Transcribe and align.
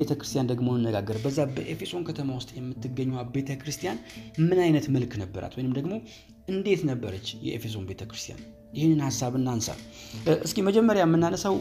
ቤተክርስቲያን 0.00 0.50
ደግሞ 0.52 0.68
እንነጋገር። 0.76 1.18
በዛ 1.24 1.40
በኤፌሶን 1.56 2.06
ከተማ 2.08 2.36
ውስጥ 2.38 2.50
የምትገኘዋ 2.56 3.22
ቤተክርስቲያን 3.36 3.98
ምን 4.40 4.58
አይነት 4.58 4.86
መልክ 4.96 5.14
ነበራት? 5.22 5.56
ወይም 5.58 5.72
ደግሞ 5.72 5.92
እንዴት 6.48 6.82
ነበረች 6.90 7.28
የኤፌሶን 7.46 7.86
ቤተክርስቲያን? 7.86 8.42
ይህንን 8.76 9.00
ሀሳብ 9.04 9.34
እናንሳ። 9.38 9.68
እስኪ 10.44 10.58
መጀመሪያ 10.66 11.02
የምናነሳው 11.04 11.54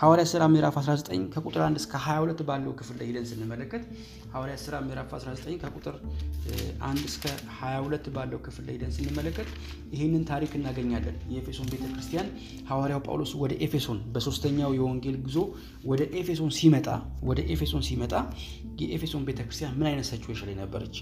ሐዋርያ 0.00 0.24
ሥራ 0.30 0.42
ምዕራፍ 0.52 0.76
19 0.80 1.26
ከቁጥር 1.34 1.62
1 1.64 1.80
እስከ 1.80 1.92
22 2.04 2.42
ባለው 2.48 2.72
ክፍል 2.78 2.96
ላይ 3.00 3.06
ሄደን 3.10 3.26
ስንመለከት 3.30 3.82
ሐዋርያ 4.34 4.56
ሥራ 4.64 4.74
ምዕራፍ 4.86 5.10
19 5.16 5.58
ከቁጥር 5.62 5.96
1 6.86 7.08
እስከ 7.10 7.24
22 7.58 8.10
ባለው 8.16 8.40
ክፍል 8.46 8.64
ላይ 8.68 8.74
ሄደን 8.76 8.92
ስንመለከት 8.96 9.50
ይህንን 9.94 10.24
ታሪክ 10.30 10.54
እናገኛለን። 10.60 11.18
የኤፌሶን 11.32 11.70
ቤተክርስቲያን 11.72 12.30
ሐዋርያው 12.70 13.02
ጳውሎስ 13.06 13.34
ወደ 13.42 13.54
ኤፌሶን 13.66 14.00
በሶስተኛው 14.14 14.72
የወንጌል 14.76 15.18
ጉዞ 15.26 15.38
ወደ 15.84 16.02
ኤፌሶን 16.20 16.52
ሲመጣ 16.58 16.88
ወደ 17.22 17.40
ኤፌሶን 17.54 17.84
ሲመጣ 17.88 18.14
የኤፌሶን 18.82 19.24
ቤተክርስቲያን 19.28 19.76
ምን 19.78 19.88
አይነት 19.90 20.08
ሰችዌሽን 20.10 20.48
ላይ 20.50 20.58
ነበረች? 20.62 20.96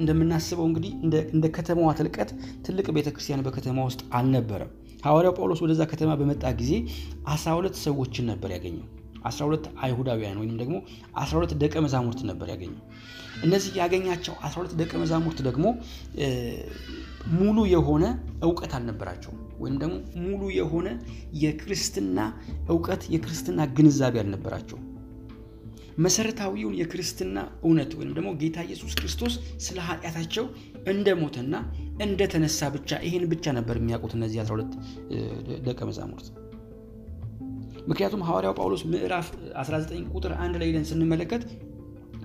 እንደምናስበው 0.00 0.66
እንግዲህ 0.68 0.92
እንደ 1.32 1.46
ከተማዋ 1.56 1.90
ትልቀት 1.98 2.30
ትልቅ 2.66 2.86
ቤተክርስቲያን 2.96 3.44
በከተማ 3.46 3.84
ውስጥ 3.88 4.02
አልነበረም። 4.18 4.70
ሐዋርያው 5.04 5.34
ጳውሎስ 5.38 5.62
ወደዛ 5.64 5.82
ከተማ 5.90 6.10
በመጣ 6.20 6.44
ጊዜ 6.60 6.72
12 7.32 7.80
ሰዎችን 7.82 8.28
ነበር 8.32 8.50
ያገኘው። 8.56 8.86
12 9.28 9.66
አይሁዳውያን 9.84 10.38
ወይም 10.40 10.54
ደግሞ 10.60 10.76
12 11.20 11.52
ደቀ 11.62 11.74
መዛሙርት 11.84 12.20
ነበር 12.30 12.48
ያገኘው። 12.54 12.80
እነዚህ 13.44 13.72
ያገኛቸው 13.80 14.34
12 14.46 14.74
ደቀ 14.80 14.92
መዛሙርት 15.02 15.38
ደግሞ 15.48 15.64
ሙሉ 17.34 17.58
የሆነ 17.72 18.04
እውቀት 18.44 18.72
አልነበራቸውም። 18.78 19.38
ወይም 19.58 19.76
ደግሞ 19.82 19.94
ሙሉ 20.24 20.42
የሆነ 20.56 20.88
የክርስትና 21.42 22.18
እውቀት 22.68 23.04
የክርስትና 23.14 23.60
ግንዛቤ 23.76 24.18
አልነበራቸውም። 24.20 24.84
መሰረታዊውን 25.98 26.76
የክርስትና 26.78 27.36
እውነት 27.64 27.90
ወይም 27.98 28.12
ደግሞ 28.16 28.30
ጌታ 28.40 28.58
ኢየሱስ 28.66 28.92
ክርስቶስ 28.98 29.34
ስለ 29.64 29.78
ኃጢአታቸው 29.88 30.46
እንደሞተና 30.92 31.54
እንደተነሳ 32.04 32.70
ብቻ 32.76 33.00
ይህን 33.06 33.26
ብቻ 33.32 33.52
ነበር 33.52 33.76
የሚያውቁት 33.80 34.14
እነዚህ 34.18 34.40
12 34.44 34.72
ደቀ 35.66 35.80
መዛሙርት። 35.90 36.26
ምክንያቱም 37.88 38.24
ሐዋርያው 38.28 38.54
ጳውሎስ 38.58 38.82
ምዕራፍ 38.92 39.26
19 39.62 40.10
ቁጥር 40.14 40.32
አንድ 40.44 40.54
ላይ 40.60 40.68
ሄደን 40.70 40.86
ስንመለከት 40.90 41.42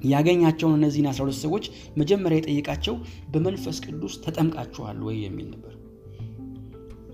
ያገኛቸውን 0.05 0.75
እነዚህን 0.77 1.07
12 1.11 1.45
ሰዎች 1.45 1.65
መጀመሪያ 1.97 2.37
የጠየቃቸው 2.39 2.95
በመንፈስ 3.31 3.77
ቅዱስ 3.85 4.13
ተጠምቃችኋል 4.25 4.99
ወይ 5.07 5.17
የሚል 5.25 5.47
ነበር። 5.49 5.73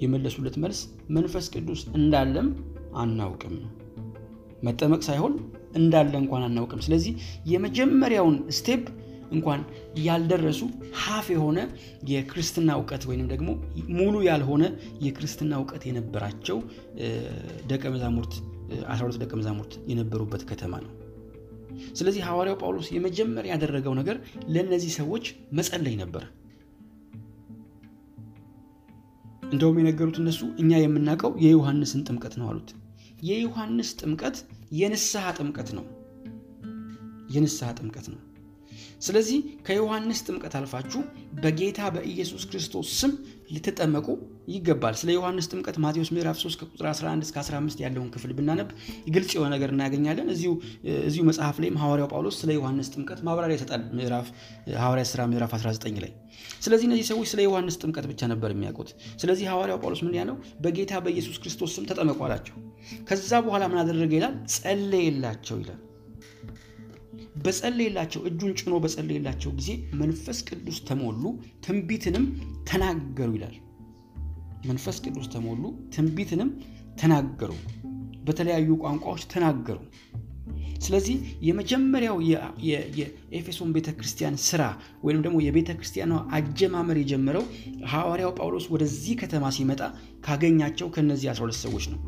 የመለሱለት 0.01 0.55
መልስ 0.63 0.79
መንፈስ 1.09 1.45
ቅዱስ 1.53 1.81
እንዳለም 1.95 2.47
አናውቅም 2.95 3.55
መጠመቅ 4.63 5.01
ሳይሆን 5.01 5.33
እንዳለ 5.75 6.13
እንኳን 6.21 6.45
አናውቅም። 6.47 6.83
ስለዚህ 6.85 7.13
የመጀመሪያውን 7.51 8.37
step 8.57 8.83
እንኳን 9.31 9.61
ያልደረሱ 10.03 10.61
half 11.03 11.27
የሆነ 11.33 11.59
የክርስትና 12.09 12.69
እውቀት 12.79 13.03
ወይንም 13.09 13.27
ደግሞ 13.31 13.49
ሙሉ 13.97 14.15
ያልሆነ 14.27 14.63
የክርስትና 15.05 15.53
እውቀት 15.61 15.83
የነበራቸው 15.89 16.57
ደቀ 17.71 17.83
መዛሙርት 17.95 18.35
12 18.89 19.19
ደቀ 19.23 19.33
መዛሙርት 19.39 19.73
የነበሩበት 19.91 20.43
ከተማ 20.51 20.75
ነው። 20.85 20.91
ስለዚህ 21.95 22.21
ሐዋርያው 22.27 22.57
ጳውሎስ 22.61 22.87
የመጀመሪያ 22.95 23.51
ያደረገው 23.53 23.93
ነገር 23.99 24.17
ለእነዚህ 24.53 24.91
ሰዎች 24.99 25.25
መጸለይ 25.57 25.95
ነበር። 26.03 26.23
እንደውም 29.47 29.77
የነገሩት 29.79 30.17
እነሱ 30.21 30.41
እኛ 30.61 30.71
የምናውቀው 30.81 31.31
የዮሐንስን 31.43 32.05
ጥምቀት 32.07 32.33
ነው 32.39 32.47
አሉት። 32.51 32.69
የዮሐንስ 33.27 33.89
ጥምቀት 33.99 34.37
የንስሐ 34.79 35.25
ጥምቀት 35.37 35.69
ነው። 35.77 35.85
የንስሐ 37.29 37.69
ጥምቀት 37.79 38.07
ነው። 38.13 38.21
ስለዚህ 38.99 39.39
ከዮሐንስ 39.65 40.19
ጥምቀት 40.27 40.53
አልፋችሁ 40.59 41.01
በጌታ 41.41 41.89
በኢየሱስ 41.95 42.43
ክርስቶስ 42.51 42.89
ስም 42.99 43.11
ልትጠመቁ 43.53 44.07
ይገባል። 44.47 44.95
ስለ 44.99 45.09
ዮሐንስ 45.15 45.45
ጥምቀት 45.51 45.77
ማቴዎስ 45.83 46.09
ምዕራፍ 46.15 46.37
3 46.39 46.59
ከቁጥር 46.61 46.87
11 46.89 47.25
እስከ 47.25 47.37
15 47.41 47.83
ያለውን 47.83 48.09
ክፍል 48.15 48.31
ብናነብ 48.37 48.69
ግልጽ 49.15 49.31
የሆነ 49.35 49.49
ነገር 49.55 49.71
እናገኛለን። 49.75 50.27
እዚሁ 51.05 51.23
መጽሐፍ 51.29 51.57
ላይም 51.63 51.77
ሐዋርያው 51.81 52.09
ጳውሎስ 52.13 52.37
ስለ 52.41 52.51
ዮሐንስ 52.57 52.89
ጥምቀት 52.95 53.21
ማብራሪያ 53.27 53.57
ይሰጣል። 53.57 53.83
ሐዋርያ 54.79 55.05
ሥራ 55.11 55.21
ምዕራፍ 55.31 55.53
19 55.57 55.99
ላይ። 56.03 56.11
ስለዚህ 56.61 56.85
እነዚህ 56.89 57.05
ሰዎች 57.11 57.27
ስለ 57.31 57.41
ዮሐንስ 57.45 57.77
ጥምቀት 57.81 58.05
ብቻ 58.11 58.21
ነበር 58.31 58.51
የሚያውቁት። 58.53 58.91
ስለዚህ 59.21 59.45
ሐዋርያው 59.51 59.79
ጳውሎስ 59.83 60.03
ምን 60.05 60.15
ያለው 60.19 60.37
በጌታ 60.63 61.01
በኢየሱስ 61.05 61.39
ክርስቶስ 61.41 61.73
ስም 61.77 61.87
ተጠመቁ 61.89 62.19
አላቸው። 62.27 62.55
ከዛ 63.09 63.33
በኋላ 63.45 63.63
ምን 63.71 63.81
አደረገ 63.83 64.13
ይላል? 64.19 64.35
ጸለየላቸው 64.55 65.57
ይላል። 65.63 65.81
በጸለየላቸው 67.45 68.21
እጁን 68.29 68.51
ጭኖ 68.59 68.73
በጸለየላቸው 68.83 69.51
ጊዜ 69.57 69.69
መንፈስ 70.01 70.39
ቅዱስ 70.47 70.77
ተሞሉ፣ 70.87 71.23
ትንቢትንም 71.65 72.25
ተናገሩ 72.69 73.29
ይላል። 73.37 73.55
መንፈስ 74.65 74.97
ቅዱስ 75.05 75.27
ተሞሉ፣ 75.33 75.63
ትንቢትንም 75.95 76.49
ተናገሩ፣ 77.01 77.51
በተለያዩ 78.27 78.69
ቋንቋዎች 78.83 79.23
ተናገሩ። 79.33 79.79
ስለዚህ 80.85 81.15
የመጀመሪያው 81.41 82.17
የኤፌሶን 83.29 83.69
ቤተ 83.75 83.89
ክርስቲያን 83.97 84.35
ስራ 84.47 84.61
ወይም 85.03 85.21
ደግሞ 85.21 85.37
የቤተ 85.41 85.69
ክርስቲያኗ 85.77 86.13
አጀማመር 86.37 86.97
የጀመረው 87.01 87.45
ሐዋርያው 87.85 88.33
ጳውሎስ 88.39 88.65
ወደዚህ 88.73 89.15
ከተማ 89.21 89.51
ሲመጣ 89.57 89.81
ካገኛቸው 90.19 90.89
ከነዚህ 90.95 91.29
12 91.33 91.63
ሰዎች 91.65 91.85
ነው 91.93 92.01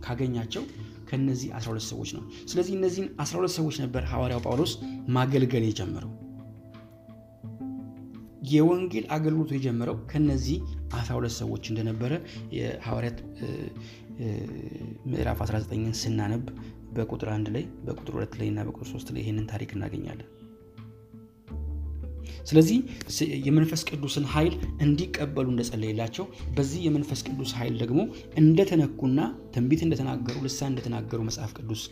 ካገኛቸው 0.00 0.64
ከነዚህ 1.10 1.50
12 1.58 1.90
ሰዎች 1.92 2.10
ነው። 2.16 2.22
ስለዚህ 2.46 2.74
እነዚህን 2.76 3.08
12 3.22 3.56
ሰዎች 3.58 3.76
ነበር 3.84 4.02
ሐዋርያው 4.04 4.42
ጳውሎስ 4.46 4.72
ማገልገል 5.08 5.64
የጀመረው። 5.66 6.12
የወንጌል 8.50 9.06
አገልግሎቱ 9.10 9.50
የጀመረው 9.54 9.96
ከነዚህ 10.06 10.58
12 10.94 11.36
ሰዎች 11.42 11.64
እንደነበረ 11.70 12.12
የሐዋርያት 12.58 13.18
ምዕራፍ 15.12 15.38
19ን 15.44 15.94
ስናነብ 16.00 16.44
በቁጥር 16.96 17.28
1 17.32 17.52
ላይ 17.56 17.64
በቁጥር 17.86 18.14
2 18.18 18.40
ላይ 18.40 18.48
እና 18.48 18.60
በቁጥር 18.68 18.88
3 18.92 19.14
ላይ 19.14 19.22
ይህንን 19.24 19.46
ታሪክ 19.52 19.72
እናገኛለን። 19.76 20.28
ስለዚህ 22.44 22.76
የመንፈስ 23.46 23.80
ቅዱስን 23.88 24.26
ኃይል 24.34 24.54
እንዲቀበሉ 24.80 25.46
እንደጸለየላቸው 25.52 26.24
በዚህ 26.56 26.80
የመንፈስ 26.86 27.20
ቅዱስ 27.28 27.50
ኃይል 27.58 27.74
ደግሞ 27.82 28.00
እንደተነኩና 28.38 29.18
ትንቢት 29.54 29.82
እንደተናገሩ 29.86 30.36
ልሳን 30.46 30.70
እንደተናገሩ 30.72 31.20
መጽሐፍ 31.28 31.52
ቅዱስ 31.58 31.82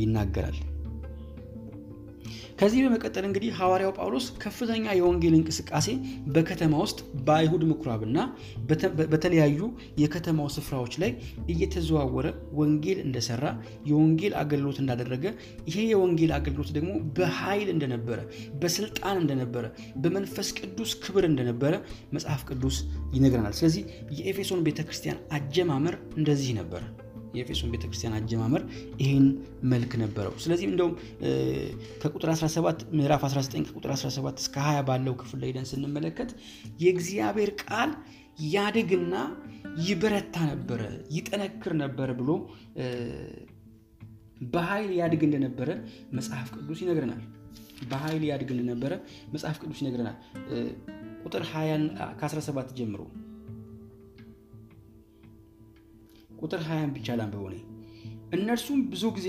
ይናገራል። 0.00 0.58
ከዚህ 2.58 2.80
በመቀጠል 2.84 3.24
እንግዲህ 3.28 3.50
ሐዋርያው 3.58 3.92
ጳውሎስ 3.96 4.26
ከፍተኛ 4.42 4.84
የወንጌል 4.98 5.34
እንቅስቃሴ 5.38 5.88
በከተማ 6.34 6.72
ውስጥ 6.82 6.98
በአይሁድ 7.26 7.62
ምኩራብና 7.70 8.18
በተለያዩ 9.12 9.60
የከተማው 10.02 10.48
ስፍራዎች 10.56 10.94
ላይ 11.02 11.10
እየተዘዋወረ 11.52 12.26
ወንጌል 12.58 12.98
እንደሰራ 13.04 13.44
የወንጌል 13.90 14.34
አገልግሎት 14.42 14.80
እንዳደረገ 14.82 15.24
ይሄ 15.68 15.78
የወንጌል 15.92 16.32
አገልግሎት 16.38 16.72
ደግሞ 16.76 16.90
በኃይል 17.16 17.70
እንደነበረ፣ 17.74 18.18
በስልጣን 18.62 19.16
እንደነበረ፣ 19.22 19.64
በመንፈስ 20.02 20.50
ቅዱስ 20.60 20.92
ክብር 21.04 21.26
እንደነበረ 21.28 21.74
መጽሐፍ 22.12 22.42
ቅዱስ 22.50 22.78
ይነግረናል። 23.16 23.56
ስለዚህ 23.60 23.84
የኤፌሶን 24.18 24.66
ቤተክርስቲያን 24.68 25.22
አጀማመር 25.38 25.96
እንደዚህ 26.16 26.52
ነበረ። 26.60 26.82
የኤፌሶን 27.34 27.72
ቤተክርስቲያን 27.74 28.16
አጀማመር 28.18 28.62
ይህን 29.00 29.26
መልክ 29.72 29.92
ነበረው። 30.02 30.34
ስለዚህ 30.44 30.66
እንደውም 30.70 30.94
ከቁጥር 32.02 32.30
17 32.34 32.84
ምዕራፍ 32.98 33.24
19 33.28 33.68
ከቁጥር 33.68 33.92
17 33.96 34.42
እስከ 34.44 34.56
20 34.66 34.86
ባለው 34.88 35.16
ክፍል 35.20 35.40
ላይ 35.42 35.50
ሄደን 35.52 35.68
ስንመለከት 35.72 36.32
የእግዚአብሔር 36.84 37.52
ቃል 37.64 37.92
ያድግና 38.48 39.14
ይበረታ 39.82 40.36
ነበረ፣ 40.50 40.80
ይጠነክር 41.16 41.72
ነበረ 41.82 42.08
ብሎ 42.20 42.30
በኃይል 44.52 44.90
ያድግ 44.98 45.22
እንደነበረ 45.26 45.70
መጽሐፍ 46.12 46.48
ቅዱስ 46.56 46.78
ይነግረናል። 46.84 47.20
በኃይል 47.90 48.22
ያድግ 48.28 48.50
እንደነበረ 48.54 48.92
መጽሐፍ 49.32 49.56
ቅዱስ 49.62 49.78
ይነግረናል። 49.82 50.16
ቁጥር 51.24 51.42
20 51.50 51.84
ከ17 52.20 52.72
ጀምሮ 52.78 53.00
ቁጥር 56.42 56.60
20 56.68 56.94
ብቻ 56.96 57.16
ላንብበው 57.18 57.48
እኔ። 57.50 57.58
እነርሱም 58.36 58.80
ብዙ 58.92 59.04
ጊዜ 59.16 59.28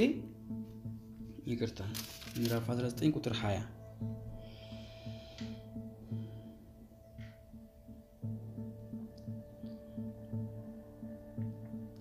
ይቅርታ 1.47 1.79
ምዕራፍ 2.37 2.67
19 2.71 3.15
ቁጥር 3.17 3.33
20 3.39 3.63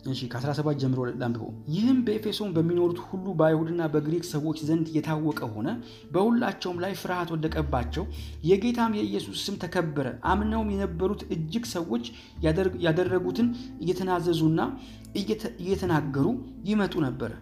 እሺ 0.05 0.21
ከ17 0.31 0.79
ጀምሮ 0.81 1.01
ላንብበው። 1.13 1.51
ይህም 1.75 1.99
በኤፌሶን 2.07 2.55
በሚኖሩት 2.55 2.99
ሁሉ 3.05 3.27
በአይሁድና 3.39 3.83
በግሪክ 3.93 4.25
ሰዎች 4.31 4.59
ዘንድ 4.69 4.87
የታወቀ 4.95 5.41
ሆነ፣ 5.53 5.69
በሁላቸውም 6.13 6.81
ላይ 6.85 6.93
ፍርሃት 7.01 7.31
ወደቀባቸው። 7.35 8.05
የጌታም 8.49 8.97
የኢየሱስ 8.99 9.45
ስም 9.45 9.57
ተከበረ። 9.63 10.09
አምነውም 10.31 10.73
የነበሩት 10.75 11.23
እጅግ 11.35 11.67
ሰዎች 11.75 12.07
ያደረጉትን 12.87 13.49
እየተናዘዙና 13.83 14.61
እየተናገሩ 15.63 16.27
ይመጡ 16.69 16.95
ነበረ። 17.07 17.33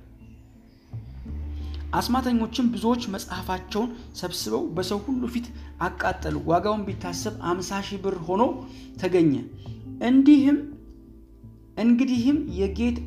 አስማተኞችም 1.93 2.67
ብዙዎች 2.73 3.03
መጽሐፋቸውን 3.15 3.89
ሰብስበው 4.19 4.63
በሰው 4.77 4.99
ሁሉ 5.07 5.23
ፊት 5.33 5.47
አቃጠሉ። 5.83 6.37
ዋጋውን 6.51 6.85
ቢታሰብ 6.89 7.35
አምሳ 7.51 7.81
ሺህ 7.89 8.01
ብር 8.05 8.17
ሆኖ 8.29 8.43
ተገኘ። 9.01 9.33
እንዲህም 10.03 10.59
እንግዲህም 11.81 12.39
የጌት 12.59 12.99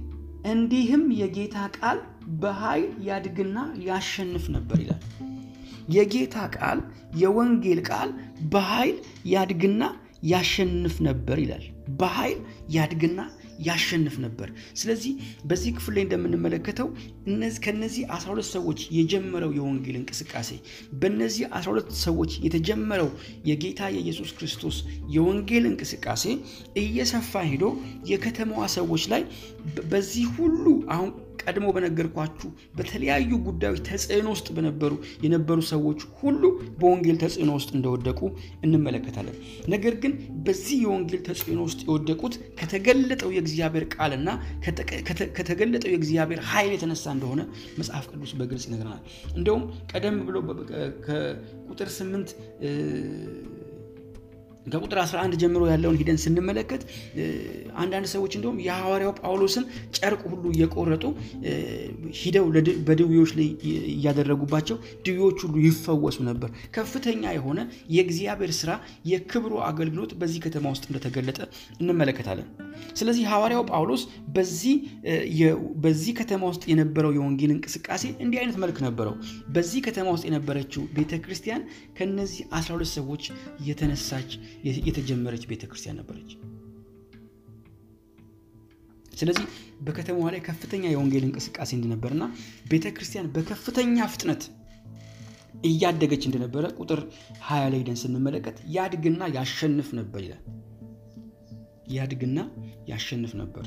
እንዲህም 0.52 1.04
የጌታ 1.20 1.58
ቃል 1.78 1.98
በኃይል 2.42 2.88
ያድግና 3.08 3.58
ያሸንፍ 3.88 4.46
ነበር 4.56 4.78
ይላል። 4.84 5.04
የጌታ 5.90 6.36
ቃል 6.56 6.80
የወንጌል 7.22 7.80
ቃል 7.90 8.10
በኃይል 8.54 8.98
ያድግና 9.34 9.84
ያሸንፍ 10.32 10.96
ነበር 11.08 11.38
ይላል። 11.44 11.64
በኃይል 12.00 12.40
ያድግና 12.70 13.20
ያሸንፍ 13.60 14.16
ነበር። 14.24 14.50
ስለዚህ 14.74 15.14
በዚህ 15.46 15.72
ክፍል 15.78 15.94
ላይ 15.96 16.04
እንደምንመለከተው 16.06 16.88
ከነዚህ 17.66 18.04
12 18.16 18.50
ሰዎች 18.56 18.80
የጀመረው 18.98 19.52
የወንጌል 19.58 19.98
እንቅስቃሴ 20.00 20.50
በእነዚህ 21.02 21.46
12 21.60 21.92
ሰዎች 22.04 22.32
የተጀመረው 22.46 23.10
የጌታ 23.46 23.90
የኢየሱስ 23.96 24.32
ክርስቶስ 24.38 24.78
የወንጌል 25.16 25.66
እንቅስቃሴ 25.72 26.26
እየሰፋ 26.84 27.44
ሄዶ 27.50 27.66
የከተማዋ 28.06 28.64
ሰዎች 28.78 29.06
ላይ 29.14 29.24
በዚህ 29.92 30.26
ሁሉ 30.38 30.66
አሁን 30.94 31.12
ቀድሞ 31.44 31.68
በነገርኳችሁ 31.76 32.50
በተለያዩ 32.78 33.32
ጉዳዮች 33.48 33.82
ተጽዕኖ 33.88 34.28
ውስጥ 34.36 34.48
በነበሩ 34.56 34.94
የነበሩ 35.26 35.58
ሰዎች 35.72 36.00
ሁሉ 36.20 36.44
በወንጌል 36.80 37.18
ተጽዕኖ 37.24 37.52
ውስጥ 37.58 37.72
እንደወደቁ 37.78 38.22
እንመለከታለን። 38.66 39.38
ነገር 39.74 39.96
ግን 40.04 40.14
በዚህ 40.46 40.78
የወንጌል 40.84 41.22
ተጽዕኖ 41.28 41.60
ውስጥ 41.68 41.82
የወደቁት 41.88 42.34
ከተገለጠው 42.60 43.32
የእግዚአብሔር 43.36 43.86
ቃልና 43.96 44.30
ከተገለጠው 45.38 45.90
የእግዚአብሔር 45.94 46.42
ኃይል 46.52 46.72
የተነሳ 46.76 47.06
እንደሆነ 47.16 47.42
መጽሐፍ 47.80 48.06
ቅዱስ 48.12 48.34
በግልጽ 48.40 48.66
ይነግረናል። 48.70 49.04
እንደውም 49.36 49.64
ቀደም 49.92 50.18
ብሎ 50.28 50.38
ከቁጥር 51.06 51.90
ስምንት 51.98 52.30
ከቁጥር 54.66 55.00
11 55.02 55.38
ጀምሮ 55.42 55.64
ያለውን 55.70 55.98
ሂደን 56.00 56.20
ስንመለከት 56.24 56.82
አንዳንድ 57.82 58.08
ሰዎች 58.14 58.34
እንደውም 58.38 58.58
የሐዋርያው 58.66 59.14
ጳውሎስን 59.20 59.66
ጨርቅ 59.98 60.22
ሁሉ 60.32 60.44
እየቆረጡ 60.54 61.04
ሂደው 62.20 62.46
በድዌዎች 62.88 63.32
ላይ 63.40 63.48
እያደረጉባቸው 63.94 64.78
ድዌዎች 65.06 65.40
ሁሉ 65.46 65.56
ይፈወሱ 65.66 66.18
ነበር። 66.30 66.50
ከፍተኛ 66.78 67.24
የሆነ 67.36 67.60
የእግዚአብሔር 67.96 68.54
ስራ፣ 68.60 68.72
የክብሩ 69.12 69.54
አገልግሎት 69.70 70.14
በዚህ 70.22 70.42
ከተማ 70.46 70.66
ውስጥ 70.74 70.86
እንደተገለጠ 70.90 71.40
እንመለከታለን። 71.80 72.48
ስለዚህ 73.00 73.24
ሐዋርያው 73.32 73.64
ጳውሎስ 73.72 74.02
በዚህ 75.84 76.12
ከተማ 76.20 76.44
ውስጥ 76.52 76.64
የነበረው 76.72 77.12
የወንጌል 77.16 77.52
እንቅስቃሴ 77.56 78.04
እንዲህ 78.24 78.40
አይነት 78.42 78.58
መልክ 78.64 78.78
ነበረው። 78.86 79.16
በዚህ 79.56 79.82
ከተማ 79.88 80.08
ውስጥ 80.16 80.26
የነበረችው 80.30 80.84
ቤተ 80.98 81.22
ክርስቲያን 81.24 81.62
ከነዚህ 81.98 82.42
12 82.58 82.98
ሰዎች 82.98 83.24
የተነሳች 83.68 84.32
የተጀመረች 84.88 85.44
ቤተ 85.52 85.64
ክርስቲያን 85.70 86.00
ነበረች። 86.02 86.32
ስለዚህ 89.14 89.46
በከተማዋ 89.82 90.28
ላይ 90.34 90.42
ከፍተኛ 90.48 90.84
የወንጌል 90.92 91.24
እንቅስቃሴ 91.28 91.72
እንደነበርና 91.78 92.24
ቤተ 92.72 92.86
ክርስቲያን 92.96 93.32
በከፍተኛ 93.36 94.06
ፍጥነት 94.14 94.44
እያደገች 95.66 96.24
እንደነበረ 96.28 96.66
ቁጥር 96.82 97.00
20 97.48 97.68
ላይ 97.74 97.82
ደን 97.88 98.00
ስንመለከት 98.02 98.58
ያድግና 98.76 99.24
ያሸንፍ 99.36 99.90
ነበር 100.00 100.22
ይላል። 100.26 100.42
ያድግና 101.94 102.40
ያሸንፍ 102.90 103.32
ነበር። 103.42 103.66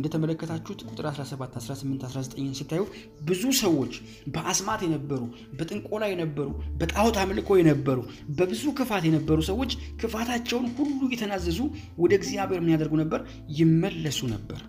እንደተመለከታችሁት 0.00 0.80
ቁጥር 0.88 1.06
17፣ 1.10 1.56
18፣ 1.60 2.04
19 2.08 2.58
ስታዩ 2.60 2.82
ብዙ 3.22 3.42
ሰዎች 3.60 3.94
በአስማት 4.34 4.82
የነበሩ 4.86 5.22
በጥንቆላ 5.58 6.04
የነበሩ 6.12 6.48
በጣዖት 6.80 7.18
አምልኮ 7.22 7.58
የነበሩ 7.60 7.98
በብዙ 8.38 8.64
ክፋት 8.78 9.06
የነበሩ 9.08 9.38
ሰዎች 9.50 9.72
ክፋታቸውን 10.02 10.68
ሁሉ 10.78 11.00
እየተናዘዙ 11.08 11.60
ወደ 11.98 12.12
እግዚአብሔር 12.20 12.62
ምን 12.64 12.74
ያደርጉ 12.74 12.94
ነበር? 13.02 13.20
ይመለሱ 13.58 14.20
ነበር። 14.34 14.60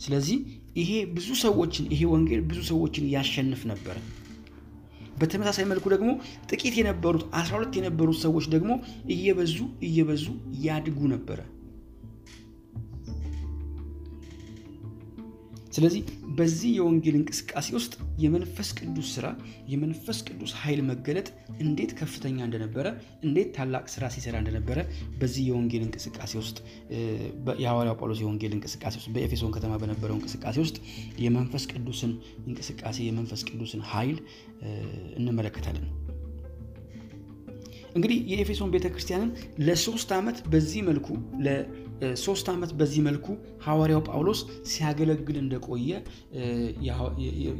ስለዚህ 0.00 0.38
ይሄ 0.76 0.92
ብዙ 1.14 1.28
ሰዎችን 1.42 1.84
ይሄ 1.92 2.02
ወንጌል 2.12 2.40
ብዙ 2.48 2.60
ሰዎችን 2.70 3.04
ያሸንፍ 3.12 3.60
ነበር። 3.70 3.96
በተመሳሳይ 5.20 5.64
መልኩ 5.64 5.84
ደግሞ 5.94 6.10
ጥቂት 6.50 6.74
የነበሩት 6.78 7.22
12 7.38 7.78
የነበሩት 7.78 8.18
ሰዎች 8.20 8.46
ደግሞ 8.54 8.72
እየበዙ 9.14 9.56
እየበዙ 9.82 10.24
ያድጉ 10.64 10.98
ነበረ። 11.08 11.38
ስለዚህ 15.76 16.02
በዚህ 16.36 16.70
የወንጌል 16.76 17.16
እንቅስቃሴ 17.18 17.68
ውስጥ 17.76 17.92
የመንፈስ 18.22 18.68
ቅዱስ 18.78 19.08
ስራ 19.16 19.26
የመንፈስ 19.72 20.18
ቅዱስ 20.28 20.52
ኃይል 20.60 20.80
መገለጥ 20.90 21.26
እንዴት 21.64 21.92
ከፍተኛ 21.98 22.38
እንደነበረ 22.46 22.86
እንዴት 23.26 23.48
ታላቅ 23.56 23.84
ስራ 23.94 24.10
ሲሰራ 24.14 24.36
እንደነበረ 24.42 24.78
በዚህ 25.20 25.44
የወንጌል 25.48 25.84
እንቅስቃሴ 25.86 26.32
ውስጥ 26.42 26.58
የሐዋርያው 27.62 27.98
ጳውሎስ 28.00 28.22
የወንጌል 28.24 28.54
እንቅስቃሴ 28.56 28.94
ውስጥ 29.00 29.10
በኤፌሶን 29.16 29.54
ከተማ 29.56 29.74
በነበረው 29.82 30.16
እንቅስቃሴ 30.18 30.56
ውስጥ 30.64 30.78
የመንፈስ 31.24 31.66
ቅዱስን 31.72 32.14
እንቅስቃሴ 32.46 32.98
የመንፈስ 33.08 33.42
ቅዱስን 33.50 33.84
ኃይል 33.92 34.18
እንመለከታለን። 35.20 35.86
እንግዲህ 37.96 38.18
የኤፌሶን 38.30 38.70
ቤተክርስቲያንን 38.74 39.30
ለሶስት 39.66 40.10
ዓመት 40.16 40.38
በዚህ 40.52 40.80
መልኩ 40.88 41.06
ለሶስት 41.46 42.46
ዓመት 42.52 42.70
በዚህ 42.80 43.00
መልኩ 43.06 43.26
ሐዋርያው 43.66 44.02
ጳውሎስ 44.08 44.40
ሲያገለግል 44.70 45.36
እንደቆየ 45.42 45.90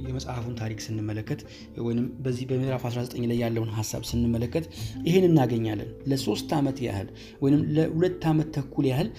የመጽሐፉን 0.04 0.56
ታሪክ 0.60 0.80
ስንመለከት 0.86 1.40
ወይም 1.86 2.06
በዚህ 2.24 2.44
በምዕራፍ 2.50 2.84
19 2.90 3.24
ላይ 3.32 3.38
ያለውን 3.44 3.72
ሀሳብ 3.78 4.04
ስንመለከት 4.10 4.66
ይህን 5.08 5.26
እናገኛለን። 5.30 5.90
ለሶስት 6.12 6.52
ዓመት 6.58 6.80
ያህል 6.86 7.08
ወይም 7.44 7.62
ለሁለት 7.76 8.24
ዓመት 8.32 8.50
ተኩል 8.58 8.86
ያህል 8.92 9.10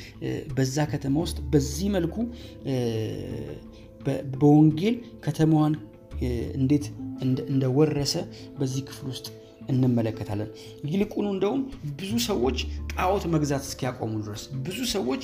በዛ 0.56 0.88
ከተማ 0.94 1.18
ውስጥ 1.25 1.40
በዚህ 1.54 1.90
መልኩ 1.98 2.16
በወንጌል 4.36 4.96
ከተማዋን 5.25 5.74
እንዴት 6.60 6.86
እንደወረሰ 7.52 8.14
በዚህ 8.60 8.81
ክፍል 8.88 9.08
ውስጥ 9.12 9.28
እንመለከታለን። 9.69 10.50
ይልቁኑ 10.92 11.25
እንደውም 11.34 11.62
ብዙ 12.00 12.12
ሰዎች 12.28 12.58
ጣዖት 12.94 13.25
መግዛት 13.34 13.64
እስኪያቆሙ 13.68 14.14
ድረስ 14.25 14.44
ብዙ 14.66 14.80
ሰዎች 14.94 15.24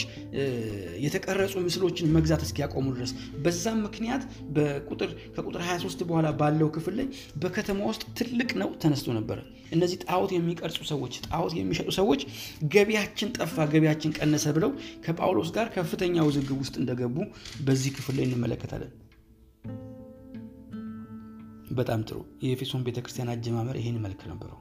የተቀረጹ 1.05 1.53
ምስሎችን 1.67 2.11
መግዛት 2.15 2.43
እስኪያቆሙ 2.47 2.85
ድረስ 2.97 3.11
በዛም 3.45 3.79
ምክንያት 3.87 4.23
ከቁጥር 5.35 5.61
23 5.63 6.05
በኋላ 6.09 6.27
ባለው 6.39 6.69
ክፍል 6.75 6.95
ላይ 6.99 7.07
በከተማ 7.43 7.79
ውስጥ 7.91 8.03
ትልቅ 8.19 8.49
ነው 8.61 8.71
ተነስቶ 8.83 9.15
ነበረ። 9.19 9.39
እነዚህ 9.73 9.97
ጣዖት 10.03 10.31
የሚቀርጹ 10.33 10.79
ሰዎች፣ 10.89 11.13
ጣዖት 11.27 11.53
የሚሸጡ 11.57 11.89
ሰዎች 11.97 12.21
ገቢያችን 12.73 13.31
ጠፋ፣ 13.37 13.55
ገቢያችን 13.73 14.15
ቀነሰ 14.19 14.45
ብለው 14.57 14.71
ከጳውሎስ 15.05 15.51
ጋር 15.57 15.69
ከፍተኛ 15.77 16.25
ውዝግብ 16.27 16.59
ውስጥ 16.63 16.75
እንደገቡ 16.81 17.15
በዚህ 17.65 17.93
ክፍል 17.97 18.15
ላይ 18.19 18.27
እንመለከታለን። 18.29 18.91
በጣም 21.73 22.01
ጥሩ። 22.07 22.17
የኤፌሶን 22.43 22.83
ቤተክርስቲያን 22.87 23.31
አጀማመር 23.33 23.75
ይህን 23.79 23.97
መልክ 24.01 24.21
ነበረው። 24.31 24.59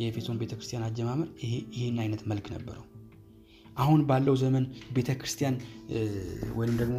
የኤፌሶን 0.00 0.38
ቤተክርስቲያን 0.40 0.84
አጀማመር 0.86 1.28
ይህን 1.74 1.98
አይነት 2.02 2.22
መልክ 2.30 2.46
ነበረው። 2.54 2.84
አሁን 3.76 4.00
ባለው 4.08 4.34
ዘመን 4.42 4.64
ቤተክርስቲያን 4.92 5.56
ወይም 6.54 6.74
ደግሞ 6.80 6.96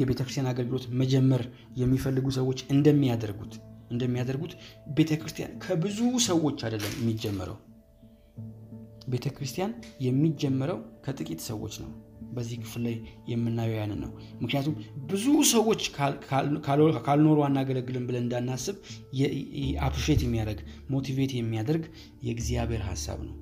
የቤተክርስቲያን 0.00 0.50
አገልግሎት 0.50 0.84
መጀመር 1.00 1.42
የሚፈልጉ 1.76 2.26
ሰዎች 2.38 2.60
እንደሚያደርጉት 2.74 3.54
እንደሚያደርጉት 3.90 4.52
ቤተክርስቲያን 4.98 5.56
ከብዙ 5.58 5.98
ሰዎች 6.26 6.58
አይደለም 6.66 6.94
የሚጀመረው። 7.00 7.58
ቤተክርስቲያን 9.08 9.72
የሚጀመረው 10.04 10.78
ከጥቂት 11.06 11.40
ሰዎች 11.48 11.74
ነው። 11.84 11.90
በዚህ 12.30 12.56
ክፍል 12.62 12.82
ላይ 12.82 12.96
የምናየው 13.28 13.78
ያንን 13.78 14.00
ነው። 14.04 14.10
ምክንያቱም 14.42 14.74
ብዙ 15.06 15.24
ሰዎች 15.52 15.82
ካልኖሩ 17.06 17.38
አናገለግልም 17.46 18.06
ብለን 18.08 18.24
እንዳናስብ 18.24 18.76
appreciate 19.82 20.22
የሚያደርግ 20.26 20.60
motivate 20.90 21.34
የሚያደርግ 21.36 21.86
የእግዚአብሔር 22.22 22.84
ሀሳብ 22.88 23.20
ነው። 23.28 23.36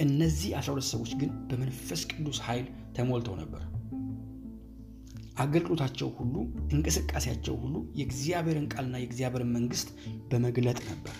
እነዚህ 0.00 0.50
12 0.58 0.92
ሰዎች 0.92 1.12
ግን 1.20 1.30
በመንፈስ 1.48 2.02
ቅዱስ 2.10 2.40
ኃይል 2.46 2.66
ተሞልተው 2.96 3.36
ነበር። 3.36 3.62
አገልግሎታቸው 5.38 6.08
ሁሉ፣ 6.16 6.34
እንቅስቃሴያቸው 6.72 7.54
ሁሉ 7.56 7.74
የእግዚአብሔርን 7.96 8.66
ቃልና 8.72 8.96
የእግዚአብሔርን 9.00 9.52
መንግስት 9.52 9.88
በመግለጥ 10.30 10.78
ነበር። 10.90 11.14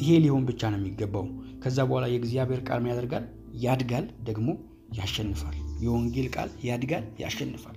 ይሄ 0.00 0.10
ሊሆን 0.24 0.44
ብቻ 0.46 0.70
ነው 0.72 0.78
የሚገባው። 0.80 1.24
ከዛ 1.62 1.78
በኋላ 1.88 2.06
የእግዚአብሔር 2.10 2.60
ቃል 2.68 2.86
ያድጋል? 2.90 3.24
ያድጋል 3.58 4.06
ደግሞ 4.22 4.48
ያሸንፋል። 4.96 5.56
የወንጌል 5.80 6.28
ቃል 6.34 6.50
ያድጋል፣ 6.64 7.04
ያሸንፋል። 7.18 7.76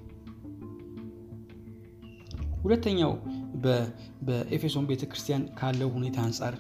ሁለተኛው 2.64 3.12
በኤፌሶን 4.28 4.88
ቤተክርስቲያን 4.88 5.44
ካለው 5.60 5.90
ሁኔታ 5.90 6.18
አንጻር 6.22 6.56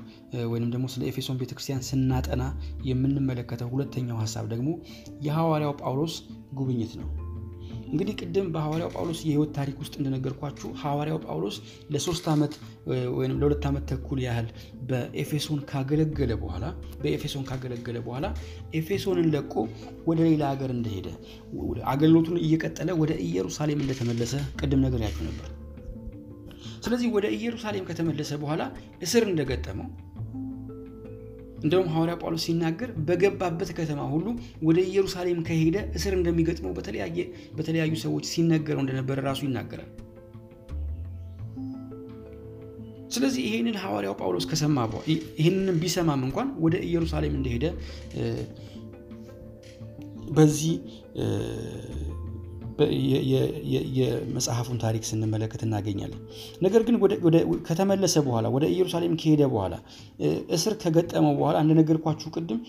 ወይም 0.45 0.69
ደግሞ 0.71 0.85
ስለ 0.87 1.03
ኤፌሶን 1.07 1.37
ቤተክርስቲያን 1.37 1.81
ስናጠና 1.81 2.43
የምንመለከተው 2.83 3.69
ሁለተኛው 3.69 4.17
ሀሳብ 4.17 4.47
ደግሞ 4.47 4.69
የሐዋርያው 5.21 5.75
ጳውሎስ 5.81 6.15
ጉብኝት 6.53 6.93
ነው። 6.95 7.09
እንግዲህ 7.91 8.13
ቅድም 8.19 8.47
በሐዋርያው 8.53 8.89
ጳውሎስ 8.93 9.19
የህይወት 9.25 9.51
ታሪክ 9.57 9.77
ውስጥ 9.81 9.93
እንደነገርኳችሁ 9.99 10.69
ሐዋርያው 10.81 11.17
ጳውሎስ 11.25 11.55
ለሶስት 11.93 12.25
ዓመት 12.33 12.53
ወይም 13.17 13.33
ለሁለት 13.39 13.65
ዓመት 13.69 13.83
ተኩል 13.91 14.19
ያህል 14.25 14.47
በኤፌሶን 14.89 15.59
ካገለገለ 15.71 16.31
በኋላ 16.43 16.65
በኤፌሶን 17.01 17.45
ካገለገለ 17.49 17.97
በኋላ 18.05 18.25
ኤፌሶንን 18.79 19.27
ለቆ 19.35 19.53
ወደ 20.09 20.19
ሌላ 20.29 20.43
ሀገር 20.53 20.71
እንደሄደ 20.77 21.07
አገልግሎቱን 21.93 22.39
እየቀጠለ 22.43 22.91
ወደ 23.01 23.13
ኢየሩሳሌም 23.27 23.81
እንደተመለሰ 23.83 24.33
ቅድም 24.61 24.83
ነግሬያችሁ 24.85 25.25
ነበር። 25.29 25.49
ስለዚህ 26.85 27.09
ወደ 27.15 27.25
ኢየሩሳሌም 27.35 27.87
ከተመለሰ 27.87 28.31
በኋላ 28.41 28.61
እስር 29.01 29.23
እንደገጠመው 29.27 29.89
እንደውም 31.61 31.89
ሐዋርያ 31.93 32.13
ጳውሎስ 32.21 32.43
ሲናገር 32.47 32.89
በገባበት 33.07 33.69
ከተማ 33.79 34.01
ሁሉ 34.13 34.27
ወደ 34.63 34.77
ኢየሩሳሌም 34.87 35.41
ከሄደ 35.47 35.77
እስር 35.97 36.13
እንደሚገጥመው 36.17 36.71
በተለያዩ 37.57 37.93
ሰዎች 38.03 38.25
ሲነገረው 38.31 38.81
እንደነበረ 38.83 39.19
ራሱ 39.27 39.41
ይናገራል። 39.47 39.89
ስለዚህ 43.11 43.41
ይህንን 43.47 43.77
ሐዋርያው 43.81 44.13
ጳውሎስ 44.19 44.45
ከሰማ 44.51 44.77
ይህንን 45.39 45.77
ቢሰማም 45.81 46.21
እንኳን 46.27 46.49
ወደ 46.65 46.75
ኢየሩሳሌም 46.87 47.33
እንደሄደ 47.39 47.65
በዚህ 50.37 50.73
የመጽሐፉን 53.97 54.79
ታሪክ 54.83 55.03
ስንመለከት 55.09 55.61
እናገኛለን። 55.67 56.21
ነገር 56.61 56.81
ግን 56.87 56.95
ከተመለሰ 57.67 58.15
በኋላ 58.27 58.47
ወደ 58.55 58.65
ኢየሩሳሌም 58.73 59.15
ከሄደ 59.21 59.43
በኋላ 59.53 59.75
እስር 60.57 60.75
ከገጠመው 60.83 61.35
በኋላ 61.39 61.57
እንደነገርኳችሁ 61.65 62.29
ቅድም 62.35 62.59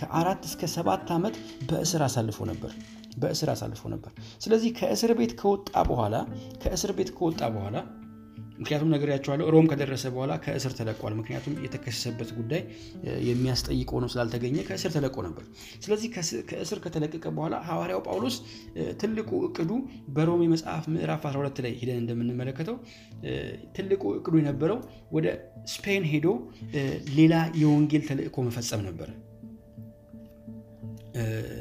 ከአራት 0.00 0.42
እስከ 0.50 0.70
ሰባት 0.74 1.10
ዓመት 1.16 1.36
በእስር 1.70 2.02
አሳልፎ 2.08 2.38
ነበር 2.52 2.72
በእስር 3.18 3.48
አሳልፎ 3.52 3.82
ነበር። 3.92 4.12
ስለዚህ 4.40 4.70
ከእስር 4.78 5.10
ቤት 5.18 5.32
ከወጣ 5.40 5.74
በኋላ 5.90 6.14
ከእስር 6.62 6.92
ቤት 6.98 7.10
ከወጣ 7.18 7.42
በኋላ 7.56 7.76
ምክንያቱም 8.62 8.90
ነግሬያቸዋለሁ 8.92 9.46
ሮም 9.54 9.66
ከደረሰ 9.70 10.04
በኋላ 10.14 10.32
ከእስር 10.44 10.72
ተለቋል። 10.78 11.14
ምክንያቱም 11.18 11.54
የተከሰሰበት 11.64 12.30
ጉዳይ 12.38 12.62
የሚያስጠይቅ 13.28 13.88
ሆኖ 13.94 14.06
ስላልተገኘ 14.12 14.56
ከእስር 14.68 14.92
ተለቆ 14.96 15.16
ነበር። 15.26 15.44
ስለዚህ 15.84 16.08
ከእስር 16.50 16.80
ከተለቀቀ 16.84 17.24
በኋላ 17.36 17.54
ሐዋርያው 17.68 18.02
ጳውሎስ 18.08 18.36
ትልቁ 19.02 19.32
እቅዱ 19.48 19.70
በሮሜ 20.16 20.42
መጽሐፍ 20.52 20.86
ምዕራፍ 20.94 21.24
12 21.30 21.64
ላይ 21.66 21.74
ሄደን 21.80 22.00
እንደምንመለከተው 22.02 22.78
ትልቁ 23.76 24.02
እቅዱ 24.18 24.34
የነበረው 24.40 24.80
ወደ 25.12 25.26
ስፔን 25.72 26.06
ሄዶ 26.12 26.28
ሌላ 27.16 27.34
የወንጌል 27.62 28.04
ተልእኮ 28.08 28.38
መፈጸም 28.46 28.82
ነበር። 28.88 29.10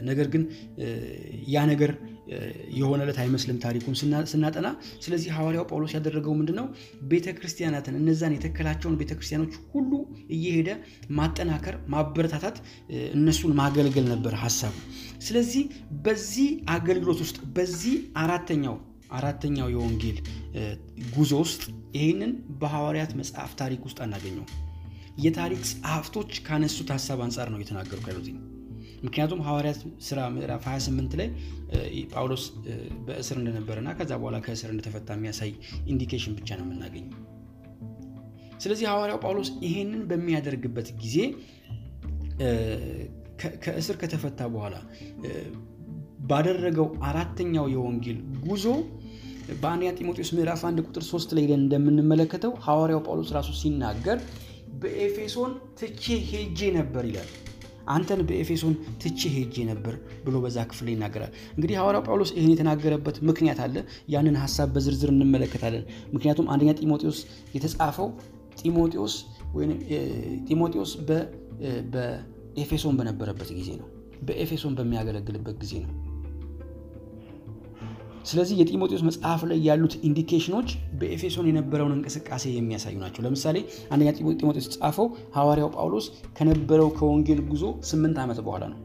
ነገር 0.07 0.27
ግን 0.33 0.43
ያ 1.53 1.63
ነገር 1.69 1.91
የሆነለት 2.77 3.17
አይመስልም 3.23 3.57
ታሪኩን 3.63 3.95
ስናጠና። 4.31 4.67
ስለዚህ 5.03 5.29
ሐዋርያው 5.37 5.65
ጳውሎስ 5.71 5.93
ያደረገው 5.97 6.33
ምንድን 6.39 6.57
ነው? 6.59 6.67
ቤተ 7.11 7.25
እነዛን 7.99 8.35
የተከላቸውን 8.37 8.97
ቤተ 9.01 9.11
ክርስቲያኖች 9.17 9.55
ሁሉ 9.73 9.91
እየሄደ 10.29 10.69
ማጠናከር፣ 11.17 11.77
ማበረታታት፣ 11.93 12.57
እነሱን 13.15 13.53
ማገልገል 13.61 14.07
ነበር 14.13 14.35
ሀሳቡ። 14.43 14.75
ስለዚህ 15.21 15.63
በዚህ 16.05 16.47
አገልግሎት 16.75 17.21
ውስጥ 17.25 17.39
በዚህ 17.57 17.95
አራተኛው 18.17 18.77
አራተኛው 19.13 19.67
የወንጌል 19.71 20.17
ጉዞ 21.15 21.31
ውስጥ 21.43 21.63
ይህንን 21.97 22.31
በሐዋርያት 22.61 23.11
መጽሐፍ 23.19 23.51
ታሪክ 23.61 23.81
ውስጥ 23.87 23.99
አናገኘው። 24.05 24.45
የታሪክ 25.17 25.61
ጸሐፍቶች 25.71 26.31
ካነሱት 26.45 26.89
ሀሳብ 26.95 27.19
አንጻር 27.25 27.47
ነው 27.51 27.59
እየተናገሩ 27.59 27.99
ያሉት። 28.07 28.27
ምክንያቱም 29.01 29.39
ሐዋርያት 29.45 29.79
ስራ 30.07 30.19
ምዕራፍ 30.33 30.63
28 30.69 31.15
ላይ 31.19 31.29
ጳውሎስ 32.11 32.43
በእስር 33.05 33.37
እንደነበረና 33.41 33.89
ከዛ 33.99 34.11
በኋላ 34.21 34.39
ከእስር 34.45 34.69
እንደተፈታ 34.73 35.17
የሚያሳይ 35.17 35.51
indication 35.93 36.35
ብቻ 36.39 36.49
ነው 36.59 36.65
የምናገኘው። 36.67 37.19
ስለዚህ 38.63 38.85
ሐዋርያው 38.91 39.19
ጳውሎስ 39.23 39.49
ይሄንን 39.65 40.01
በሚያደርግበት 40.09 40.89
ጊዜ 41.03 41.17
ከእስር 43.63 43.95
ከተፈታ 44.01 44.41
በኋላ 44.53 44.75
ባደረገው 46.29 46.87
አራተኛው 47.07 47.65
የወንጌል 47.73 48.17
ጉዞ 48.45 48.65
በአንደኛ 49.61 49.91
ጢሞቴዎስ 49.97 50.29
ምዕራፍ 50.35 50.61
1 50.67 50.83
ቁጥር 50.85 51.03
3 51.05 51.33
ላይ 51.37 51.45
እንደምንመለከተው 51.55 52.51
ሐዋርያው 52.65 53.01
ጳውሎስ 53.07 53.31
ራሱ 53.37 53.49
ሲናገር 53.61 54.19
በኤፌሶን 54.81 55.51
ትቼ 55.79 56.03
ሄጄ 56.29 56.69
ነበር 56.77 57.03
ይላል። 57.09 57.31
አንተን 57.87 58.21
በኤፌሶን 58.27 58.73
ትቼ 59.01 59.21
ሄጄ 59.35 59.65
ነበር 59.69 59.95
ብሎ 60.25 60.35
በዛ 60.43 60.65
ክፍል 60.69 60.89
ይናገራል። 60.91 61.31
እንግዲህ 61.55 61.75
ሐዋርያው 61.79 62.03
ጳውሎስ 62.07 62.31
ይህን 62.37 62.51
የተናገረበት 62.53 63.17
ምክንያት 63.29 63.61
አለ። 63.65 63.75
ያንን 64.13 64.37
ሀሳብ 64.43 64.69
በዝርዝር 64.75 65.11
እንመለከታለን። 65.13 65.85
ምክንያቱም 66.13 66.49
አንደኛ 66.53 66.71
ጢሞቴዎስ 66.79 67.19
የተጻፈው 67.55 68.09
ጢሞቴዎስ 68.61 69.15
ወይም 69.53 69.71
ጢሞቴዎስ 70.47 70.91
በኤፌሶን 71.93 72.97
በነበረበት 72.99 73.51
ጊዜ 73.57 73.69
ነው። 73.81 73.87
በኤፌሶን 74.21 74.73
በሚያገለግልበት 74.77 75.55
ጊዜ 75.61 75.73
ነው። 75.83 75.91
ስለዚህ 78.25 78.55
የጢሞቴዎስ 78.59 79.03
መጽሐፍ 79.07 79.41
ላይ 79.49 79.59
ያሉት 79.67 79.93
indication 80.07 80.52
ኦች 80.52 80.69
በኤፌሶን 80.99 81.47
የነበረውን 81.49 81.95
እንቅስቃሴ 81.95 82.43
የሚያሳዩ 82.53 82.95
ናቸው። 83.03 83.21
ለምሳሌ 83.25 83.57
አንደኛ 83.93 84.09
ጢሞቴዎስ 84.17 84.57
የተጻፈው 84.61 85.07
ሐዋርያው 85.37 85.71
ጳውሎስ 85.75 86.07
ከነበረው 86.37 86.89
ከወንጌል 86.97 87.41
ጉዞ 87.51 87.63
ስምንት 87.91 88.19
ዓመት 88.23 88.39
በኋላ 88.45 88.63
ነው። 88.73 88.79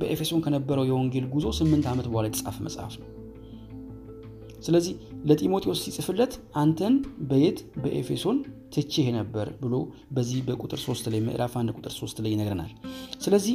በኤፌሶን 0.00 0.42
ከነበረው 0.44 0.84
የወንጌል 0.88 1.24
ጉዞ 1.32 1.46
ስምንት 1.58 1.86
ዓመት 1.92 2.06
በኋላ 2.10 2.26
የተጻፈ 2.28 2.56
መጽሐፍ 2.66 2.94
ነው። 3.00 3.08
ስለዚህ 4.62 4.94
ለጢሞቴዎስ 5.24 5.80
ሲጽፍለት 5.84 6.32
አንተን 6.60 6.94
በየት 7.28 7.58
በኤፌሶን 7.82 8.38
ትቼህ 8.74 9.06
ነበር 9.16 9.46
ብሎ 9.62 9.74
በዚህ 10.12 10.40
በቁጥር 10.46 10.80
ሶስት 10.86 11.04
ላይ 11.12 11.20
ምዕራፍ 11.26 11.52
አንድ 11.60 11.70
ቁጥር 11.76 11.92
ሶስት 11.98 12.16
ላይ 12.24 12.32
ይነግረናል። 12.34 12.72
ስለዚህ 13.22 13.54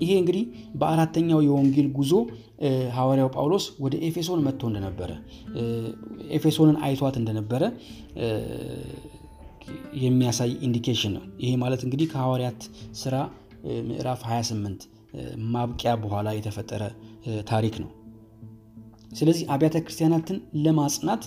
ይሄ 0.00 0.12
እንግዲህ 0.18 0.44
በአራተኛው 0.74 1.40
የወንጌል 1.46 1.88
ጉዞ 1.98 2.12
ሐዋርያው 2.96 3.28
ጳውሎስ 3.34 3.66
ወደ 3.84 3.94
ኤፌሶን 4.06 4.40
መጥቶ 4.46 4.62
እንደነበረ 4.70 5.10
ኤፌሶንን 6.30 6.76
አይቷት 6.86 7.16
እንደነበረ 7.20 7.62
የሚያሳይ 10.00 10.50
indication 10.66 11.12
ነው። 11.16 11.24
ይሄ 11.42 11.52
ማለት 11.62 11.80
እንግዲህ 11.86 12.08
ከሐዋርያት 12.12 12.60
ስራ 13.00 13.14
ምዕራፍ 13.88 14.20
28 14.28 14.84
ማብቂያ 15.52 15.92
በኋላ 16.02 16.28
የተፈጠረ 16.36 16.82
ታሪክ 17.50 17.74
ነው። 17.82 17.90
ስለዚህ 19.12 19.44
አብያተ 19.52 19.76
ክርስቲያናትን 19.84 20.36
ለማጽናት 20.64 21.22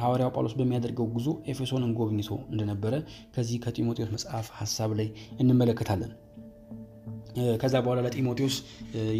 ሐዋርያው 0.00 0.32
ጳውሎስ 0.34 0.54
በሚያደርገው 0.58 1.06
ጉዞ 1.14 1.28
ኤፌሶንን 1.46 1.92
ጎብኝቶ 1.98 2.30
እንደነበረ 2.52 2.94
ከዚህ 3.34 3.60
ከጢሞቴዎስ 3.64 4.10
መጽሐፍ 4.16 4.48
ሀሳብ 4.60 4.92
ላይ 5.00 5.08
እንመለከታለን። 5.40 6.12
ከዛ 7.60 7.74
በኋላ 7.84 8.00
ለጢሞቴዎስ 8.06 8.56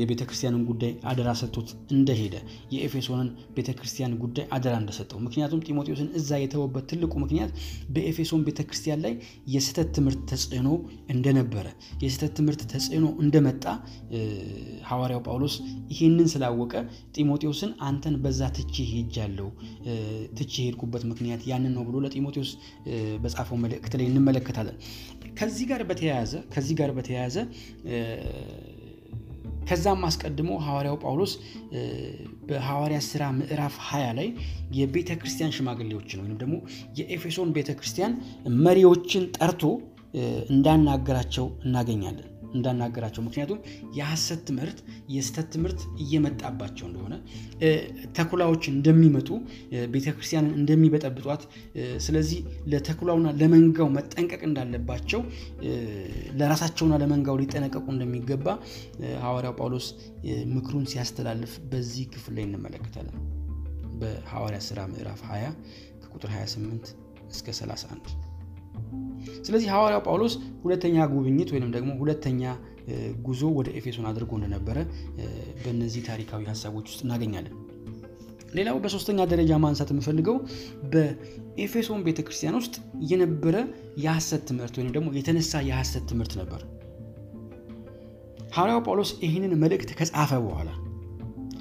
የቤተ 0.00 0.23
ክርስቲያንን 0.28 0.62
ጉዳይ 0.69 0.92
አደራ 1.11 1.28
ሰጥቶት 1.40 1.69
እንደሄደ 1.95 2.35
የኤፌሶንን 2.75 3.28
ቤተ 3.57 3.69
ክርስቲያን 3.78 4.14
ጉዳይ 4.23 4.45
አደራ 4.57 4.75
እንደሰጠው። 4.83 5.19
ምክንያቱም 5.26 5.62
ጢሞቴዎስን 5.66 6.09
እዛ 6.21 6.40
የተወበት 6.42 6.85
ትልቁ 6.92 7.12
ምክንያት 7.23 7.52
በኤፌሶን 7.95 8.42
ቤተ 8.49 8.61
ክርስቲያን 8.69 9.02
ላይ 9.04 9.14
የስህተት 9.54 9.90
ትምህርት 9.97 10.21
ተጽዕኖ 10.33 10.69
እንደነበረ 11.14 11.66
የስህተት 12.04 12.35
ትምህርት 12.38 12.62
ተጽዕኖ 12.73 13.07
እንደመጣ 13.25 13.64
ሐዋርያው 14.90 15.23
ጳውሎስ 15.26 15.54
ይህንን 15.92 16.28
ስላወቀ 16.33 16.75
ጢሞቴዎስን 17.16 17.73
አንተን 17.88 18.16
በዛ 18.25 18.42
ትቼ 18.57 18.76
ሄጃለሁ 18.92 19.49
ትቼ 20.38 20.52
ሄድኩበት 20.66 21.02
ምክንያት 21.11 21.42
ያንን 21.50 21.73
ነው 21.76 21.85
ብሎ 21.88 21.97
ለጢሞቴዎስ 22.04 22.50
በጻፈው 23.23 23.59
መልእክት 23.62 23.95
ላይ 23.99 24.07
እንመለከታለን። 24.11 24.76
ከዚህ 25.38 25.64
ጋር 25.69 25.83
በተያያዘ 25.88 26.33
ከዚህ 26.54 26.75
ጋር 26.78 26.90
በተያያዘ 26.97 27.37
ከዛም 29.68 30.02
አስቀድሞ 30.09 30.50
ሐዋርያው 30.64 30.97
ጳውሎስ 31.02 31.32
በሐዋርያ 32.49 32.99
ስራ 33.09 33.23
ምዕራፍ 33.37 33.75
20 33.85 34.11
ላይ 34.18 34.28
የቤተ 34.78 35.11
ክርስቲያን 35.21 35.54
ሽማግሌዎችን 35.56 36.23
ወይም 36.23 36.37
ደግሞ 36.42 36.56
የኤፌሶን 36.99 37.52
ቤተ 37.56 37.71
ክርስቲያን 37.78 38.14
መሪዎችን 38.64 39.25
ጠርቶ 39.38 39.62
እንዳናገራቸው 40.54 41.47
እናገኛለን 41.66 42.28
እንዳናገራቸው። 42.54 43.23
ምክንያቱም 43.23 43.59
የሐሰት 43.99 44.40
ትምህርት 44.49 44.78
የስተት 45.14 45.49
ትምህርት 45.54 45.80
እየመጣባቸው 46.04 46.87
እንደሆነ 46.88 47.14
ተኩላዎች 48.18 48.64
እንደሚመጡ 48.73 49.28
ቤተክርስቲያንን 49.94 50.54
እንደሚበጠብጧት 50.61 51.44
ስለዚህ 52.06 52.40
ለተኩላውና 52.73 53.28
ለመንጋው 53.40 53.90
መጠንቀቅ 53.97 54.42
እንዳለባቸው 54.49 55.23
ለራሳቸውና 56.40 56.97
ለመንጋው 57.02 57.38
ሊጠነቀቁ 57.42 57.87
እንደሚገባ 57.94 58.47
ሐዋርያው 59.25 59.54
ጳውሎስ 59.61 59.88
ምክሩን 60.52 60.87
ሲያስተላልፍ 60.92 61.54
በዚህ 61.73 62.06
ክፍል 62.14 62.35
ላይ 62.38 62.47
እንመለከታለን። 62.49 63.16
በሐዋርያ 64.00 64.61
ስራ 64.68 64.80
ምዕራፍ 64.92 65.23
20 65.28 65.54
ከቁጥር 66.02 66.30
28 66.35 66.92
እስከ 67.30 67.49
31 67.59 68.09
ስለዚህ 69.47 69.69
ሐዋርያው 69.75 70.02
ጳውሎስ 70.07 70.35
ሁለተኛ 70.62 71.05
ጉብኝት 71.12 71.50
ወይም 71.55 71.71
ደግሞ 71.76 71.91
ሁለተኛ 72.00 72.43
ጉዞ 73.26 73.43
ወደ 73.59 73.69
ኤፌሶን 73.79 74.07
አድርጎ 74.11 74.33
እንደነበረ 74.38 74.79
በእነዚህ 75.62 76.02
ታሪካዊ 76.09 76.43
ሀሳቦች 76.50 76.87
ውስጥ 76.91 77.00
እናገኛለን። 77.07 77.55
ሌላው 78.55 78.79
በሶስተኛ 78.85 79.21
ደረጃ 79.31 79.52
ማንሳት 79.62 79.91
የምፈልገው 79.93 80.37
በኤፌሶን 80.93 82.02
ቤተክርስቲያን 82.09 82.59
ውስጥ 82.61 82.75
የነበረ 83.11 83.57
የሐሰት 84.05 84.43
ትምህርት 84.50 84.75
ወይም 84.79 84.91
ደግሞ 84.97 85.09
የተነሳ 85.19 85.62
የሐሰት 85.69 86.05
ትምህርት 86.11 86.35
ነበር። 86.41 86.61
ሐዋርያው 88.57 88.83
ጳውሎስ 88.87 89.12
ይህንን 89.25 89.55
መልእክት 89.62 89.91
ከጻፈ 89.99 90.33
በኋላ 90.47 90.71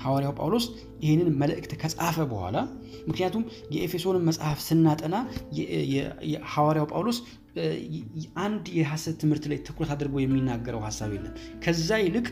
ሐዋርያው 0.01 0.34
ጳውሎስ 0.39 0.65
ይህንን 1.03 1.29
መልእክት 1.41 1.72
ከጻፈ 1.81 2.17
በኋላ 2.31 2.58
ምክንያቱም 3.08 3.43
የኤፌሶንን 3.75 4.25
መጽሐፍ 4.29 4.60
ስናጠና 4.67 5.15
ሐዋርያው 6.53 6.88
ጳውሎስ 6.91 7.20
አንድ 8.43 8.65
የሐሰት 8.77 9.15
ትምህርት 9.22 9.46
ላይ 9.51 9.58
ትኩረት 9.67 9.91
አድርጎ 9.96 10.15
የሚናገረው 10.22 10.81
ሀሳብ 10.86 11.10
የለም። 11.15 11.34
ከዛ 11.63 12.00
ይልቅ 12.03 12.27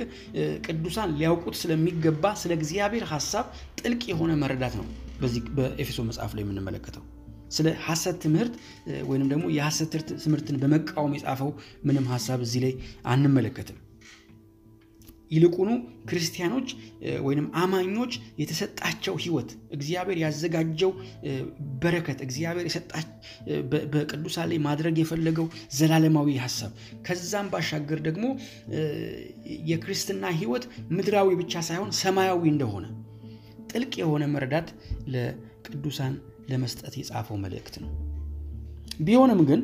ቅዱሳን 0.67 1.13
ሊያውቁት 1.17 1.55
ስለሚገባ 1.61 2.33
ስለ 2.41 2.53
እግዚአብሔር 2.59 3.05
ሀሳብ 3.13 3.47
ጥልቅ 3.79 4.01
የሆነ 4.11 4.33
መረዳት 4.43 4.75
ነው 4.79 4.85
በዚህ 5.21 5.41
በኤፌሶን 5.57 6.09
መጽሐፍ 6.11 6.33
ላይ 6.37 6.45
የምንመለከተው። 6.45 7.03
ስለ 7.51 7.67
ሐሰት 7.85 8.17
ትምህርት 8.23 8.55
ወይንም 9.07 9.29
ደግሞ 9.31 9.45
የሐሰት 9.55 9.93
ትምህርትን 10.23 10.59
በመቃወም 10.63 11.15
የጻፈው 11.17 11.49
ምንም 11.83 12.07
ሀሳብ 12.13 12.41
እዚህ 12.45 12.61
ላይ 12.65 12.73
አንመለከትም። 13.05 13.77
ይልቁኑ 15.31 15.69
ክርስቲያኖች 16.09 16.69
ወይም 17.25 17.47
አማኞች 17.61 18.13
የተሰጣቸው 18.41 19.15
ሕይወት 19.23 19.49
እግዚአብሔር 19.75 20.17
ያዘጋጀው 20.23 20.91
በረከት 21.83 22.19
እግዚአብሔር 22.25 22.67
በቅዱሳን 23.93 24.49
ላይ 24.51 24.59
ማድረግ 24.67 24.97
የፈለገው 25.01 25.47
ዘላለማዊ 25.77 26.37
ሀሳብ 26.45 26.71
ከዛም 27.07 27.49
ባሻገር 27.53 28.01
ደግሞ 28.07 28.25
የክርስትና 29.69 30.25
ሕይወት 30.39 30.65
ምድራዊ 30.97 31.29
ብቻ 31.41 31.61
ሳይሆን 31.69 31.91
ሰማያዊ 32.01 32.43
እንደሆነ 32.53 32.85
ጥልቅ 33.71 33.93
የሆነ 34.01 34.23
መረዳት 34.33 34.69
ለቅዱሳን 35.13 36.13
ለመስጠት 36.49 36.93
የጻፈው 36.99 37.37
መልእክት 37.41 37.75
ነው። 37.83 37.89
ቢሆንም 38.99 39.41
ግን 39.49 39.61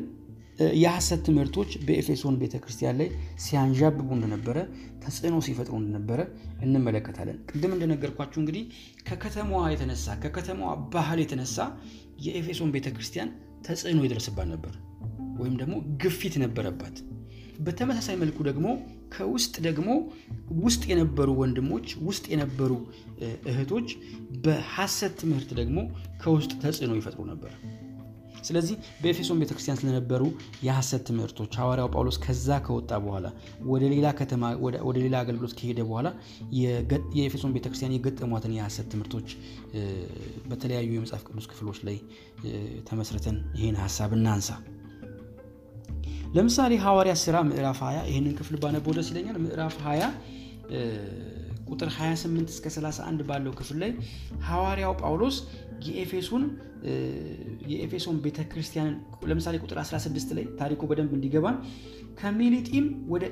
የሐሰት 0.76 1.20
ትምህርቶች 1.26 1.70
በኤፌሶን 1.86 2.36
ቤተ 2.40 2.54
ክርስቲያን 2.62 2.98
ላይ 3.00 3.08
ሲያንዣብቡ 3.44 4.08
እንደነበረ 4.16 4.58
ተጽዕኖ 5.02 5.36
ሲፈጥሩ 5.46 5.74
እንደነበረ 5.80 6.20
እንመለከታለን። 6.64 7.38
ቅድም 7.50 7.74
እንደነገርኳችሁ 7.76 8.38
እንግዲህ 8.42 8.64
ከከተማዋ 9.08 9.64
የተነሳ 9.72 10.16
ከከተማዋ 10.22 10.72
ባህል 10.94 11.20
የተነሳ 11.22 11.58
የኤፌሶን 12.26 12.72
ቤተ 12.76 12.88
ክርስቲያን 12.94 13.30
ተጽዕኖ 13.66 14.00
ይደርስባት 14.06 14.48
ነበር፣ 14.54 14.74
ወይም 15.40 15.54
ደግሞ 15.60 15.74
ግፊት 16.02 16.34
ነበረባት። 16.42 16.96
በተመሳሳይ 17.58 18.16
መልኩ 18.20 18.38
ደግሞ 18.48 18.66
ከውስጥ 19.14 19.54
ደግሞ 19.66 19.88
ውስጥ 20.64 20.82
የነበሩ 20.90 21.28
ወንድሞች 21.40 21.88
ውስጥ 22.08 22.24
የነበሩ 22.32 22.72
እህቶች 23.50 23.88
በሐሰት 24.44 25.14
ትምህርት 25.20 25.50
ደግሞ 25.60 25.78
ከውስጥ 26.22 26.52
ተጽዕኖ 26.62 26.94
ይፈጥሩ 26.98 27.24
ነበር። 27.32 27.52
ስለዚህ 28.46 28.74
በኤፌሶን 29.00 29.40
ቤተክርስቲያን 29.42 29.78
ስለነበሩ 29.80 30.22
የሐሰት 30.66 31.02
ትምህርቶች 31.08 31.52
ሐዋርያው 31.60 31.88
ጳውሎስ 31.94 32.16
ከዛ 32.24 32.58
ከወጣ 32.66 32.92
በኋላ 33.04 33.26
ወደ 33.70 33.84
ሌላ 33.92 34.06
ከተማ 34.18 34.42
ወደ 34.86 34.96
ሌላ 34.98 35.16
አገልግሎት 35.24 35.54
ከሄደ 35.58 35.80
በኋላ 35.88 36.08
የኤፌሶን 37.16 37.54
ቤተክርስቲያን 37.56 37.96
የገጠሟትን 37.96 38.54
የሐሰት 38.58 38.88
ትምህርቶች 38.92 39.28
በተለያዩ 40.50 40.90
የመጽሐፍ 40.96 41.24
ቅዱስ 41.28 41.48
ክፍሎች 41.52 41.80
ላይ 41.88 41.98
ተመስርተን 42.90 43.38
ይህን 43.60 43.78
ሀሳብ 43.84 44.12
እናንሳ። 44.18 44.50
ለምሳሌ 46.36 46.72
ሐዋርያ 46.84 47.12
ሥራ 47.20 47.36
ምዕራፍ 47.48 47.78
20 47.84 48.08
ይህንን 48.10 48.32
ክፍል 48.38 48.56
ባነበው 48.62 48.94
ደስ 48.96 49.08
ይለኛል። 49.12 49.36
ምዕራፍ 49.44 49.76
20 49.84 50.08
ቁጥር 51.68 51.88
28 51.94 52.50
እስከ 52.52 52.66
31 52.74 53.22
ባለው 53.28 53.52
ክፍል 53.60 53.78
ላይ 53.82 53.92
ሐዋርያው 54.48 54.92
ጳውሎስ 55.00 55.36
የኤፌሶን 55.86 56.44
የኤፌሶን 57.70 58.16
ቤተ 58.24 58.40
ክርስቲያንን 58.50 58.96
ለምሳሌ 59.30 59.56
ቁጥር 59.64 59.78
16 59.82 60.34
ላይ 60.38 60.46
ታሪኩ 60.60 60.82
በደንብ 60.90 61.12
እንዲገባን 61.16 61.58
ከሚሊጢም 62.20 62.84
ወደ 63.08 63.24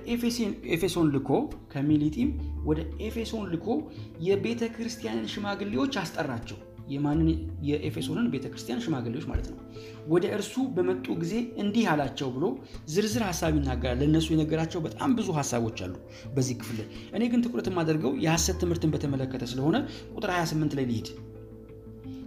ኤፌሶን 0.72 1.08
ልኮ 1.14 1.30
ከሚሊጢም 1.72 2.30
ወደ 2.64 2.80
ኤፌሶን 3.06 3.44
ልኮ 3.54 3.68
የቤተ 4.26 4.62
ክርስቲያንን 4.76 5.26
ሽማግሌዎች 5.34 5.96
አስጠራቸው። 6.02 6.58
የማንን 6.88 7.28
የኤፌሶንን 7.66 8.26
ቤተ 8.32 8.46
ክርስቲያን 8.52 8.82
ሽማግሌዎች 8.84 9.26
ማለት 9.30 9.46
ነው። 9.52 9.58
ወደ 10.08 10.24
እርሱ 10.36 10.54
በመጡ 10.74 11.06
ጊዜ 11.22 11.34
እንዲህ 11.62 11.84
አላቸው 11.92 12.28
ብሎ 12.34 12.44
ዝርዝር 12.94 13.22
ሀሳብ 13.28 13.52
ይናገራል። 13.58 13.98
ለእነሱ 14.02 14.28
የነገራቸው 14.34 14.82
በጣም 14.86 15.12
ብዙ 15.18 15.28
ሀሳቦች 15.38 15.80
አሉ 15.86 15.94
በዚህ 16.34 16.56
ክፍል 16.60 16.80
እኔ 17.16 17.22
ግን 17.32 17.44
ትኩረት 17.46 17.68
የማደርገው 17.70 18.12
የሐሰት 18.24 18.58
ትምህርትን 18.62 18.92
በተመለከተ 18.94 19.48
ስለሆነ 19.52 19.78
ቁጥር 20.16 20.32
28 20.34 20.76
ላይ 20.80 20.86
ልሂድ። 20.90 21.08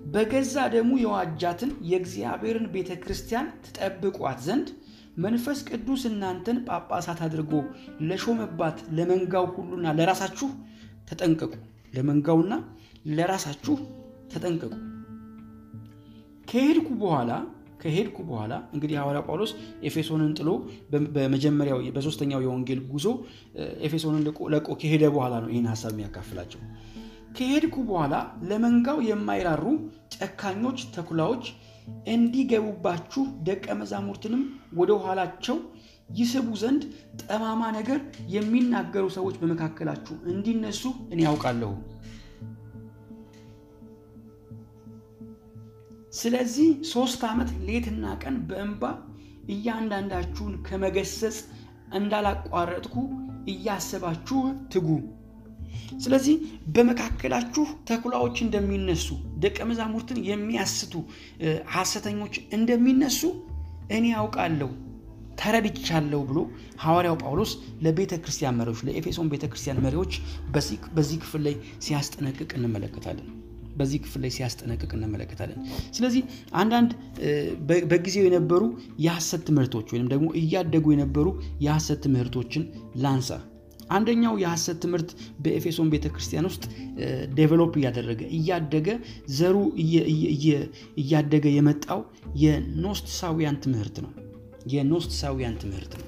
በገዛ 0.08 0.56
ደሙ 0.74 0.92
የዋጃትን 1.02 1.72
የእግዚአብሔርን 1.90 2.68
ቤተ 2.74 2.92
ክርስቲያን 3.04 3.48
ትጠብቋት 3.66 4.40
ዘንድ 4.46 4.68
መንፈስ 5.18 5.60
ቅዱስ 5.70 6.02
እናንተን 6.10 6.58
ጳጳሳት 6.68 7.20
አድርጎ 7.26 7.54
ለሾመባት 8.10 8.78
ለመንጋው 8.98 9.46
ሁሉና 9.56 9.94
ለራሳችሁ 10.00 10.50
ተጠንቀቁ። 11.10 11.54
ለመንጋውና 11.94 12.54
ለራሳችሁ 13.12 13.76
ተጠንቀቁ። 14.34 14.74
ከሄድኩ 16.48 16.90
በኋላ 17.02 17.32
ከሄድኩ 17.82 18.18
በኋላ 18.30 18.54
እንግዲህ 18.76 18.96
ሐዋርያ 19.00 19.22
ጳውሎስ 19.28 19.52
ኤፌሶንን 19.88 20.32
ጥሎ 20.38 20.50
በመጀመሪያው 21.16 21.80
በሶስተኛው 21.96 22.42
የወንጌል 22.46 22.80
ጉዞ 22.92 23.06
ኤፌሶንን 23.88 24.24
ለቆ 24.54 24.68
ከሄደ 24.82 25.04
በኋላ 25.16 25.34
ነው 25.44 25.50
ይህን 25.54 25.68
ሀሳብ 25.72 25.92
የሚያካፍላቸው። 25.96 26.62
ከሄድኩ 27.38 27.76
በኋላ 27.90 28.16
ለመንጋው 28.50 29.00
የማይራሩ 29.08 29.66
ጨካኞች 30.16 30.80
ተኩላዎች 30.96 31.46
እንዲገቡባችሁ 32.14 33.24
ደቀ 33.48 33.66
መዛሙርትንም 33.80 34.42
ወደ 34.80 34.92
ኋላቸው 35.04 35.58
ይስቡ 36.18 36.48
ዘንድ 36.62 36.84
ጠማማ 37.22 37.62
ነገር 37.78 38.00
የሚናገሩ 38.36 39.06
ሰዎች 39.18 39.36
በመካከላችሁ 39.42 40.16
እንዲነሱ 40.34 40.82
እኔ 41.14 41.20
ያውቃለሁ። 41.28 41.72
ስለዚህ 46.20 46.70
ሶስት 46.92 47.22
ዓመት 47.30 47.50
ሌትና 47.68 48.06
ቀን 48.24 48.36
በእንባ 48.50 48.84
እያንዳንዳችሁን 49.56 50.54
ከመገሰጽ 50.68 51.38
እንዳላቋረጥኩ 51.98 52.96
እያሰባችሁ 53.52 54.40
ትጉ። 54.74 54.88
ስለዚህ 56.04 56.36
በመካከላችሁ 56.76 57.66
ተኩላዎች 57.90 58.38
እንደሚነሱ 58.46 59.08
ደቀ 59.40 59.58
መዛሙርትን 59.70 60.20
የሚያስቱ 60.30 60.94
ሐሰተኞች 61.76 62.36
እንደሚነሱ 62.58 63.22
እኔ 63.98 64.06
ያውቃለሁ 64.14 64.70
ተረድቻለሁ 65.42 66.22
ብሎ 66.30 66.40
ሐዋርያው 66.84 67.18
ጳውሎስ 67.24 67.52
ለቤተ 67.86 68.14
ክርስቲያን 68.22 68.56
መሪዎች 68.60 68.80
ለኤፌሶን 68.88 69.28
ቤተ 69.34 69.46
ክርስቲያን 69.52 69.82
መሪዎች 69.86 70.14
በዚህ 70.96 71.18
ክፍል 71.24 71.44
ላይ 71.48 71.56
ሲያስጠነቅቅ 71.86 72.50
እንመለከታለን። 72.60 73.28
በዚህ 73.78 74.00
ክፍል 74.04 74.22
ላይ 74.24 74.32
ሲያስጠነቅቅ 74.36 74.90
እንመለከታለን። 74.98 75.60
ስለዚህ 75.94 76.22
አንዳንድ 76.62 76.92
በጊዜው 77.92 78.26
የነበሩ 78.28 78.64
የሐሰት 79.06 79.44
ትምህርቶች 79.50 79.88
ወይም 79.94 80.08
ደግሞ 80.14 80.28
እያደጉ 80.42 80.86
የነበሩ 80.96 81.28
የሐሰት 81.66 82.02
ትምህርቶችን 82.06 82.64
ላንሳ። 82.96 83.30
አንደኛው 83.90 84.36
የሐሰት 84.42 84.78
ትምህርት 84.84 85.10
በኤፌሶን 85.44 85.92
ቤተ 85.94 86.08
ክርስቲያን 86.14 86.48
ውስጥ 86.50 86.64
ዴቨሎፕ 87.36 87.74
እያደረገ 87.80 88.22
እያደገ 88.38 88.88
ዘሩ 89.38 89.56
እያደገ 91.02 91.48
የመጣው 91.56 92.02
የኖስትሳውያን 92.44 93.60
ትምህርት 93.66 93.98
ነው። 94.06 94.12
የኖስትሳውያን 94.74 95.58
ትምህርት 95.62 95.94
ነው። 96.00 96.06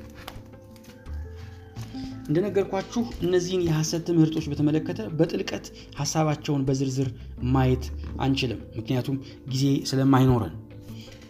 እንደነገርኳችሁ 2.29 3.01
እነዚህን 3.21 3.63
የሐሰት 3.67 4.01
ትምህርቶች 4.07 4.45
በተመለከተ 4.49 5.01
በጥልቀት 5.19 5.65
ሀሳባቸውን 5.95 6.65
በዝርዝር 6.67 7.07
ማየት 7.53 7.85
አንችልም፣ 8.19 8.59
ምክንያቱም 8.77 9.15
ጊዜ 9.49 9.63
ስለማይኖረን። 9.89 10.53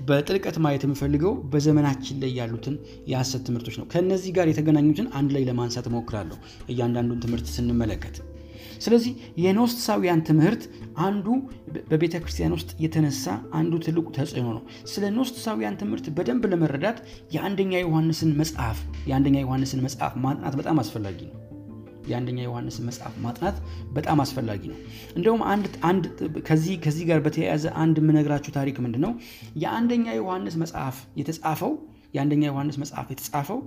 በጥልቀት 0.10 0.58
ማየት 0.64 0.84
የምፈልገው 0.86 1.34
በዘመናችን 1.52 2.20
ላይ 2.22 2.32
ያሉትን 2.40 2.76
የሐሰት 3.12 3.44
ትምህርቶች 3.48 3.78
ነው። 3.80 3.88
ከእነዚህ 3.92 4.34
ጋር 4.38 4.50
የተገናኙትን 4.50 5.08
አንድ 5.20 5.32
ላይ 5.36 5.46
ለማንሳት 5.50 5.88
እሞክራለሁ 5.90 6.38
እያንዳንዱን 6.74 7.22
ትምህርት 7.26 7.50
ስንመለከት። 7.56 8.18
ስለዚህ 8.82 9.14
የኖስትሳውያን 9.44 10.24
ትምህርት 10.28 10.62
አንዱ 11.06 11.26
በቤተ 11.90 12.16
ክርስቲያን 12.22 12.56
ውስጥ 12.58 12.70
የተነሳ 12.84 13.26
አንዱ 13.60 13.82
ትልቁ 13.86 14.08
ተጽዕኖ 14.18 14.48
ነው። 14.58 14.64
ስለ 14.92 15.06
ኖስትሳውያን 15.18 15.80
ትምህርት 15.82 16.08
በደንብ 16.18 16.46
ለመረዳት 16.54 17.00
የአንደኛ 17.36 17.74
ዮሐንስን 17.84 18.34
መጽሐፍ 18.42 18.80
የአንደኛ 19.10 19.38
ዮሐንስን 19.46 19.84
መጽሐፍ 19.88 20.16
ማጥናት 20.26 20.56
በጣም 20.62 20.82
አስፈላጊ 20.84 21.20
ነው። 21.30 21.36
የአንደኛ 22.10 22.40
ዮሐንስን 22.46 22.86
መጽሐፍ 22.90 23.16
ማጥናት 23.24 23.58
በጣም 23.94 24.20
አስፈላጊ 24.24 24.64
ነው። 24.72 24.78
እንደውም 25.18 25.42
አንድ 25.90 26.06
ከዚህ 26.84 27.04
ጋር 27.10 27.20
በተያያዘ 27.26 27.66
አንድ 27.84 27.98
የምነግራችሁ 28.02 28.54
ታሪክ 28.58 28.78
ምንድን 28.86 29.04
ነው? 29.06 29.14
የአንደኛ 29.64 30.08
ዮሐንስ 30.20 30.58
መጽሐፍ 30.64 30.98
የተጻፈው 31.22 31.74
የአንደኛ 32.14 32.44
ዮሐንስ 32.52 32.78
መጽሐፍ 32.84 33.08
የተጻፈው 33.14 33.60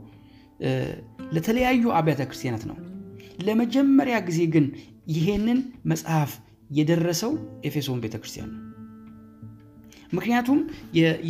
ለተለያዩ 1.33 1.85
አብያተ 1.99 2.23
ክርስቲያናት 2.29 2.65
ነው። 2.71 2.77
ለመጀመሪያ 3.47 4.17
ጊዜ 4.27 4.41
ግን 4.55 4.67
ይሄንን 5.13 5.61
መጽሐፍ 5.85 6.33
የደረሰው 6.71 7.33
ኤፌሶን 7.65 8.03
ቤተክርስቲያን 8.05 8.51
ነው። 8.53 8.61
ምክንያቱም 10.13 10.59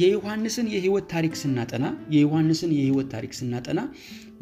የዮሐንስን 0.01 0.67
የህይወት 0.75 1.05
ታሪክ 1.13 1.35
ስናጠና 1.43 1.85
የዮሐንስን 2.11 2.71
የህይወት 2.77 3.09
ታሪክ 3.15 3.33
ስናጠና 3.41 3.81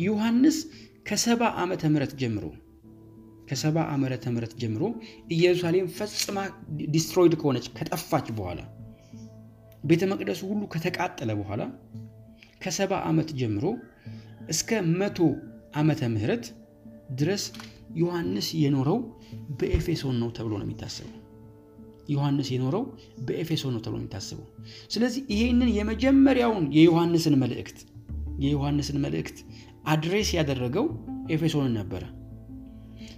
ዮሐንስ 0.07 0.59
ከሰባ 1.07 1.43
ዓመተ 1.63 1.83
ምህረት 1.93 2.13
ጀምሮ 2.21 2.45
ከሰባ 3.49 3.77
ዓመተ 3.93 4.25
ምህረት 4.35 4.53
ጀምሮ 4.63 4.83
ኢየሩሳሌም 5.31 5.87
ፈጽማ 5.97 6.39
destroyed 6.95 7.35
ከሆነች 7.41 7.67
ከጠፋች 7.79 8.27
በኋላ 8.39 8.61
ቤተ 9.85 10.05
መቅደሱ 10.13 10.41
ሁሉ 10.51 10.63
ከተቃጠለ 10.75 11.31
በኋላ 11.41 11.63
ከሰባ 12.63 12.93
ዓመት 13.09 13.29
ጀምሮ 13.41 13.65
እስከ 14.49 14.71
መቶ 15.01 15.19
ዓመተ 15.75 16.03
ምህረት 16.15 16.45
ድረስ 17.15 17.45
ዮሐንስ 17.97 18.49
የኖረው 18.63 18.99
በኤፌሶን 19.61 20.17
ነው 20.23 20.29
ተብሎ 20.37 20.53
ነው 20.59 20.67
የሚታሰበው። 20.67 21.17
ዮሐንስ 22.09 22.49
የኖረው 22.55 22.85
በኤፌሶን 23.27 23.73
ነው 23.75 23.81
ተብሎ 23.81 23.99
ነው 24.01 24.47
ስለዚህ 24.91 25.23
ይሄንን 25.35 25.71
የመጀመሪያውን 25.79 26.65
የዮሐንስን 26.77 27.37
መልእክት 27.43 27.79
የዮሐንስን 28.39 28.99
መልእክት 28.99 29.39
address 29.91 30.31
ያደረገው 30.39 30.87
ኤፌሶንን 31.31 31.75
ነበረ። 31.81 32.03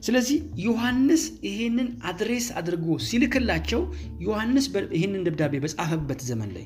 ስለዚህ 0.07 0.37
ዮሐንስ 0.65 1.23
ይሄንን 1.47 1.89
address 2.11 2.47
አድርጎ 2.59 2.87
ሲልክላቸው 3.07 3.81
ዮሐንስ 4.25 4.67
ይህንን 4.97 5.25
ደብዳቤ 5.27 5.55
በጻፈበት 5.65 6.21
ዘመን 6.29 6.51
ላይ 6.57 6.65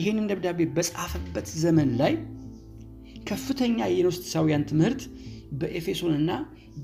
ይህንን 0.00 0.26
ደብዳቤ 0.30 0.66
በጻፈበት 0.76 1.48
ዘመን 1.62 1.90
ላይ 2.00 2.14
ከፍተኛ 3.28 3.78
የኖስቲሳውያን 3.92 4.66
ትምህርት 4.70 5.02
በኤፌሶንና 5.60 6.30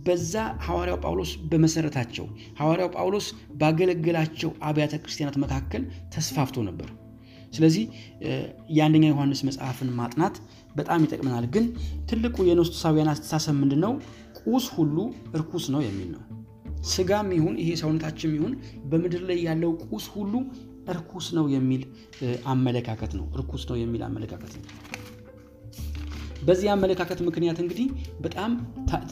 በዛ 0.06 0.34
ሐዋርያው 0.64 0.98
ጳውሎስ 1.04 1.30
በመሰረታቸው 1.50 2.26
ሐዋርያው 2.58 2.90
ጳውሎስ 2.96 3.26
ባገለገላቸው 3.60 4.50
አብያተ 4.68 4.94
ክርስቲያናት 5.04 5.36
መካከል 5.44 5.82
ተስፋፍቶ 6.14 6.64
ነበር። 6.68 6.88
ስለዚህ 7.52 7.84
የአንደኛ 8.76 9.04
ዮሐንስ 9.12 9.40
መጽሐፍን 9.48 9.90
ማጥናት 10.00 10.34
በጣም 10.76 11.04
ይጠቅመናል። 11.04 11.46
ግን 11.46 11.64
ትልቁ 12.10 12.36
የኖስቲሳውያን 12.44 13.12
አስተሳሰብ 13.12 13.56
ምንድን 13.56 13.80
ነው? 13.80 13.92
ቁስ 14.42 14.66
ሁሉ 14.68 14.96
እርኩስ 15.34 15.64
ነው 15.68 15.82
የሚል 15.82 16.10
ነው። 16.10 16.22
ስጋም 16.84 17.28
ይሁን 17.32 17.54
ይሄ 17.58 17.70
ሰውነታችም 17.76 18.34
ይሁን 18.36 18.52
በምድር 18.84 19.22
ላይ 19.22 19.38
ያለው 19.42 19.70
ቁስ 19.86 20.06
ሁሉ 20.06 20.34
እርኩስ 20.88 21.26
ነው 21.32 21.46
የሚል 21.48 21.82
አመለካከት 22.46 23.12
ነው። 23.18 23.26
እርኩስ 23.34 23.64
ነው 23.70 23.76
የሚል 23.76 24.02
አመለካከት 24.02 24.52
ነው። 24.58 24.64
በዚህ 26.42 26.68
አመለካከት 26.72 27.20
ምክንያት 27.22 27.58
እንግዲህ 27.58 27.86
በጣም 28.20 28.50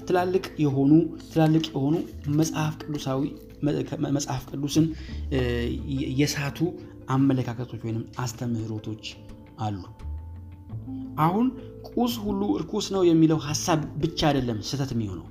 ትላልቅ 0.08 0.44
የሆኑ 0.58 0.92
ትላልቅ 1.32 1.64
የሆኑ 1.68 1.94
መጽሐፍ 2.36 2.74
ቅዱሳዊ 2.82 3.22
መጽሐፍ 4.16 4.44
ቅዱስን 4.50 4.86
የሳቱ 6.20 6.58
አመለካከቶች 7.08 7.80
ወይም 7.84 8.00
አስተምህሮቶች 8.18 9.04
አሉ። 9.58 9.82
አሁን 11.24 11.46
ቁስ 11.90 12.14
ሁሉ 12.24 12.42
እርኩስ 12.56 12.86
ነው 12.94 13.02
የሚለው 13.08 13.38
ሀሳብ 13.46 13.80
ብቻ 14.02 14.20
አይደለም 14.28 14.58
ስህተት 14.68 14.90
የሚሆነው። 14.94 15.26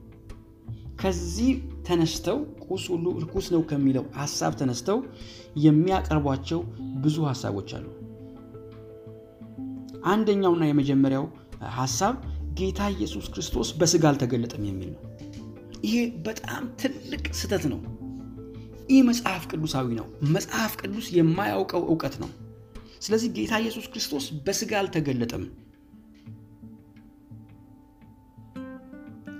ከዚህ 1.02 1.50
ተነስተው 1.88 2.38
ቁስ 2.68 2.84
ሁሉ 2.94 3.06
እርኩስ 3.20 3.48
ነው 3.54 3.62
ከሚለው 3.70 4.06
ሀሳብ 4.18 4.54
ተነስተው 4.60 5.00
የሚያቀርቧቸው 5.66 6.62
ብዙ 7.04 7.18
ሀሳቦች 7.30 7.72
አሉ። 7.78 7.86
አንደኛውና 10.06 10.64
የመጀመሪያው 10.68 11.26
ሀሳብ 11.78 12.16
ጌታ 12.60 12.82
ኢየሱስ 12.96 13.26
ክርስቶስ 13.34 13.70
በስጋ 13.80 14.06
አልተገለጠም 14.12 14.64
የሚል 14.68 14.90
ነው። 14.96 15.02
ይሄ 15.86 15.96
በጣም 16.26 16.64
ትልቅ 16.82 17.24
ስህተት 17.40 17.64
ነው። 17.72 17.80
ይህ 18.90 19.02
መጽሐፍ 19.10 19.44
ቅዱሳዊ 19.52 19.88
ነው። 20.00 20.08
መጽሐፍ 20.36 20.74
ቅዱስ 20.82 21.08
የማያውቀው 21.18 21.84
እውቀት 21.90 22.16
ነው። 22.24 22.30
ስለዚህ 23.06 23.30
ጌታ 23.38 23.54
ኢየሱስ 23.62 23.86
ክርስቶስ 23.92 24.26
በስጋ 24.46 24.72
አልተገለጠም። 24.80 25.44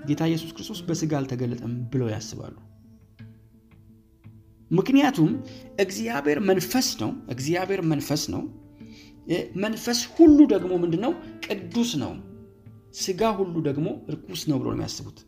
ጌታ 0.08 0.22
ኢየሱስ 0.30 0.50
ክርስቶስ 0.56 0.80
በስጋ 0.88 1.12
አልተገለጠም 1.20 1.72
ብለው 1.92 2.08
ያስባሉ። 2.12 2.54
ምክንያቱም 4.70 5.30
እግዚአብሔር 5.80 6.38
መንፈስ 6.50 6.88
ነው። 7.02 7.10
እግዚአብሔር 7.34 7.82
መንፈስ 7.92 8.22
ነው። 8.34 8.42
መንፈስ 9.62 10.00
ሁሉ 10.16 10.38
ደግሞ 10.52 10.72
ምንድን 10.82 11.02
ነው? 11.06 11.12
ቅዱስ 11.46 11.90
ነው። 12.02 12.12
ስጋ 12.96 13.30
ሁሉ 13.38 13.54
ደግሞ 13.68 13.88
እርኩስ 14.10 14.42
ነው 14.50 14.56
ብሎ 14.60 14.68
ነው 14.68 14.76
የሚያስቡት። 14.76 15.18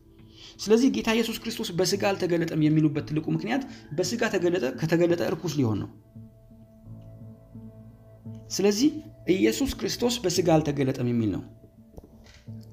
ስለዚህ 0.61 0.89
ጌታ 0.97 1.09
ኢየሱስ 1.17 1.39
ክርስቶስ 1.43 1.69
በስጋ 1.79 2.03
አልተገለጠም 2.11 2.63
የሚሉበት 2.67 3.05
ትልቁ 3.09 3.27
ምክንያት 3.37 3.63
በስጋ 3.99 4.23
ተገለጠ 4.35 4.65
ከተገለጠ 4.81 5.23
እርኩስ 5.31 5.55
ሊሆን 5.59 5.79
ነው። 5.83 5.91
ስለዚህ 8.49 8.91
ኢየሱስ 9.35 9.71
ክርስቶስ 9.81 10.15
በስጋ 10.25 10.49
አልተገለጠም 10.55 11.09
የሚል 11.11 11.31
ነው። 11.37 11.43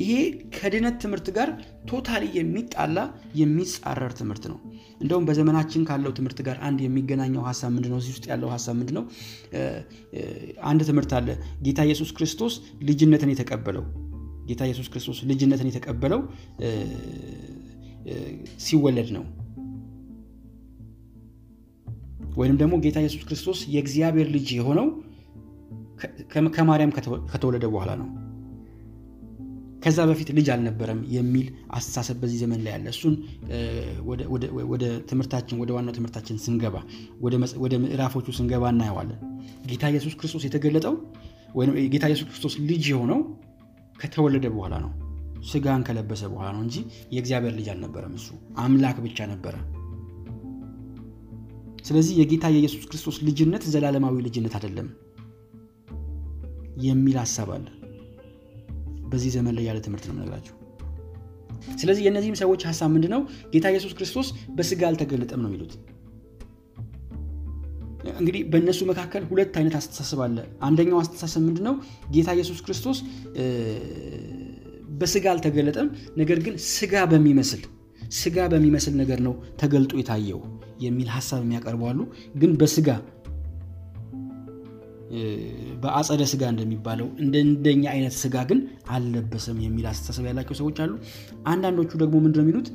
ይሄ 0.01 0.13
ከድነት 0.55 0.95
ትምህርት 1.03 1.27
ጋር 1.37 1.49
ቶታሊ 1.89 2.23
የሚጣላ 2.37 2.97
የሚጻረር 3.39 4.13
ትምህርት 4.19 4.43
ነው። 4.51 4.57
እንደውም 5.01 5.27
በዘመናችን 5.27 5.85
ካለው 5.89 6.11
ትምህርት 6.17 6.39
ጋር 6.47 6.57
አንድ 6.67 6.79
የሚገናኘው 6.85 7.43
ሀሳብ 7.49 7.71
ምንድነው? 7.75 7.99
እዚህ 8.01 8.11
ውስጥ 8.15 8.25
ያለው 8.31 8.49
ሀሳብ 8.55 8.75
ምንድነው? 8.79 9.03
አንድ 10.63 10.81
ትምህርት 10.89 11.13
አለ። 11.19 11.29
ጌታ 11.61 11.79
ኢየሱስ 11.87 12.11
ክርስቶስ 12.17 12.55
ልጅነትን 12.81 13.31
የተቀበለው 13.33 13.85
ጌታ 14.45 14.61
ኢየሱስ 14.67 14.87
ክርስቶስ 14.93 15.19
ልጅነትን 15.29 15.69
የተቀበለው 15.71 16.19
ሲወለድ 18.65 19.09
ነው። 19.15 19.23
ወይንም 22.37 22.57
ደግሞ 22.61 22.75
ጌታ 22.83 22.97
ኢየሱስ 23.03 23.23
ክርስቶስ 23.27 23.59
የእግዚአብሔር 23.73 24.27
ልጅ 24.35 24.47
የሆነው 24.57 24.87
ከማርያም 26.55 26.93
ከተወለደ 27.31 27.65
በኋላ 27.73 27.91
ነው። 28.01 28.07
ከዛ 29.83 29.99
በፊት 30.09 30.29
ልጅ 30.37 30.47
አልነበረም 30.53 30.99
የሚል 31.15 31.47
አስተሳሰብ 31.69 32.17
በዚህ 32.21 32.37
ዘመን 32.43 32.59
ላይ 32.65 32.71
ያለ። 32.75 32.85
እሱን 32.93 33.15
ወደ 34.71 34.83
ትምህርታችን 35.09 35.59
ወደ 35.61 35.71
ዋናው 35.75 35.93
ትምህርታችን 35.97 36.39
ስንገባ 36.45 36.75
ወደ 37.63 37.73
ምዕራፎቹ 37.83 38.27
ስንገባ 38.39 38.71
እናየዋለን። 38.73 39.19
ጌታ 39.67 39.85
ኢየሱስ 39.93 40.15
ክርስቶስ 40.21 40.45
የተገለጠው 40.47 40.95
ወይም 41.55 41.73
ጌታ 41.93 42.05
ኢየሱስ 42.09 42.27
ክርስቶስ 42.29 42.55
ልጅ 42.69 42.83
የሆነው 42.91 43.19
ከተወለደ 43.99 44.45
በኋላ 44.55 44.75
ነው። 44.85 44.91
ስጋን 45.51 45.81
ከለበሰ 45.87 46.23
በኋላ 46.31 46.49
ነው 46.55 46.61
እንጂ 46.65 46.75
የእግዚአብሔር 47.13 47.53
ልጅ 47.59 47.67
አልነበረም። 47.73 48.13
እሱ 48.19 48.27
አምላክ 48.57 48.97
ብቻ 49.05 49.27
ነበረ። 49.27 49.55
ስለዚህ 51.85 52.13
የጌታ 52.19 52.45
የኢየሱስ 52.53 52.85
ክርስቶስ 52.89 53.17
ልጅነት 53.21 53.63
ዘላለማዊ 53.73 54.15
ልጅነት 54.27 54.53
አይደለም 54.57 54.87
የሚል 56.83 57.17
ሀሳብ 57.17 57.49
አለ። 57.51 57.65
በዚህ 59.09 59.31
ዘመን 59.35 59.53
ላይ 59.57 59.65
ያለ 59.67 59.79
ትምህርት 59.85 60.05
ነው 60.07 60.13
የምነግራቸው። 60.13 60.53
ስለዚህ 61.81 62.03
የእነዚህም 62.05 62.37
ሰዎች 62.41 62.61
ሀሳብ 62.69 62.89
ምንድን 62.95 63.11
ነው? 63.15 63.21
ጌታ 63.53 63.65
ኢየሱስ 63.73 63.93
ክርስቶስ 63.93 64.27
በስጋ 64.49 64.81
አልተገለጠም 64.89 65.41
ነው 65.43 65.49
የሚሉት። 65.51 65.73
እንግዲህ 68.19 68.41
በእነሱ 68.51 68.79
መካከል 68.85 69.23
ሁለት 69.29 69.53
አይነት 69.59 69.75
አስተሳሰብ 69.79 70.19
አለ። 70.21 70.37
አንደኛው 70.61 70.99
አስተሳሰብ 71.03 71.41
ምንድን 71.47 71.65
ነው? 71.69 71.75
ጌታ 72.11 72.29
ኢየሱስ 72.37 72.59
ክርስቶስ 72.65 72.97
በስጋ 74.99 75.25
አልተገለጠም፣ 75.33 75.87
ነገር 76.17 76.39
ግን 76.45 76.55
ስጋ 76.71 76.95
በሚመስል 77.11 77.63
ስጋ 78.15 78.37
በሚመስል 78.51 78.93
ነገር 78.97 79.19
ነው 79.27 79.33
ተገልጦ 79.59 79.91
የታየው 79.97 80.39
የሚል 80.79 81.07
ሀሳብ 81.07 81.41
የሚያቀርቡ 81.43 81.83
አሉ። 81.89 81.99
ግን 82.35 82.51
በስጋ 82.55 82.87
በአጸደ 85.83 86.23
ስጋ 86.31 86.43
እንደሚባለው 86.53 87.07
እንደኛ 87.23 87.83
አይነት 87.91 88.13
ስጋ 88.21 88.35
ግን 88.49 88.59
አልለበሰም 88.89 89.57
የሚል 89.65 89.85
አስተሳሰብ 89.91 90.25
ያላቸው 90.29 90.55
ሰዎች 90.61 90.79
አሉ። 90.83 90.93
አንዳንዶቹ 91.47 91.91
ደግሞ 92.03 92.15
ምንድን 92.25 92.43
የሚሉት? 92.43 92.69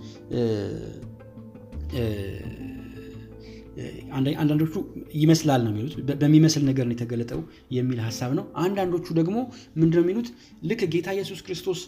አንዳንዶቹ 4.38 4.74
ይመስላል 5.14 5.60
ነው 5.64 5.70
የሚሉት፣ 5.72 5.92
በሚመስል 6.22 6.62
ነገር 6.64 6.84
ነው 6.88 6.94
የተገለጠው 6.96 7.40
የሚል 7.72 8.00
ሀሳብ 8.06 8.30
ነው። 8.38 8.44
አንዳንዶቹ 8.56 9.06
ደግሞ 9.14 9.36
ምንድን 9.76 9.96
ነው 9.98 10.04
የሚሉት? 10.04 10.28
ልክ 10.62 10.82
ጌታ 10.94 11.08
ኢየሱስ 11.12 11.40
ክርስቶስ 11.46 11.80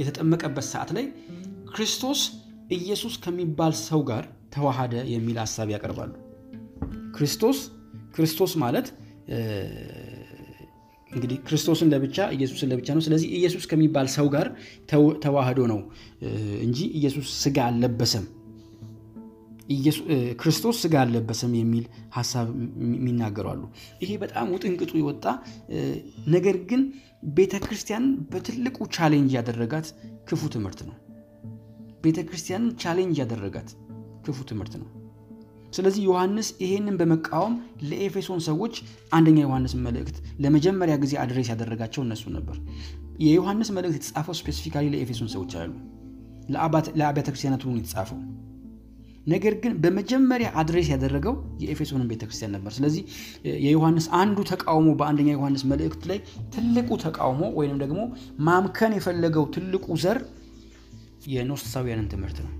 የተጠመቀበት 0.00 0.66
ሰዓት 0.72 0.92
ላይ 0.98 1.06
ክርስቶስ 1.74 2.20
ኢየሱስ 2.72 3.16
ከሚባል 3.16 3.72
ሰው 3.80 4.00
ጋር 4.02 4.24
ተዋሃደ 4.54 4.94
የሚል 5.14 5.38
ሀሳብ 5.38 5.70
ያቀርባሉ። 5.74 6.12
ክርስቶስ 7.16 7.58
ክርስቶስ 8.16 8.52
ማለት 8.64 8.86
እንግዲህ 11.10 11.36
ክርስቶስን 11.48 11.88
ለብቻ 11.92 12.18
ኢየሱስን 12.36 12.68
ለብቻ 12.72 12.88
ነው። 12.96 13.02
ስለዚህ 13.06 13.28
ኢየሱስ 13.38 13.64
ከሚባል 13.66 14.08
ሰው 14.14 14.26
ጋር 14.34 14.46
ተዋህዶ 15.24 15.60
ነው 15.72 15.80
እንጂ 16.60 16.78
ኢየሱስ 16.98 17.28
ስጋ 17.44 17.58
አልለበሰም 17.68 18.26
ክርስቶስ 20.40 20.76
ስጋ 20.82 20.94
አልለበሰም 21.00 21.52
የሚል 21.54 21.84
ሀሳብ 22.16 22.48
የሚናገሩ 22.96 23.46
አሉ። 23.52 23.62
ይሄ 24.02 24.10
በጣም 24.16 24.52
ውጥንቅጡ 24.54 24.92
የወጣ 24.98 25.24
ነገር 26.28 26.56
ግን 26.70 26.82
ቤተ 27.30 27.54
ክርስቲያንን 27.64 28.12
በትልቁ 28.32 28.86
challenge 28.96 29.32
ያደረጋት 29.38 29.88
ክፉ 30.28 30.42
ትምህርት 30.48 30.80
ነው። 30.88 30.96
ቤተ 32.04 32.20
ክርስቲያንን 32.28 32.70
challenge 32.82 33.16
ያደረጋት 33.22 33.70
ክፉ 34.26 34.38
ትምህርት 34.44 34.74
ነው። 34.82 34.88
ስለዚህ 35.76 36.02
ዮሐንስ 36.06 36.48
ይሄንን 36.62 36.96
በመቃወም 37.00 37.54
ለኤፌሶን 37.88 38.40
ሰዎች 38.46 38.74
አንደኛ 39.12 39.38
ዮሐንስ 39.44 39.74
መልእክት 39.86 40.16
ለመጀመሪያ 40.44 40.94
ጊዜ 41.02 41.14
address 41.22 41.50
ያደረጋቸው 41.52 42.02
እነሱ 42.06 42.24
ነበር። 42.36 42.56
የዮሐንስ 43.24 43.68
መልእክት 43.76 43.96
የተጻፈው 43.98 44.36
specifically 44.40 44.86
ለኤፌሶን 44.94 45.30
ሰዎች 45.34 45.52
አሉ፣ 45.60 45.72
ለአብያተ 46.98 47.28
ክርስቲያናት 47.28 47.62
ሆኑ 47.66 47.76
የተጻፈው 47.80 48.18
ነገር 49.26 49.54
ግን 49.62 49.72
በመጀመሪያ 49.82 50.48
address 50.60 50.88
ያደረገው 50.92 51.34
የኤፌሶንን 51.62 52.10
ቤተክርስቲያን 52.10 52.52
ነበር። 52.56 52.72
ስለዚህ 52.76 53.02
የዮሐንስ 53.64 54.06
አንዱ 54.20 54.38
ተቃውሞ 54.50 54.90
በአንደኛ 55.00 55.30
ዮሐንስ 55.34 55.64
መልእክት 55.72 56.04
ላይ 56.10 56.18
ትልቁ 56.54 56.98
ተቃውሞ 57.04 57.42
ወይንም 57.58 57.80
ደግሞ 57.82 58.00
ማምከን 58.48 58.94
የፈለገው 58.98 59.46
ትልቁ 59.56 59.96
ዘር 60.04 60.20
የኖስቲሳውያንን 61.28 62.08
ትምህርት 62.12 62.38
ነው። 62.44 62.52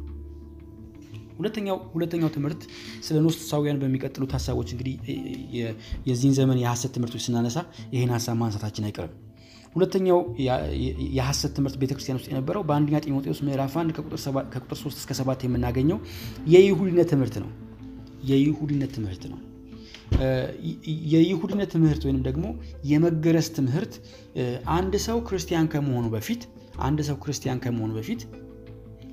ሁለተኛው 1.37 1.79
ሁለተኛው 1.95 2.31
ትምህርት 2.37 2.63
ስለ 3.07 3.17
ኖስቲሳውያን 3.27 3.81
በሚቀጥሉት 3.83 4.33
ሀሳቦች 4.37 4.69
እንግዲህ 4.75 4.95
የዚህን 6.09 6.35
ዘመን 6.39 6.61
የሐሰት 6.63 6.93
ትምህርቶች 6.97 7.25
ስናነሳ 7.27 7.59
ይህን 7.95 8.13
ሀሳብ 8.17 8.37
ማንሳታችን 8.43 8.87
አይቀርም። 8.89 9.15
ሁለተኛው 9.75 10.19
የሐሰት 11.17 11.53
ትምህርት 11.57 11.77
ቤተክርስቲያን 11.81 12.19
ውስጥ 12.19 12.29
የነበረው 12.31 12.63
በአንደኛ 12.69 12.99
ጢሞቴዎስ 13.07 13.41
ምዕራፍ 13.47 13.75
1 13.79 13.93
ከቁጥር 13.97 14.21
3 14.79 15.03
እስከ 15.03 15.13
7 15.19 15.45
የምናገኘው 15.47 15.99
የይሁዲነት 16.55 17.11
ትምህርት 17.13 17.37
ነው። 17.43 17.51
የይሁዲነት 18.31 18.93
ትምህርት 18.97 19.25
ነው። 19.33 19.41
የይሁዲነት 21.13 21.71
ትምህርት 21.75 22.03
ወይም 22.07 22.19
ደግሞ 22.27 22.47
የመገረዝ 22.91 23.49
ትምህርት 23.57 23.95
አንድ 24.77 24.95
ሰው 25.07 25.19
ክርስቲያን 25.29 25.69
ከመሆኑ 25.73 26.07
በፊት 26.15 26.43
አንድ 26.81 27.01
ሰው 27.09 27.17
ክርስቲያን 27.23 27.61
ከመሆኑ 27.65 27.91
በፊት 27.99 28.21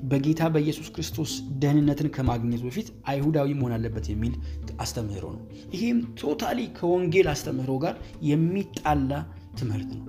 በጌታ 0.03 0.43
በኢየሱስ 0.53 0.87
ክርስቶስ 0.95 1.31
ደህንነትን 1.61 2.09
ከማግኘቱ 2.15 2.63
በፊት 2.67 2.87
አይሁዳዊ 3.07 3.49
መሆን 3.53 3.75
አለበት 3.75 4.07
የሚል 4.11 4.33
አስተምህሮ 4.79 5.25
ነው። 5.35 5.43
ይሄም 5.73 5.99
ቶታሊ 6.21 6.59
ከወንጌል 6.77 7.29
አስተምህሮ 7.33 7.73
ጋር 7.85 7.95
የሚጣላ 8.29 9.11
ትምህርት 9.59 9.91
ነው። 9.93 10.05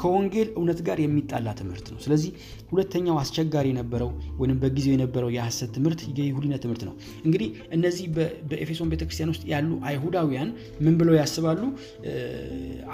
ከወንጌል 0.00 0.48
እውነት 0.56 0.78
ጋር 0.86 0.98
የሚጣላ 1.02 1.48
ትምህርት 1.58 1.86
ነው። 1.92 1.98
ስለዚህ 2.04 2.30
ሁለተኛው 2.70 3.16
አስቸጋሪ 3.20 3.66
የነበረው 3.72 4.10
ወይም 4.40 4.58
በጊዜው 4.62 4.94
የነበረው 4.94 5.30
የሐሰት 5.36 5.70
ትምህርት 5.76 6.00
የይሁዲነት 6.18 6.60
ትምህርት 6.64 6.82
ነው። 6.88 6.94
እንግዲህ 7.26 7.48
እነዚህ 7.76 8.06
በኤፌሶን 8.48 8.90
ቤተክርስቲያን 8.92 9.32
ውስጥ 9.34 9.44
ያሉ 9.52 9.70
አይሁዳውያን 9.90 10.50
ምን 10.80 10.96
ብለው 11.00 11.16
ያስባሉ? 11.20 11.62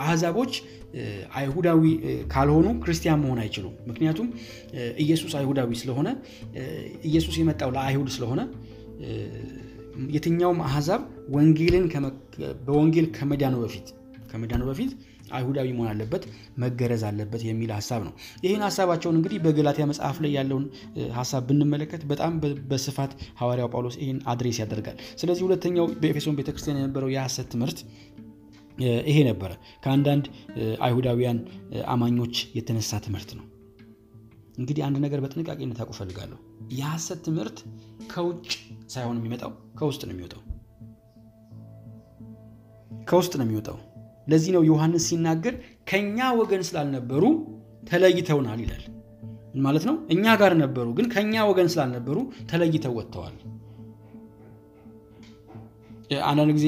አህዛቦች 0.02 0.52
አይሁዳዊ 1.38 1.82
ካልሆኑ 2.32 2.68
ክርስቲያን 2.82 3.20
መሆን 3.24 3.40
አይችሉም። 3.42 3.74
ምክንያቱም 3.88 4.28
ኢየሱስ 5.04 5.34
አይሁዳዊ 5.40 5.70
ስለሆነ 5.82 6.08
ኢየሱስ 7.10 7.36
የመጣው 7.40 7.72
ለአይሁድ 7.76 8.10
ስለሆነ 8.16 8.40
የትኛውም 10.14 10.58
አህዛብ 10.66 11.02
ወንጌልን 11.34 11.84
በወንጌል 12.66 13.06
ከመዳኑ 13.16 13.54
በፊት 13.62 13.86
ከመዳኑ 14.30 14.62
በፊት 14.68 14.90
አይሁዳዊ 15.30 15.68
መሆን 15.72 15.88
አለበት፣ 15.90 16.24
መገረዝ 16.58 17.02
አለበት 17.08 17.42
የሚል 17.46 17.70
ሀሳብ 17.76 18.02
ነው። 18.06 18.12
ይህን 18.44 18.62
ሀሳባቸውን 18.66 19.16
እንግዲህ 19.18 19.38
በገላትያ 19.44 19.86
መጽሐፍ 19.90 20.18
ላይ 20.24 20.32
ያለውን 20.36 20.66
ሀሳብ 21.16 21.42
ብንመለከት 21.48 22.04
በጣም 22.10 22.34
በስፋት 22.70 23.12
ሐዋርያው 23.40 23.70
ጳውሎስ 23.74 23.96
ይህን 24.02 24.20
address 24.32 24.60
ያደርጋል። 24.62 24.98
ስለዚህ 25.20 25.44
ሁለተኛው 25.46 25.88
በኤፌሶን 26.02 26.38
ቤተክርስቲያን 26.38 26.80
የነበረው 26.80 27.10
የሐሰት 27.14 27.48
ትምህርት 27.54 27.80
ይሄ 29.06 29.18
ነበረ። 29.28 29.52
ከአንዳንድ 29.84 30.24
አይሁዳውያን 30.86 31.38
አማኞች 31.88 32.36
የተነሳ 32.56 32.98
ትምህርት 33.04 33.30
ነው። 33.38 33.44
እንግዲህ 34.58 34.82
አንድ 34.84 34.96
ነገር 35.04 35.20
በጥንቃቄ 35.22 35.58
እንድታውቁ 35.64 35.92
እፈልጋለሁ። 35.94 36.38
የሐሰት 36.72 37.20
ትምህርት 37.26 37.58
ከውጭ 38.12 38.46
ሳይሆን 38.88 39.18
የሚመጣው 39.20 39.50
ከውስጥ 39.78 40.02
ነው 40.06 40.14
የሚወጣው 40.14 40.42
ከውስጥ 43.08 43.32
ነው 43.38 43.44
የሚወጣው። 43.46 43.76
ለዚህ 44.26 44.50
ነው 44.56 44.62
ዮሐንስ 44.68 45.04
ሲናገር 45.10 45.54
ከእኛ 45.90 46.28
ወገን 46.40 46.62
ስላልነበሩ 46.68 47.24
ተለይተውናል 47.90 48.60
ይላል። 48.64 48.84
ማለት 49.64 49.84
ነው 49.88 49.96
እኛ 50.14 50.24
ጋር 50.40 50.52
ነበሩ፣ 50.62 50.86
ግን 50.96 51.06
ከእኛ 51.12 51.44
ወገን 51.50 51.68
ስላልነበሩ 51.74 52.16
ተለይተው 52.50 52.94
ወጥተዋል። 52.98 53.36
አንዳንድ 56.24 56.50
ጊዜ 56.56 56.66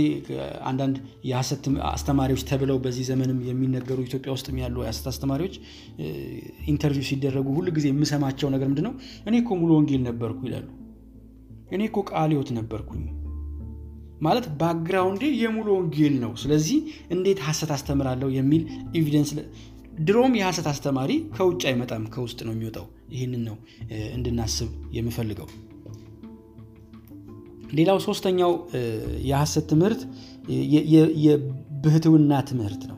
አንዳንድ 0.68 0.96
የሐሰት 1.28 1.64
አስተማሪዎች 1.90 2.42
ተብለው 2.48 2.78
በዚህ 2.84 3.04
ዘመንም 3.10 3.38
የሚነገሩ 3.48 3.98
ኢትዮጵያ 4.06 4.30
ውስጥ 4.36 4.48
ያሉ 4.62 4.76
የሐሰት 4.82 5.06
አስተማሪዎች 5.12 5.54
interview 6.72 7.04
ሲደረጉ 7.10 7.46
ሁል 7.58 7.68
ጊዜ 7.76 7.86
የምሰማቸው 7.90 8.50
ነገር 8.54 8.66
ምንድን 8.70 8.86
ነው? 8.88 8.94
እኔ 9.28 9.34
እኮ 9.42 9.50
ሙሉ 9.60 9.70
ወንጌል 9.78 10.02
ነበርኩ 10.08 10.40
ይላሉ። 10.48 10.66
እኔ 11.74 11.80
እኮ 11.90 11.98
ቃለ 12.10 12.30
ሕይወት 12.34 12.50
ነበርኩኝ 12.58 13.04
ማለት 14.20 14.46
background 14.60 15.09
ኤ 15.09 15.24
የሙሉ 15.40 15.68
ወንጌል 15.76 16.14
ነው። 16.22 16.32
ስለዚህ 16.42 16.78
እንዴት 17.10 17.40
ሐሰት 17.46 17.70
አስተምራለሁ 17.76 18.28
የሚል 18.36 18.62
evidence። 18.96 19.30
ድሮም 20.00 20.34
የሐሰት 20.38 20.66
አስተማሪ 20.72 21.12
ከውጭ 21.36 21.62
አይመጣም፣ 21.70 22.04
ከውስጥ 22.14 22.38
ነው 22.46 22.52
የሚወጣው። 22.54 22.84
ይህንን 23.14 23.42
ነው 23.48 23.56
እንድናስብ 24.16 24.68
የምፈልገው። 24.96 25.48
ሌላው 27.78 27.98
ሶስተኛው 28.06 28.52
የሐሰት 29.28 29.66
ትምህርት 29.72 30.02
የብህትውና 31.24 32.32
ትምህርት 32.50 32.82
ነው። 32.90 32.97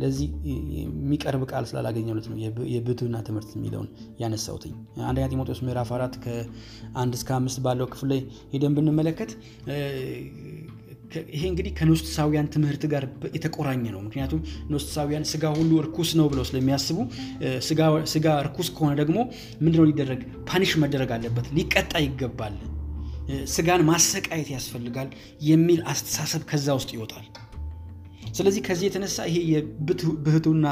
ለዚህ 0.00 0.28
የሚቀርብ 0.76 1.42
ቃል 1.50 1.64
ስላላገኘሁት 1.70 2.26
ነው 2.30 2.36
የብህትውና 2.74 3.16
ትምህርት 3.26 3.50
የሚለውን 3.56 3.88
ያነሳሁትኝ። 4.22 4.74
አንደኛ 5.08 5.26
ጢሞቴዎስ 5.32 5.60
ምዕራፍ 5.66 5.90
አራት 5.96 6.14
ከአንድ 6.24 7.14
እስከ 7.18 7.30
አምስት 7.38 7.60
ባለው 7.66 7.88
ክፍል 7.92 8.10
ላይ 8.12 8.20
ሄደን 8.54 8.74
ብንመለከት 8.78 9.32
ይሄ 11.30 11.42
እንግዲህ 11.50 11.72
ከኖስጥሳውያን 11.76 12.48
ትምህርት 12.54 12.82
ጋር 12.92 13.04
የተቆራኘ 13.36 13.84
ነው። 13.94 14.00
ምክንያቱም 14.06 14.40
ኖስጥሳውያን 14.72 15.24
ስጋ 15.30 15.52
ሁሉ 15.54 15.70
እርኩስ 15.82 16.10
ነው 16.18 16.26
ብለው 16.32 16.44
ስለሚያስቡ 16.48 16.98
ስጋ 18.12 18.26
እርኩስ 18.42 18.70
ከሆነ 18.76 18.92
ደግሞ 19.00 19.18
ምንድነው 19.62 19.88
ሊደረግ 19.90 20.20
ፓኒሽ 20.50 20.72
መደረግ 20.82 21.12
አለበት፣ 21.16 21.48
ሊቀጣ 21.58 21.92
ይገባል፣ 22.06 22.56
ስጋን 23.52 23.82
ማሰቃየት 23.88 24.48
ያስፈልጋል 24.54 25.08
የሚል 25.48 25.80
አስተሳሰብ 25.92 26.44
ከዛ 26.50 26.76
ውስጥ 26.78 26.90
ይወጣል። 26.96 27.26
ስለዚህ 28.38 28.62
ከዚህ 28.66 28.86
የተነሳ 28.88 29.26
ይሄ 29.30 29.38
የብህትውና 29.52 30.66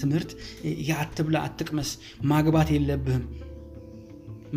ትምህርት 0.00 0.30
አትብላ፣ 0.98 1.36
አትቅመስ፣ 1.46 1.90
ማግባት 2.30 2.70
የለብህም 2.74 3.24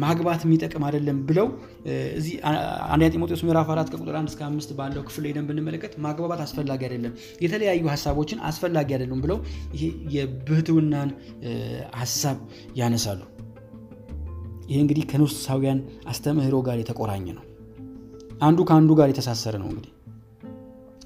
ማግባት 0.02 0.42
የሚጠቅም 0.46 0.84
አይደለም 0.88 1.18
ብለው 1.30 1.48
እዚህ 2.18 2.34
አንደኛ 2.90 3.10
ጢሞቴዎስ 3.14 3.42
ምዕራፍ 3.46 3.70
አራት 3.74 3.88
ከቁጥር 3.94 4.16
አንድ 4.20 4.30
እስከ 4.32 4.42
አምስት 4.46 4.70
ባለው 4.78 5.04
ክፍል 5.08 5.26
ሄደን 5.30 5.46
ብንመለከት 5.50 5.94
ማግባባት 6.06 6.42
አስፈላጊ 6.46 6.82
አይደለም፣ 6.88 7.14
የተለያዩ 7.42 7.84
ሀሳቦችን 7.94 8.42
አስፈላጊ 8.50 8.90
አይደሉም 8.96 9.22
ብለው 9.26 9.40
ይሄ 9.76 9.84
የብህትውናን 10.16 11.12
ሀሳብ 11.98 12.38
ያነሳሉ። 12.78 13.22
ይሄ 14.70 14.80
እንግዲህ 14.82 15.06
ከኖስቲሳውያን 15.12 15.80
አስተምህሮ 16.08 16.58
ጋር 16.68 16.78
የተቆራኘ 16.80 17.28
ነው። 17.38 17.46
አንዱ 18.42 18.60
ከአንዱ 18.70 18.92
ጋር 19.00 19.08
የተሳሰረ 19.12 19.56
ነው። 19.62 19.70
እንግዲህ 19.72 19.94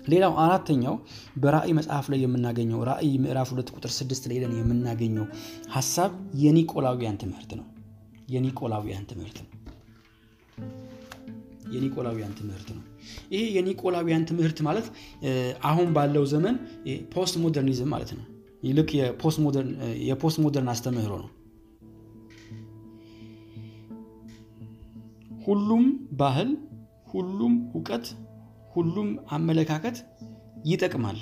ሌላው 0.07 0.33
አራተኛው 0.43 0.95
በራእይ 1.43 1.73
መጽሐፍ 1.77 2.05
ላይ 2.11 2.19
የምናገኘው 2.23 2.79
ራእይ 2.89 3.11
ምዕራፍ 3.23 3.49
ሁለት 3.53 3.69
ቁጥር 3.75 3.91
ስድስት 3.97 4.23
ላይ 4.29 4.37
ሄደን 4.37 4.55
የምናገኘው 4.59 5.25
ሀሳብ 5.71 6.11
የኒቆላውያን 6.43 7.19
ትምህርት 7.21 7.51
ነው። 7.59 7.67
የኒቆላውያን 8.33 9.05
ትምህርት 9.11 9.37
ነው። 9.43 9.49
የኒቆላውያን 11.73 12.33
ትምህርት 12.39 12.67
ነው። 12.75 12.83
ይሄ 13.33 13.43
የኒቆላውያን 13.55 14.25
ትምህርት 14.29 14.59
ማለት 14.67 14.87
አሁን 15.63 15.87
ባለው 15.95 16.25
ዘመን 16.33 16.55
post 17.13 17.36
modernism 17.43 17.89
ማለት 17.89 18.11
ነው። 18.17 18.25
ይልቅ 18.63 18.89
የፖስት 20.07 20.39
ሞደርን 20.43 20.69
አስተምህሮ 20.73 21.13
ነው። 21.23 21.31
ሁሉም 25.45 25.85
ባህል፣ 26.13 26.49
ሁሉም 27.07 27.53
እውቀት፣ 27.75 28.05
ሁሉም 28.73 29.07
አመለካከት 29.29 29.97
ይጠቅማል 30.65 31.17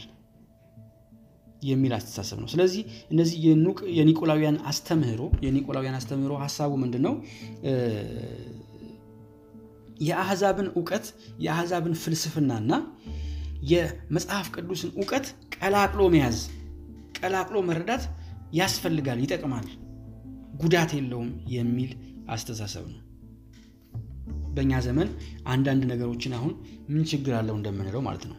የሚል 1.61 1.91
አስተሳሰብ 1.97 2.37
ነው። 2.41 2.47
ስለዚህ 2.47 2.83
እነዚህ 3.11 3.37
የኒቆላውያን 3.97 4.57
አስተምህሮ 4.69 5.21
የኒቆላውያን 5.45 5.97
አስተምህሮ 5.99 6.33
ሀሳቡ 6.43 6.71
ምንድን 6.83 7.03
ነው? 7.07 7.13
የአህዛብን 10.01 10.67
እውቀት 10.71 11.05
የአህዛብን 11.45 11.95
ፍልስፍናና 12.03 12.71
የመጽሐፍ 13.71 14.47
ቅዱስን 14.55 14.91
እውቀት 14.97 15.25
ቀላቅሎ 15.55 16.01
መያዝ 16.13 16.39
ቀላቅሎ 17.19 17.57
መረዳት 17.67 18.03
ያስፈልጋል፣ 18.53 19.19
ይጠቅማል፣ 19.25 19.67
ጉዳት 20.61 20.91
የለውም 20.97 21.29
የሚል 21.55 21.91
አስተሳሰብ 22.29 22.85
ነው። 22.91 22.99
በእኛ 24.53 24.79
ዘመን 24.85 25.09
አንዳንድ 25.47 25.83
ነገሮችን 25.91 26.37
አሁን 26.37 26.53
ምን 26.89 27.03
ችግር 27.11 27.35
አለው 27.39 27.57
እንደምንለው 27.59 28.03
ማለት 28.07 28.25
ነው። 28.31 28.37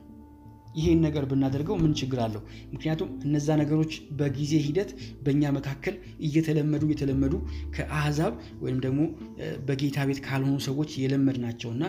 ይሄን 0.77 1.01
ነገር 1.05 1.25
ብናደርገው 1.31 1.77
ምን 1.81 1.93
ችግር 2.01 2.19
አለው? 2.25 2.43
ምክንያቱም 2.73 3.09
እነዛ 3.27 3.57
ነገሮች 3.61 3.93
በጊዜ 4.19 4.53
ሂደት 4.67 4.91
በእኛ 5.23 5.51
መካከል 5.57 5.95
እየተለመዱ 6.27 6.83
እየተለመዱ 6.89 7.35
ከአህዛብ 7.75 8.33
ወይም 8.63 8.79
ደግሞ 8.87 9.01
በጌታ 9.69 10.07
ቤት 10.11 10.21
ካልሆኑ 10.27 10.57
ሰዎች 10.69 10.93
የለመድናቸውና 11.03 11.83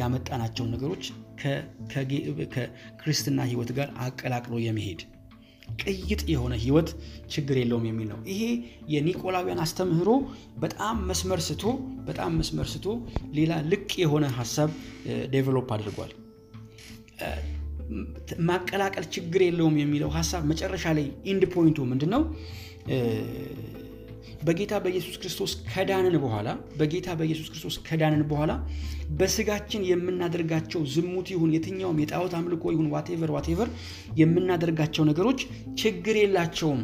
ያመጣናቸውን 0.00 0.72
ነገሮች 0.76 1.04
ከክርስትና 2.54 3.40
ሕይወት 3.50 3.72
ጋር 3.78 3.90
አቀላቅሎ 4.06 4.54
የመሄድ 4.64 5.02
ቅይጥ 5.82 6.22
የሆነ 6.32 6.54
ህይወት 6.56 6.88
ችግር 7.34 7.56
የለውም 7.58 7.84
የሚል 7.88 8.08
ነው። 8.08 8.18
ይሄ 8.32 8.42
የኒቆላውያን 8.88 9.62
አስተምህሮ 9.64 10.10
በጣም 10.58 10.96
መስመር 11.08 11.40
ስቶ 11.40 11.64
በጣም 12.04 12.32
መስመር 12.36 12.68
ስቶ 12.74 12.86
ሌላ 13.32 13.52
ልቅ 13.72 13.90
የሆነ 13.98 14.26
ሀሳብ 14.38 14.70
develop 15.30 15.70
አድርጓል። 15.76 16.12
ማቀላቀል 18.48 19.06
ችግር 19.14 19.40
የለውም 19.46 19.76
የሚለው 19.78 20.10
ሀሳብ 20.16 20.42
መጨረሻ 20.50 20.92
ላይ 20.98 21.06
end 21.24 21.44
point 21.54 21.77
ኡ 21.77 21.86
ምንድን 21.92 22.10
ነው? 22.14 22.22
በጌታ 24.44 24.72
በኢየሱስ 24.84 25.16
ክርስቶስ 25.22 25.52
ከዳንን 25.70 26.14
በኋላ 26.22 26.48
በጌታ 26.78 27.08
በኢየሱስ 27.18 27.48
ክርስቶስ 27.50 27.76
ከዳንን 27.86 28.22
በኋላ 28.30 28.52
በስጋችን 29.18 29.86
የምናደርጋቸው 29.88 30.82
ዝሙት 30.94 31.28
ይሁን 31.34 31.54
የትኛውም 31.56 32.00
የጣዖት 32.02 32.34
አምልኮ 32.38 32.64
ይሁን 32.74 32.88
whatever 32.94 33.32
whatever 33.36 33.70
የምናደርጋቸው 34.20 35.06
ነገሮች 35.10 35.40
ችግር 35.82 36.16
የላቸውም፣ 36.20 36.82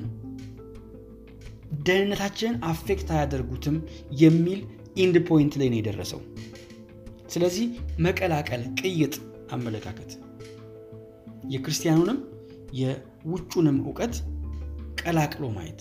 ደህንነታችንን 1.86 2.56
affect 2.66 3.08
አያደርጉትም 3.14 3.76
የሚል 4.20 4.60
end 4.96 5.16
point 5.28 5.54
ላይ 5.60 5.68
ነው 5.68 5.78
የደረሰው። 5.80 6.20
ስለዚህ 7.28 7.66
መቀላቀል፣ 7.98 8.62
ቅይጥ 8.80 9.14
አመለካከት 9.52 10.10
የክርስቲያኑንም 11.50 12.18
የውጩንም 12.80 13.76
እውቀት 13.84 14.14
ቀላቅሎ 15.00 15.44
ማየት 15.56 15.80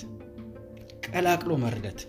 ቀላቅሎ 1.08 1.52
መረዳት። 1.63 2.00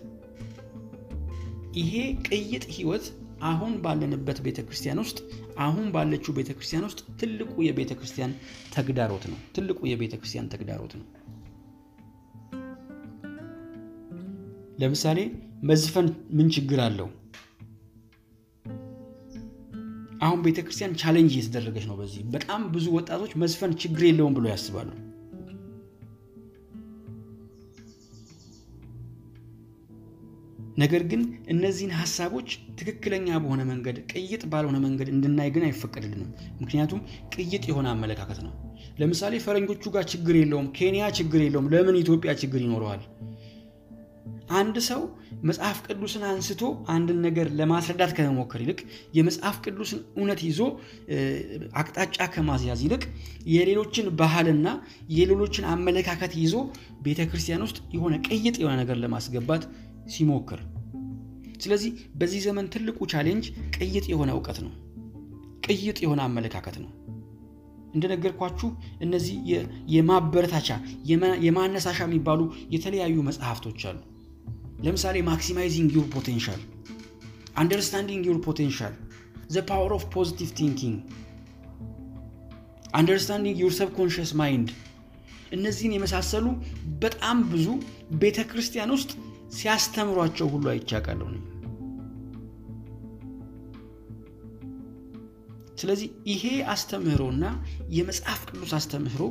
ይሄ 1.79 1.93
ቅይጥ 2.27 2.63
ህይወት 2.75 3.05
አሁን 3.43 3.73
ባለንበት 3.83 4.37
ቤተ 4.45 4.59
ክርስቲያን 4.67 5.01
ውስጥ 5.03 5.17
አሁን 5.57 5.85
ባለችው 5.91 6.31
ቤተ 6.37 6.49
ክርስቲያን 6.55 6.87
ውስጥ 6.87 7.01
ትልቁ 7.19 7.53
የቤተ 7.65 7.91
ክርስቲያን 7.99 8.31
ተግዳሮት 8.75 9.25
ነው። 9.31 9.39
ትልቁ 9.55 9.79
የቤተ 9.89 10.15
ክርስቲያን 10.17 10.49
ተግዳሮት 10.53 10.93
ነው። 10.99 11.05
ለምሳሌ 14.79 15.19
መዝፈን 15.63 16.07
ምን 16.37 16.49
ችግር 16.55 16.79
አለው? 16.79 17.07
አሁን 20.21 20.39
ቤተ 20.45 20.59
ክርስቲያን 20.65 20.97
challenge 21.01 21.33
እየተደረገች 21.35 21.85
ነው። 21.89 21.95
በዚህ 21.99 22.21
በጣም 22.35 22.61
ብዙ 22.71 22.85
ወጣቶች 22.95 23.31
መዝፈን 23.35 23.73
ችግር 23.81 24.03
የለውም 24.07 24.35
ብሎ 24.37 24.45
ያስባሉ። 24.49 24.89
ነገር 30.77 31.03
ግን 31.11 31.21
እነዚህን 31.49 31.93
ሀሳቦች 31.99 32.49
ትክክለኛ 32.79 33.27
በሆነ 33.43 33.61
መንገድ 33.69 33.97
ቅይጥ 34.11 34.41
ባልሆነ 34.45 34.77
መንገድ 34.83 35.09
እንድናይ 35.13 35.49
ግን 35.55 35.63
አይፈቀድልንም። 35.63 36.29
ምክንያቱም 36.61 36.99
ቅይጥ 37.35 37.63
የሆነ 37.71 37.87
አመለካከት 37.93 38.41
ነው። 38.45 38.53
ለምሳሌ 38.99 39.39
ፈረንጆቹ 39.45 39.83
ጋር 39.95 40.05
ችግር 40.13 40.35
የለውም፣ 40.37 40.67
ኬንያ 40.77 41.05
ችግር 41.19 41.41
የለውም፣ 41.43 41.69
ለምን 41.73 42.01
ኢትዮጵያ 42.03 42.33
ችግር 42.43 42.61
ይኖረዋል? 42.63 43.01
አንድ 44.51 44.75
ሰው 44.87 45.01
መጽሐፍ 45.43 45.77
ቅዱስን 45.85 46.23
አንስቶ 46.27 46.61
አንድን 46.87 47.17
ነገር 47.25 47.47
ለማስረዳት 47.59 48.11
ከመሞከር 48.17 48.59
ይልቅ 48.63 48.77
የመጽሐፍ 49.13 49.55
ቅዱስን 49.63 49.99
እውነት 50.17 50.39
ይዞ 50.47 50.59
አቅጣጫ 51.81 52.17
ከማስያዝ 52.33 52.81
ይልቅ 52.85 53.03
የሌሎችን 53.47 54.07
ባህልና 54.21 54.67
የሌሎችን 55.09 55.67
አመለካከት 55.73 56.33
ይዞ 56.41 56.55
ቤተ 57.01 57.21
ክርስቲያን 57.29 57.65
ውስጥ 57.67 57.79
የሆነ 57.95 58.15
ቅይጥ 58.27 58.55
የሆነ 58.61 58.75
ነገር 58.81 58.97
ለማስገባት 59.03 59.65
ሲሞክር 60.13 60.61
ስለዚህ 61.61 61.91
በዚህ 62.15 62.41
ዘመን 62.45 62.65
ትልቁ 62.73 62.99
challenge 63.13 63.45
ቅይጥ 63.75 64.05
የሆነ 64.11 64.29
እውቀት 64.35 64.57
ነው። 64.65 64.73
ቅይጥ 65.67 65.97
የሆነ 66.03 66.21
አመለካከት 66.27 66.75
ነው። 66.83 66.91
እንደነገርኳችሁ 67.93 68.69
እነዚህ 69.01 69.35
የማበረታቻ 69.93 70.69
የማነሳሻ 71.45 71.99
የሚባሉ 72.05 72.41
የተለያዩ 72.69 73.15
መጽሐፍቶች 73.29 73.81
አሉ። 73.89 73.97
ለምሳሌ 74.83 75.17
maximizing 75.29 75.91
your 75.97 76.07
potential፣ 76.15 76.61
understanding 77.55 78.23
your 78.29 78.39
potential፣ 78.47 78.93
the 79.49 79.63
power 79.69 79.93
of 79.97 80.03
positive 80.15 80.49
thinking፣ 80.59 80.97
understanding 82.93 83.57
your 83.63 83.73
subconscious 83.79 84.31
mind 84.33 84.69
እነዚህን 85.51 85.95
የመሳሰሉ 85.95 86.45
በጣም 87.01 87.37
ብዙ 87.51 87.67
ቤተ 88.21 88.39
ክርስቲያን 88.51 88.93
ውስጥ 88.95 89.11
ሲያስተምሯቸው 89.55 90.47
ሁሉ 90.47 90.65
አይቻቃለሁ 90.69 91.27
ነው። 91.35 91.43
ስለዚህ 95.79 96.09
ይሄ 96.25 96.43
አስተምህሮና 96.73 97.45
የመጽሐፍ 97.89 98.41
ቅዱስ 98.49 98.71
አስተምህሮ 98.73 99.23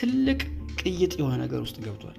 ትልቅ 0.00 0.40
ቅይጥ 0.80 1.12
የሆነ 1.20 1.34
ነገር 1.44 1.60
ውስጥ 1.60 1.76
ገብቷል። 1.84 2.18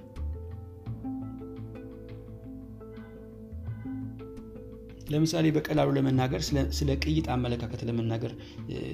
ለምሳሌ 5.09 5.45
በቀላሉ 5.51 5.89
ለመናገር 5.97 6.41
ስለ 6.77 6.89
ቅይጥ 7.03 7.25
አመለካከት 7.35 7.81
ለመናገር 7.89 8.31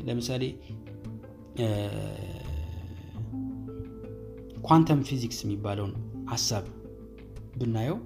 ለምሳሌ 0.08 0.44
quantum 4.67 4.99
physics 5.08 5.39
የሚባለውን 5.44 5.94
ሀሳብ 6.30 6.66
ብናየው 7.58 7.98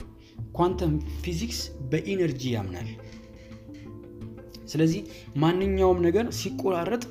quantum 0.58 0.94
physics 1.24 1.60
በ 1.92 2.05
energy 2.05 2.44
ያምናል። 2.56 2.90
ስለዚህ 4.72 5.02
ማንኛውም 5.38 6.00
ነገር 6.06 6.26
ሲቆራረጥ 6.40 7.04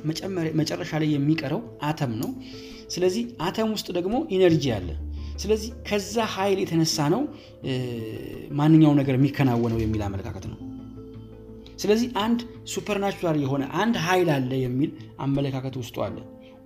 መጨረሻ 0.60 0.92
ላይ 1.02 1.10
የሚቀረው 1.14 1.60
አተም 1.88 2.12
ነው። 2.22 2.30
ስለዚህ 2.94 3.24
አተም 3.46 3.70
ውስጥ 3.74 3.88
ደግሞ 3.98 4.16
energy 4.34 4.64
አለ። 4.76 4.88
ስለዚህ 5.38 5.70
ከዛ 5.88 6.24
ኃይል 6.34 6.58
የተነሳ 6.62 7.06
ነው 7.14 7.22
ማንኛውም 8.58 8.98
ነገር 9.00 9.14
የሚከናወነው 9.18 9.78
የሚል 9.82 10.02
አመለካከት 10.06 10.44
ነው። 10.52 10.58
ስለዚህ 11.78 12.08
አንድ 12.22 12.40
supernatural 12.74 13.38
የሆነ 13.42 13.64
አንድ 13.80 13.96
ኃይል 14.04 14.28
አለ 14.36 14.52
የሚል 14.62 14.90
አመለካከት 15.20 15.74
ውስጡ 15.80 15.96
አለ። 16.06 16.16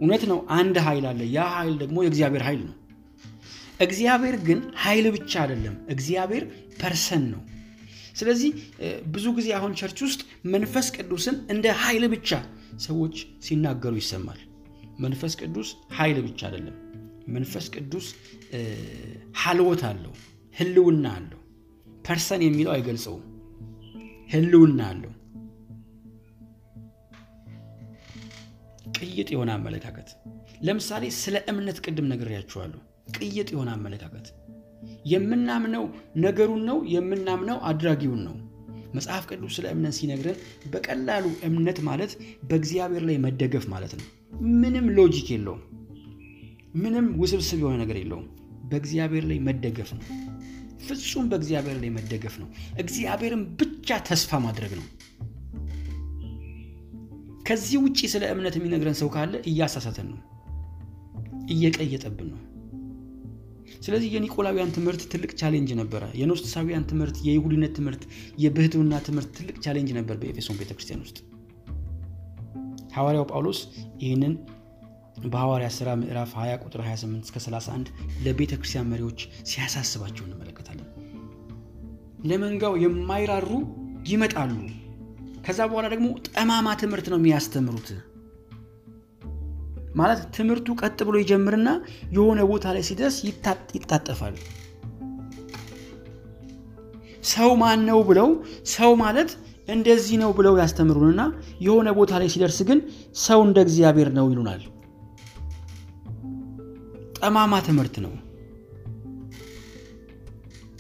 እውነት 0.01 0.23
ነው፣ 0.31 0.39
አንድ 0.59 0.77
ኃይል 0.87 1.05
አለ። 1.11 1.21
ያ 1.33 1.47
ኃይል 1.57 1.75
ደግሞ 1.83 1.97
የእግዚአብሔር 2.05 2.43
ኃይል 2.47 2.61
ነው። 2.69 2.77
እግዚአብሔር 3.81 4.37
ግን 4.47 4.61
ኃይል 4.83 5.07
ብቻ 5.17 5.33
አይደለም፣ 5.43 5.77
እግዚአብሔር 5.95 6.45
person 6.81 7.25
ነው። 7.33 7.43
ስለዚህ 8.15 8.51
ብዙ 9.15 9.27
ጊዜ 9.37 9.49
አሁን 9.59 9.73
church 9.81 9.99
ውስጥ 10.07 10.21
መንፈስ 10.55 10.87
ቅዱስን 10.97 11.37
እንደ 11.55 11.67
ኃይል 11.83 12.05
ብቻ 12.15 12.31
ሰዎች 12.87 13.17
ሲናገሩ 13.47 13.95
ይሰማል። 14.03 14.41
መንፈስ 15.01 15.35
ቅዱስ 15.41 15.69
ኃይል 15.99 16.19
ብቻ 16.27 16.41
አይደለም። 16.49 16.77
መንፈስ 17.29 17.67
ቅዱስ 17.75 18.07
ሀልወት 19.43 19.83
አለው፣ 19.91 20.13
ህልውና 20.57 21.07
አለው። 21.19 21.41
person 22.07 22.43
የሚለው 22.47 22.73
አይገልጸውም፣ 22.75 23.25
ህልውና 24.31 24.81
አለው። 24.91 25.13
ቅይጥ 28.99 29.29
የሆነ 29.35 29.51
አመለካከት 29.59 30.09
ለምሳሌ 30.63 31.05
ስለ 31.19 31.37
እምነት 31.51 31.79
ቅድም 31.85 32.09
ነግሬያችኋለሁ። 32.13 32.81
ቅይጥ 33.17 33.49
የሆነ 33.53 33.71
አመለካከት 33.77 34.27
የምናምነው 35.11 35.85
ነገሩን 36.25 36.63
ነው፣ 36.69 36.79
የምናምነው 36.93 37.59
አድራጊውን 37.69 38.23
ነው። 38.27 38.37
መጽሐፍ 38.95 39.25
ቅዱስ 39.31 39.53
ስለ 39.57 39.67
እምነት 39.75 39.95
ሲነግረን 39.99 40.39
በቀላሉ 40.73 41.27
እምነት 41.49 41.79
ማለት 41.89 42.13
በእግዚአብሔር 42.49 43.03
ላይ 43.09 43.17
መደገፍ 43.25 43.65
ማለት 43.75 43.93
ነው። 43.99 44.07
ምንም 44.55 44.87
logic 44.97 45.29
የለውም። 45.35 45.63
ምንም 46.77 47.07
ውስብስብ 47.21 47.61
የሆነ 47.63 47.77
ነገር 47.83 47.97
የለውም። 48.01 48.27
በእግዚአብሔር 48.71 49.25
ላይ 49.31 49.39
መደገፍ 49.47 49.91
ነው። 49.97 50.03
ፍጹም 50.87 51.25
በእግዚአብሔር 51.31 51.79
ላይ 51.83 51.91
መደገፍ 51.91 52.35
ነው። 52.43 52.49
እግዚአብሔርን 52.79 53.43
ብቻ 53.59 53.99
ተስፋ 54.09 54.39
ማድረግ 54.45 54.73
ነው። 54.79 54.87
ከዚህ 57.47 57.79
ውጭ 57.85 58.01
ስለ 58.13 58.25
እምነት 58.33 58.55
የሚነግረን 58.59 58.97
ሰው 58.99 59.09
ካለ 59.09 59.35
እያሳሳተን 59.51 60.09
ነው፣ 60.13 60.21
እየቀየጠብን 61.49 62.29
ነው። 62.33 62.41
ስለዚህ 63.81 64.09
የኒቆላውያን 64.15 64.73
ትምህርት 64.77 65.03
ትልቅ 65.13 65.31
challenge 65.41 65.71
ነበረ። 65.79 66.05
የኖስቲሳውያን 66.21 66.87
ትምህርት፣ 66.91 67.17
የይሁዲነት 67.27 67.73
ትምህርት፣ 67.79 68.03
የብህትውና 68.45 68.95
ትምህርት 69.07 69.31
ትልቅ 69.39 69.57
challenge 69.65 69.91
ነበር 69.99 70.17
በኤፌሶን 70.23 70.59
ቤተክርስቲያን 70.61 71.05
ውስጥ። 71.05 71.19
ሐዋርያው 72.97 73.27
ጳውሎስ 73.33 73.61
ይህንን 74.03 74.33
በሐዋርያ 75.25 75.69
ሥራ 75.77 75.89
ምዕራፍ 76.01 76.31
20 76.37 76.61
ቁጥር 76.65 76.81
28 76.85 77.25
እስከ 77.27 77.39
31 77.45 77.89
ለቤተ 78.25 78.53
ክርስቲያን 78.59 78.91
መሪዎች 78.93 79.21
ሲያሳስባቸው 79.51 80.25
እንመለከታለን። 80.27 80.87
ለመንጋው 82.25 82.75
የማይራሩ 82.85 83.51
ይመጣሉ፣ 84.11 84.55
ከዛ 85.47 85.61
በኋላ 85.71 85.87
ደግሞ 85.95 86.07
ጠማማ 86.29 86.69
ትምህርት 86.83 87.07
ነው 87.13 87.19
የሚያስተምሩት። 87.21 87.89
ማለት 89.99 90.21
ትምህርቱ 90.37 90.69
ቀጥ 90.81 90.99
ብሎ 91.07 91.17
ይጀምርና 91.21 91.69
የሆነ 92.17 92.41
ቦታ 92.51 92.73
ላይ 92.75 92.83
ሲደርስ 92.89 93.17
ይታጠፋል። 93.77 94.35
ሰው 97.31 97.51
ማን 97.61 97.81
ነው 97.89 97.99
ብለው 98.09 98.29
ሰው 98.75 98.93
ማለት 99.03 99.31
እንደዚህ 99.69 100.17
ነው 100.23 100.31
ብለው 100.39 100.55
ያስተምሩንና 100.61 101.23
የሆነ 101.65 101.89
ቦታ 101.99 102.13
ላይ 102.21 102.29
ሲደርስ 102.35 102.59
ግን 102.69 102.79
ሰው 103.25 103.41
እንደ 103.47 103.59
እግዚአብሔር 103.67 104.09
ነው 104.17 104.27
ይሉናል። 104.31 104.63
ጠማማ 107.19 107.55
ትምህርት 107.67 107.97
ነው። 108.05 108.13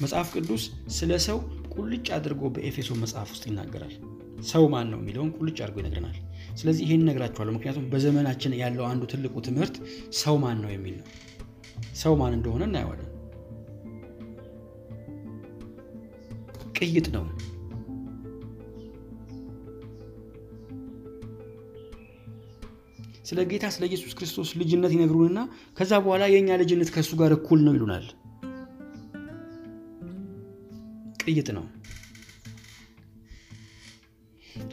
መጽሐፍ 0.02 0.28
ቅዱስ 0.34 0.62
ስለ 0.96 1.12
ሰው 1.26 1.38
ቁልጭ 1.74 2.06
አድርጎ 2.16 2.42
በኤፌሶን 2.54 3.00
መጽሐፍ 3.02 3.28
ውስጥ 3.34 3.44
ይናገራል። 3.48 3.94
ሰው 4.50 4.64
ማን 4.72 4.88
ነው 4.92 4.98
የሚለውን 5.00 5.32
ቁልጭ 5.36 5.58
አድርጎ 5.64 5.76
ይነግረናል። 5.82 6.16
ስለዚህ 6.56 6.82
ይሄን 6.86 7.02
እነግራችኋለሁ፣ 7.04 7.52
ምክንያቱም 7.56 7.86
በዘመናችን 7.92 8.58
ያለው 8.60 8.84
አንዱ 8.88 9.04
ትልቁ 9.12 9.34
ትምህርት 9.46 9.76
ሰው 10.20 10.36
ማን 10.42 10.58
ነው 10.64 10.70
የሚል 10.72 10.96
ነው። 11.00 11.06
ሰው 11.94 12.14
ማን 12.20 12.34
እንደሆነ 12.38 12.64
እናየዋለን። 12.68 13.06
ቅይጥ 16.78 17.06
ነው። 17.16 17.24
ስለ 23.24 23.40
ጌታ 23.50 23.66
ስለ 23.74 23.84
ኢየሱስ 23.88 24.12
ክርስቶስ 24.18 24.48
ልጅነት 24.60 24.92
ይነግሩንና 24.94 25.40
ከዛ 25.78 25.92
በኋላ 26.04 26.24
የእኛ 26.30 26.56
ልጅነት 26.62 26.88
ከእሱ 26.94 27.10
ጋር 27.20 27.32
እኩል 27.36 27.60
ነው 27.66 27.74
ይሉናል። 27.76 28.06
ቅይጥ 31.24 31.48
ነው። 31.56 31.64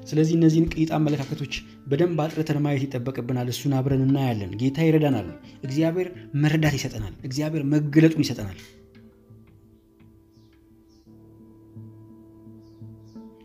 ስለዚህ 0.07 0.33
እነዚህን 0.37 0.67
ቅይጥ 0.73 0.89
አመለካከቶች 0.97 1.53
በደንብ 1.87 2.19
አጥርተን 2.23 2.59
ማየት 2.65 2.83
ይጠበቅብናል። 2.85 3.49
እሱን 3.53 3.73
አብረን 3.77 4.03
እናያለን። 4.05 4.51
ጌታ 4.61 4.87
ይረዳናል። 4.87 5.27
እግዚአብሔር 5.63 6.09
መረዳት 6.35 6.75
ይሰጠናል። 6.77 7.13
እግዚአብሔር 7.23 7.63
መገለጡን 7.73 8.23
ይሰጠናል። 8.25 8.57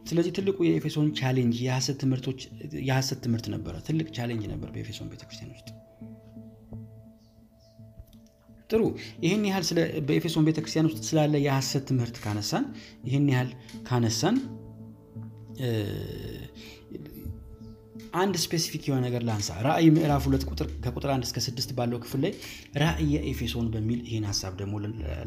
ስለዚህ 0.08 0.32
ትልቁ 0.36 0.58
የኤፌሶን 0.66 1.06
challenge 1.18 1.56
የሐሰት 2.82 3.20
ትምህርት 3.24 3.46
ነበረ። 3.54 3.74
ትልቅ 3.86 4.08
challenge 4.16 4.44
ነበር 4.52 4.68
በኤፌሶን 4.74 5.10
ቤተክርስቲያን 5.12 5.52
ውስጥ። 5.54 5.68
ጥሩ 8.70 8.82
ይህን 9.24 9.42
ያህል 9.48 9.64
በኤፌሶን 10.06 10.44
ቤተክርስቲያን 10.48 10.86
ውስጥ 10.88 11.00
ስላለ 11.08 11.34
የሐሰት 11.44 11.84
ትምህርት 11.88 12.16
ካነሳን 12.22 12.64
ይህን 13.08 13.26
ያህል 13.32 13.50
ካነሳን 13.88 14.36
አንድ 18.14 18.34
specific 18.42 18.82
የሆነ 18.86 19.00
ነገር 19.06 19.22
ላንሳ። 19.28 19.50
ራእይ 19.66 19.86
ምዕራፍ 19.94 20.24
ሁለት 20.28 20.42
ከቁጥር 20.84 21.10
አንድ 21.14 21.24
እስከ 21.28 21.38
ስድስት 21.46 21.70
ባለው 21.78 21.98
ክፍል 22.02 22.20
ላይ 22.24 22.32
ራእየ 22.82 23.14
ኤፌሶን 23.30 23.68
በሚል 23.74 24.00
ይህን 24.08 24.26
ሀሳብ 24.30 24.52
ደግሞ 24.60 24.74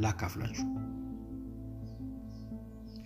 ላካፍላችሁ። 0.03 0.65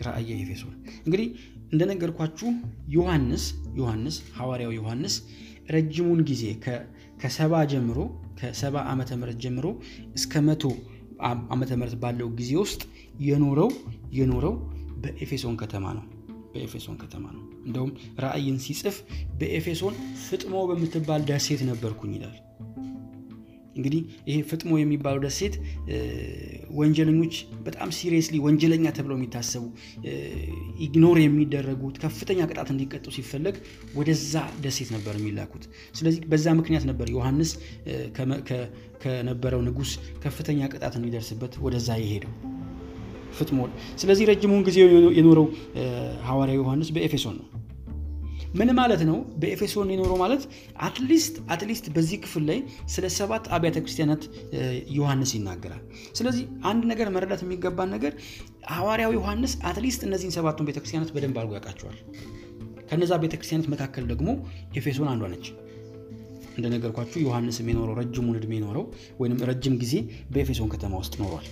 ራእየ 0.07 0.31
ኤፌሶን 0.43 0.73
እንግዲህ 1.05 1.27
እንደነገርኳችሁ 1.73 2.49
ዮሐንስ 2.95 3.43
ዮሐንስ 3.79 4.15
ሐዋርያው 4.37 4.71
ዮሐንስ 4.77 5.15
ረጅሙን 5.75 6.21
ጊዜ 6.29 6.43
ከሰባ 7.21 7.53
ጀምሮ 7.71 7.97
ከሰባ 8.39 8.75
ዓመተ 8.91 9.17
ምህረት 9.19 9.39
ጀምሮ 9.43 9.65
እስከ 10.15 10.41
መቶ 10.47 10.63
ዓመተ 11.53 11.71
ምህረት 11.79 11.95
ባለው 12.03 12.29
ጊዜ 12.39 12.51
ውስጥ 12.63 12.81
የኖረው 13.27 13.69
የኖረው 14.17 14.53
በኤፌሶን 15.03 15.55
ከተማ 15.61 15.85
ነው። 15.97 16.05
በኤፌሶን 16.53 16.97
ከተማ 17.01 17.25
ነው። 17.35 17.43
እንደውም 17.69 17.91
ራእይን 18.25 18.59
ሲጽፍ 18.65 18.97
በኤፌሶን 19.39 19.97
ፍጥሞ 20.27 20.65
በምትባል 20.69 21.23
ደሴት 21.29 21.63
ነበርኩኝ 21.69 22.13
ይላል። 22.17 22.37
እንግዲህ 23.75 23.99
ይሄ 24.29 24.37
ፍጥሞ 24.49 24.71
የሚባለው 24.79 25.21
ደሴት 25.25 25.53
ወንጀለኞች 26.79 27.35
በጣም 27.65 27.89
seriously 27.97 28.37
ወንጀለኛ 28.45 28.85
ተብለው 28.97 29.17
የሚታሰቡ 29.17 29.63
ignore 30.85 31.17
የሚደረጉት 31.23 31.97
ከፍተኛ 32.03 32.47
ቅጣት 32.49 32.69
እንዲቀጡ 32.73 33.05
ሲፈለግ 33.17 33.55
ወደዛ 33.95 34.33
ደሴት 34.65 34.91
ነበር 34.95 35.15
የሚላኩት። 35.19 35.65
ስለዚህ 35.95 36.21
በዛ 36.33 36.55
ምክንያት 36.59 36.85
ነበር 36.91 37.09
ዮሐንስ 37.15 37.51
ከነበረው 39.03 39.61
ንጉሥ 39.67 39.93
ከፍተኛ 40.25 40.69
ቅጣት 40.73 40.95
እንዲደርስበት 40.99 41.55
ወደዛ 41.65 41.89
የሄደው 42.03 42.33
ፍጥሞ። 43.39 43.59
ስለዚህ 44.01 44.27
ረጅሙን 44.31 44.63
ጊዜ 44.67 44.77
የኖረው 45.17 45.47
ሐዋርያ 46.29 46.55
ዮሐንስ 46.59 46.89
በኤፌሶን 46.95 47.35
ነው። 47.39 47.47
ምን 48.53 48.69
ማለት 48.77 49.01
ነው? 49.09 49.17
በኤፌሶን 49.41 49.89
የኖረው 49.93 50.17
ማለት 50.21 50.43
at 50.85 50.99
least 50.99 51.35
at 51.53 51.62
least 51.62 51.85
በዚህ 51.95 52.17
ክፍል 52.23 52.43
ላይ 52.49 52.59
ስለ 52.93 53.05
ሰባት 53.17 53.45
አብያተ 53.55 53.77
ክርስቲያናት 53.83 54.23
ዮሐንስ 54.97 55.31
ይናገራል። 55.37 55.83
ስለዚህ 56.17 56.43
አንድ 56.63 56.83
ነገር 56.91 57.09
መረዳት 57.15 57.43
የሚገባን 57.45 57.91
ነገር 57.95 58.13
ሐዋርያው 58.71 59.13
ዮሐንስ 59.17 59.53
at 59.71 59.80
least 59.80 60.03
እነዚህን 60.07 60.35
ሰባቱን 60.37 60.67
ቤተክርስቲያናት 60.69 61.11
በደንብ 61.15 61.37
አድርጎ 61.41 61.53
ያውቃቸዋል። 61.59 61.97
ከነዛ 62.89 63.13
ቤተክርስቲያናት 63.23 63.69
መካከል 63.73 64.05
ደግሞ 64.11 64.29
ኤፌሶን 64.75 65.09
አንዷ 65.13 65.25
ነች። 65.33 65.47
እንደነገርኳችሁ 66.57 67.19
ዮሐንስም 67.25 67.67
የኖረው 67.71 67.95
ረጅሙን 67.99 68.37
ዕድሜ 68.39 68.53
ኖረው 68.63 68.85
ወይም 69.19 69.37
ረጅም 69.49 69.75
ጊዜ 69.83 69.93
በኤፌሶን 70.33 70.71
ከተማ 70.73 70.93
ውስጥ 71.01 71.15
ኖሯል። 71.21 71.45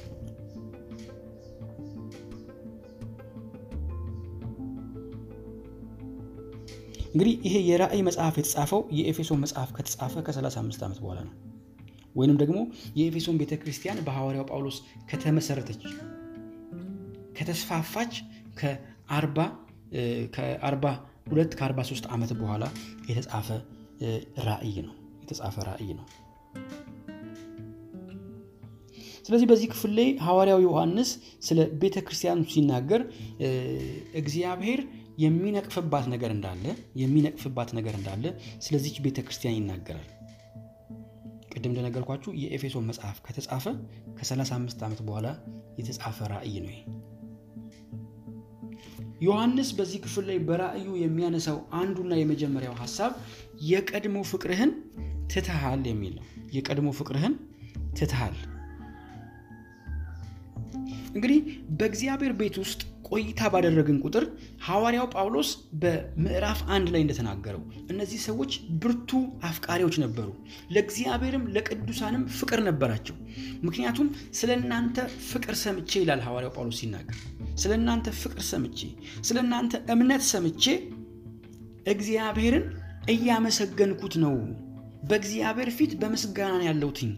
እንግዲህ 7.18 7.36
ይሄ 7.46 7.56
የራእይ 7.68 8.02
መጽሐፍ 8.06 8.36
የተጻፈው 8.38 8.82
የኤፌሶን 8.98 9.40
መጽሐፍ 9.44 9.70
ከተጻፈ 9.74 10.14
ከ35 10.26 10.84
ዓመት 10.86 11.00
በኋላ 11.02 11.20
ነው። 11.26 11.32
ወይንም 12.16 12.38
ደግሞ 12.42 12.58
የኤፌሶን 13.00 13.38
ቤተ 13.42 13.54
ክርስቲያን 13.62 14.02
በሐዋርያው 14.06 14.46
ጳውሎስ 14.50 14.78
ከተመሰረተች 15.10 15.82
ከተስፋፋች 17.40 18.14
ከ42 18.60 20.38
ከ43 21.56 22.12
ዓመት 22.16 22.34
በኋላ 22.42 22.64
የተጻፈ 23.10 23.50
ራእይ 24.48 24.78
ነው 24.88 24.94
የተጻፈ 25.24 25.58
ራእይ 25.70 25.90
ነው። 25.94 26.06
ስለዚህ 29.26 29.48
በዚህ 29.50 29.68
ክፍል 29.74 29.92
ላይ 29.96 30.10
ሐዋርያው 30.26 30.62
ዮሐንስ 30.66 31.10
ስለ 31.40 31.60
ቤተ 31.82 31.98
ክርስቲያኑ 32.06 32.42
ሲናገር 32.54 33.02
እግዚአብሔር 34.16 34.82
የሚነቅፍባት 35.18 36.06
ነገር 36.14 36.32
እንዳለ 36.34 36.66
የሚነቅፍባት 37.02 37.70
ነገር 37.78 37.96
እንዳለ 38.00 38.26
ስለዚች 38.66 38.98
ቤተ 39.06 39.24
ክርስቲያን 39.26 39.58
ይናገራል። 39.58 40.08
ቅድም 41.52 41.72
እንደነገርኳችሁ 41.72 42.32
የኤፌሶን 42.42 42.88
መጽሐፍ 42.90 43.18
ከተጻፈ 43.26 43.66
ከ35 44.18 44.84
ዓመት 44.88 45.02
በኋላ 45.08 45.28
የተጻፈ 45.80 46.28
ራእይ 46.34 46.58
ነው። 46.66 46.76
ዮሐንስ 49.22 49.70
በዚህ 49.78 50.00
ክፍል 50.04 50.26
ላይ 50.30 50.38
በራእዩ 50.48 50.90
የሚያነሳው 51.04 51.58
አንዱና 51.80 52.14
የመጀመሪያው 52.20 52.76
ሐሳብ 52.82 53.14
የቀድሞ 53.70 54.18
ፍቅርህን 54.32 54.72
ትተሃል 55.34 55.82
የሚል 55.90 56.14
ነው። 56.20 56.26
የቀድሞ 56.56 56.90
ፍቅርህን 57.00 57.34
ትተሃል። 57.98 58.36
እንግዲህ 61.16 61.40
በእግዚአብሔር 61.80 62.34
ቤት 62.40 62.56
ውስጥ 62.64 62.82
ቆይታ 63.08 63.50
ባደረግን 63.54 63.98
ቁጥር 64.06 64.24
ሐዋርያው 64.66 65.08
ጳውሎስ 65.14 65.50
በምዕራፍ 65.82 66.60
አንድ 66.76 66.88
ላይ 66.94 67.02
እንደተናገረው 67.04 67.62
እነዚህ 67.92 68.20
ሰዎች 68.26 68.52
ብርቱ 68.82 69.12
አፍቃሪዎች 69.50 69.96
ነበሩ፣ 70.04 70.28
ለእግዚአብሔርም 70.76 71.46
ለቅዱሳንም 71.56 72.24
ፍቅር 72.38 72.62
ነበራቸው። 72.68 73.16
ምክንያቱም 73.64 74.10
ስለ 74.40 74.52
እናንተ 74.60 74.98
ፍቅር 75.30 75.56
ሰምቼ 75.64 75.92
ይላል 76.04 76.24
ሐዋርያው 76.28 76.54
ጳውሎስ 76.58 76.80
ሲናገር፣ 76.82 77.18
ስለ 77.58 77.72
እናንተ 77.80 78.08
ፍቅር 78.22 78.42
ሰምቼ፣ 78.50 78.80
ስለ 79.22 79.38
እናንተ 79.46 79.84
እምነት 79.94 80.26
ሰምቼ 80.32 80.66
እግዚአብሔርን 81.88 82.66
እያመሰገንኩት 83.12 84.16
ነው። 84.24 84.36
በእግዚአብሔር 85.10 85.70
ፊት 85.76 85.92
በምስጋና 86.00 86.62
ያለውትኝ 86.66 87.12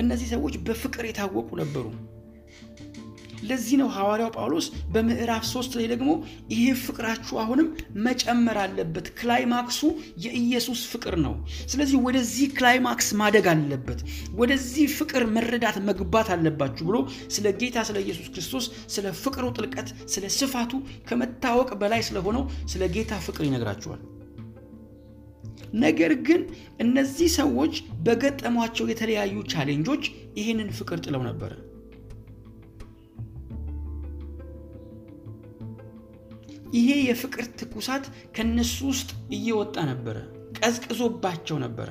እነዚህ 0.00 0.28
ሰዎች 0.32 0.54
በፍቅር 0.64 1.04
የታወቁ 1.06 1.48
ነበሩ። 1.60 1.86
ለዚህ 3.48 3.76
ነው 3.80 3.88
ሐዋርያው 3.94 4.30
ጳውሎስ 4.36 4.66
በምዕራፍ 4.92 5.44
ሶስት 5.50 5.72
ላይ 5.78 5.86
ደግሞ 5.92 6.10
ይሄ 6.52 6.64
ፍቅራችሁ 6.82 7.34
አሁንም 7.42 7.68
መጨመር 8.06 8.58
አለበት፣ 8.62 9.06
climax 9.18 9.64
ኡ 9.64 9.80
የኢየሱስ 10.24 10.82
ፍቅር 10.92 11.16
ነው። 11.24 11.34
ስለዚህ 11.72 11.98
ወደዚህ 12.06 12.48
climax 12.58 13.08
ማደግ 13.20 13.48
አለበት፣ 13.52 14.00
ወደዚህ 14.40 14.86
ፍቅር 14.98 15.24
መረዳት 15.36 15.78
መግባት 15.88 16.30
አለባችሁ 16.36 16.84
ብሎ 16.88 16.98
ስለ 17.34 17.46
ጌታ 17.60 17.84
ስለ 17.88 17.98
ኢየሱስ 18.04 18.28
ክርስቶስ 18.34 18.66
ስለ 18.94 19.06
ፍቅሩ 19.22 19.46
ጥልቀት፣ 19.56 19.88
ስለ 20.14 20.26
ስፋቱ 20.36 20.72
ከመታወቅ 21.08 21.70
በላይ 21.80 22.02
ስለሆነው 22.06 22.44
ስለ 22.66 22.84
ጌታ 22.94 23.14
ፍቅር 23.26 23.44
ይነግራችኋል። 23.48 24.02
ነገር 25.82 26.12
ግን 26.26 26.40
እነዚህ 26.80 27.28
ሰዎች 27.38 27.74
በገጠሟቸው 28.04 28.86
የተለያዩ 28.88 29.36
challenge 29.52 29.88
ኦች 29.88 30.04
ይህንን 30.38 30.68
ፍቅር 30.78 30.98
ጥለው 31.04 31.22
ነበረ። 31.26 31.52
ይሄ 36.76 36.88
የፍቅር 37.02 37.46
ትኩሳት 37.58 38.04
ከነሱ 38.36 38.76
ውስጥ 38.90 39.08
እየወጣ 39.36 39.76
ነበረ፣ 39.90 40.16
ቀዝቅዞባቸው 40.58 41.56
ነበረ። 41.64 41.88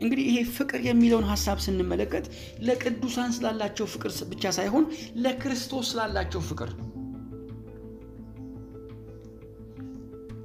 እንግዲህ 0.00 0.24
ይሄ 0.28 0.38
ፍቅር 0.56 0.80
የሚለውን 0.86 1.26
ሀሳብ 1.30 1.58
ስንመለከት 1.64 2.26
ለቅዱሳን 2.66 3.34
ስላላቸው 3.36 3.86
ፍቅር 3.94 4.12
ብቻ 4.30 4.52
ሳይሆን 4.58 4.84
ለክርስቶስ 5.24 5.88
ስላላቸው 5.90 6.42
ፍቅር 6.48 6.70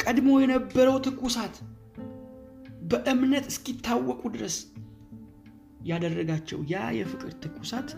ቀድሞ 0.04 0.30
የነበረው 0.42 0.98
ትኩሳት 1.06 1.56
በእምነት 2.90 3.46
እስኪታወቁ 3.52 4.22
ድረስ 4.36 4.58
ያደረጋቸው 5.88 6.60
ያ 6.72 6.84
የፍቅር 6.98 7.32
ትኩሳት 7.44 7.90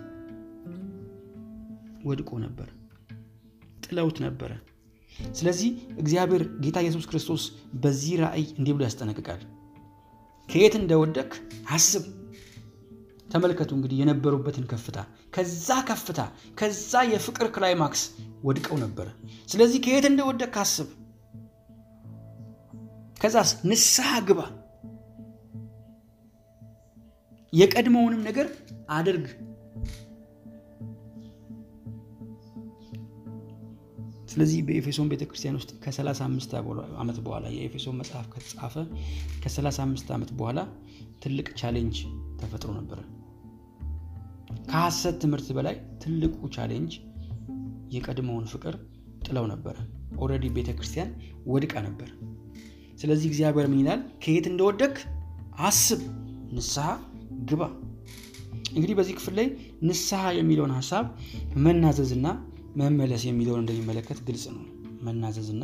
ወድቆ 2.07 2.31
ነበር፣ 2.45 2.69
ጥለውት 3.83 4.17
ነበረ። 4.25 4.51
ስለዚህ 5.33 5.69
እግዚአብሔር 5.97 6.43
ጌታ 6.63 6.77
ኢየሱስ 6.83 7.05
ክርስቶስ 7.09 7.43
በዚህ 7.81 8.13
ራእይ 8.23 8.45
እንዲህ 8.57 8.73
ብሎ 8.75 8.83
ያስጠነቅቃል። 8.87 9.41
ከየት 10.47 10.75
እንደወደክ 10.79 11.31
አስብ። 11.71 12.03
ተመልከቱ 13.29 13.71
እንግዲህ 13.77 13.97
የነበሩበትን 13.99 14.65
ከፍታ፣ 14.69 14.97
ከዛ 15.35 15.69
ከፍታ 15.89 16.19
ከዛ 16.59 17.01
የፍቅር 17.09 17.47
climax 17.55 18.03
ወድቀው 18.43 18.77
ነበረ። 18.83 19.07
ስለዚህ 19.47 19.79
ከየት 19.85 20.05
እንደወደክ 20.09 20.55
አስብ። 20.61 20.89
ከዛስ 23.17 23.51
ንስሐ 23.69 24.09
ግባ፣ 24.27 24.41
የቀድሞውንም 27.53 28.23
ነገር 28.27 28.47
አድርግ። 28.95 29.27
ስለዚህ 34.37 34.59
በኤፌሶን 34.65 35.07
ቤተክርስቲያን 35.11 35.55
ውስጥ 35.57 35.71
ከ35 35.83 36.51
ዓመት 37.01 37.17
በኋላ 37.25 37.45
የኤፌሶን 37.53 37.95
መጽሐፍ 37.99 38.25
ከተጻፈ 38.33 38.73
ከ35 39.43 40.11
ዓመት 40.15 40.31
በኋላ 40.37 40.59
ትልቅ 41.23 41.47
challenge 41.61 41.95
ተፈጥሮ 42.41 42.71
ነበረ። 42.77 42.99
ከሐሰት 44.67 45.15
ትምህርት 45.23 45.47
በላይ 45.57 45.75
ትልቁ 46.03 46.49
challenge 46.55 46.93
የቀድሞውን 47.95 48.45
ፍቅር 48.53 48.75
ጥለው 49.27 49.47
ነበረ። 49.53 49.75
already 50.19 50.51
ቤተክርስቲያን 50.57 51.09
ወድቃ 51.45 51.73
ነበር። 51.87 52.11
ስለዚህ 53.01 53.27
እግዚአብሔር 53.31 53.69
ምን 53.71 53.81
ይላል? 53.83 54.03
ከየት 54.23 54.47
እንደወደክ 54.51 54.95
አስብ፣ 55.67 56.03
ንስሐ 56.51 56.87
ግባ። 57.49 57.63
እንግዲህ 58.75 58.95
በዚህ 58.99 59.17
ክፍል 59.19 59.35
ላይ 59.39 59.49
ንስሐ 59.83 60.21
የሚለውን 60.37 60.75
ሀሳብ 60.77 61.07
መናዘዝና 61.65 62.25
መመለስ 62.77 63.21
የሚለውን 63.25 63.61
እንደሚመለከት 63.61 64.19
ግልጽ 64.27 64.45
ነው። 64.55 64.63
መናዘዝና 65.01 65.63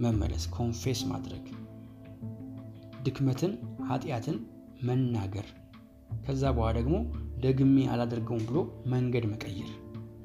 መመለስ 0.00 0.44
ኮንፌስ 0.48 1.00
ማድረግ፣ 1.10 1.44
ድክመትን፣ 3.04 3.52
ኃጢአትን 3.88 4.36
መናገር፣ 4.82 5.46
ከዛ 6.26 6.42
በኋላ 6.56 6.74
ደግሞ 6.78 6.96
ደግሜ 7.38 7.76
አላደርገውም 7.86 8.44
ብሎ 8.48 8.58
መንገድ 8.86 9.24
መቀየር፣ 9.32 9.70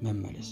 መመለስ። 0.03 0.49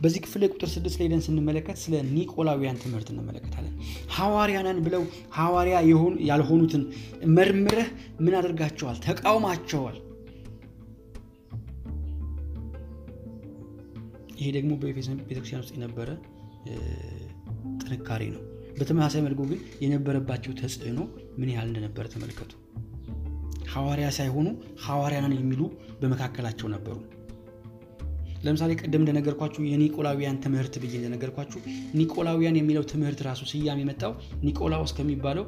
በዚህ 0.00 0.20
ክፍል 0.24 0.42
ቁጥር 0.48 0.68
ስድስት 0.74 0.96
ላይ 0.98 1.06
ሄደን 1.06 1.22
ስንመለከት 1.24 1.78
ስለ 1.82 1.94
ኒቆላውያን 2.12 2.78
ትምህርት 2.82 3.08
እንመለከታለን። 3.12 3.74
ሐዋርያንን 4.16 4.78
ብለው 4.86 5.02
ሐዋርያ 5.36 5.76
ያልሆኑትን 6.30 6.84
መርምረህ 7.36 7.88
ምን 8.20 8.36
አድርጋቸዋል? 8.38 8.96
ተቃውማቸዋል። 9.06 9.98
ይሄ 14.38 14.48
ደግሞ 14.56 14.72
በኤፌሶን 14.80 15.18
ቤተክርስቲያን 15.28 15.62
ውስጥ 15.64 15.74
የነበረ 15.76 16.08
ጥንካሬ 17.82 18.22
ነው። 18.34 18.42
በተመሳሳይ 18.78 19.22
መልኩ 19.24 19.40
ግን 19.50 19.60
የነበረባቸው 19.82 20.52
ተጽዕኖ 20.60 21.00
ምን 21.38 21.48
ያህል 21.54 21.68
እንደነበረ 21.70 22.04
ተመልከቱ። 22.14 22.52
ሐዋርያ 23.72 24.06
ሳይሆኑ 24.16 24.46
ሐዋርያንን 24.84 25.34
የሚሉ 25.36 25.62
በመካከላቸው 26.00 26.68
ነበሩ። 26.68 26.96
ለምሳሌ 28.40 28.72
ቅድም 28.80 29.02
እንደነገርኳችሁ 29.02 29.62
የኒቆላውያን 29.66 30.40
ትምህርት 30.44 30.74
ብዬ 30.82 30.94
እንደነገርኳችሁ 31.00 31.60
ኒቆላውያን 31.98 32.58
የሚለው 32.60 32.84
ትምህርት 32.92 33.20
ራሱ 33.28 33.42
ስያሜ 33.50 33.80
የመጣው 33.84 34.12
ኒቆላዎስ 34.46 34.92
ከሚባለው 34.98 35.46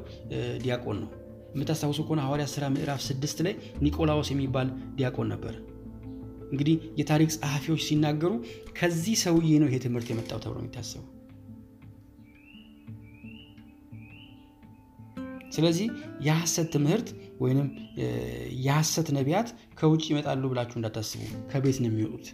ዲያቆን 0.63 0.97
ነው። 1.03 1.09
የምታስታውሱ 1.53 1.99
ከሆነ 2.05 2.21
ሐዋርያት 2.25 2.51
ሥራ 2.53 2.65
ምዕራፍ 2.75 3.01
ስድስት 3.07 3.39
ላይ 3.45 3.55
ኒቆላዎስ 3.85 4.29
የሚባል 4.33 4.69
ዲያቆን 4.97 5.27
ነበር። 5.33 5.55
እንግዲህ 6.51 6.75
የታሪክ 6.99 7.29
ጸሐፊዎች 7.35 7.81
ሲናገሩ 7.87 8.31
ከዚህ 8.77 9.17
ሰውዬ 9.23 9.51
ነው 9.61 9.69
ይሄ 9.69 9.77
ትምህርት 9.85 10.07
የመጣው 10.11 10.39
ተብሎ 10.43 10.57
የሚታሰቡ። 10.61 11.03
ስለዚህ 15.55 15.87
የሐሰት 16.27 16.67
ትምህርት 16.75 17.07
ወይንም 17.39 17.67
የሐሰት 18.63 19.07
ነቢያት 19.17 19.49
ከውጭ 19.79 20.03
ይመጣሉ 20.11 20.43
ብላችሁ 20.51 20.77
እንዳታስቡ፣ 20.79 21.21
ከቤት 21.51 21.77
ነው 21.83 21.89
የሚወጡት። 21.89 22.27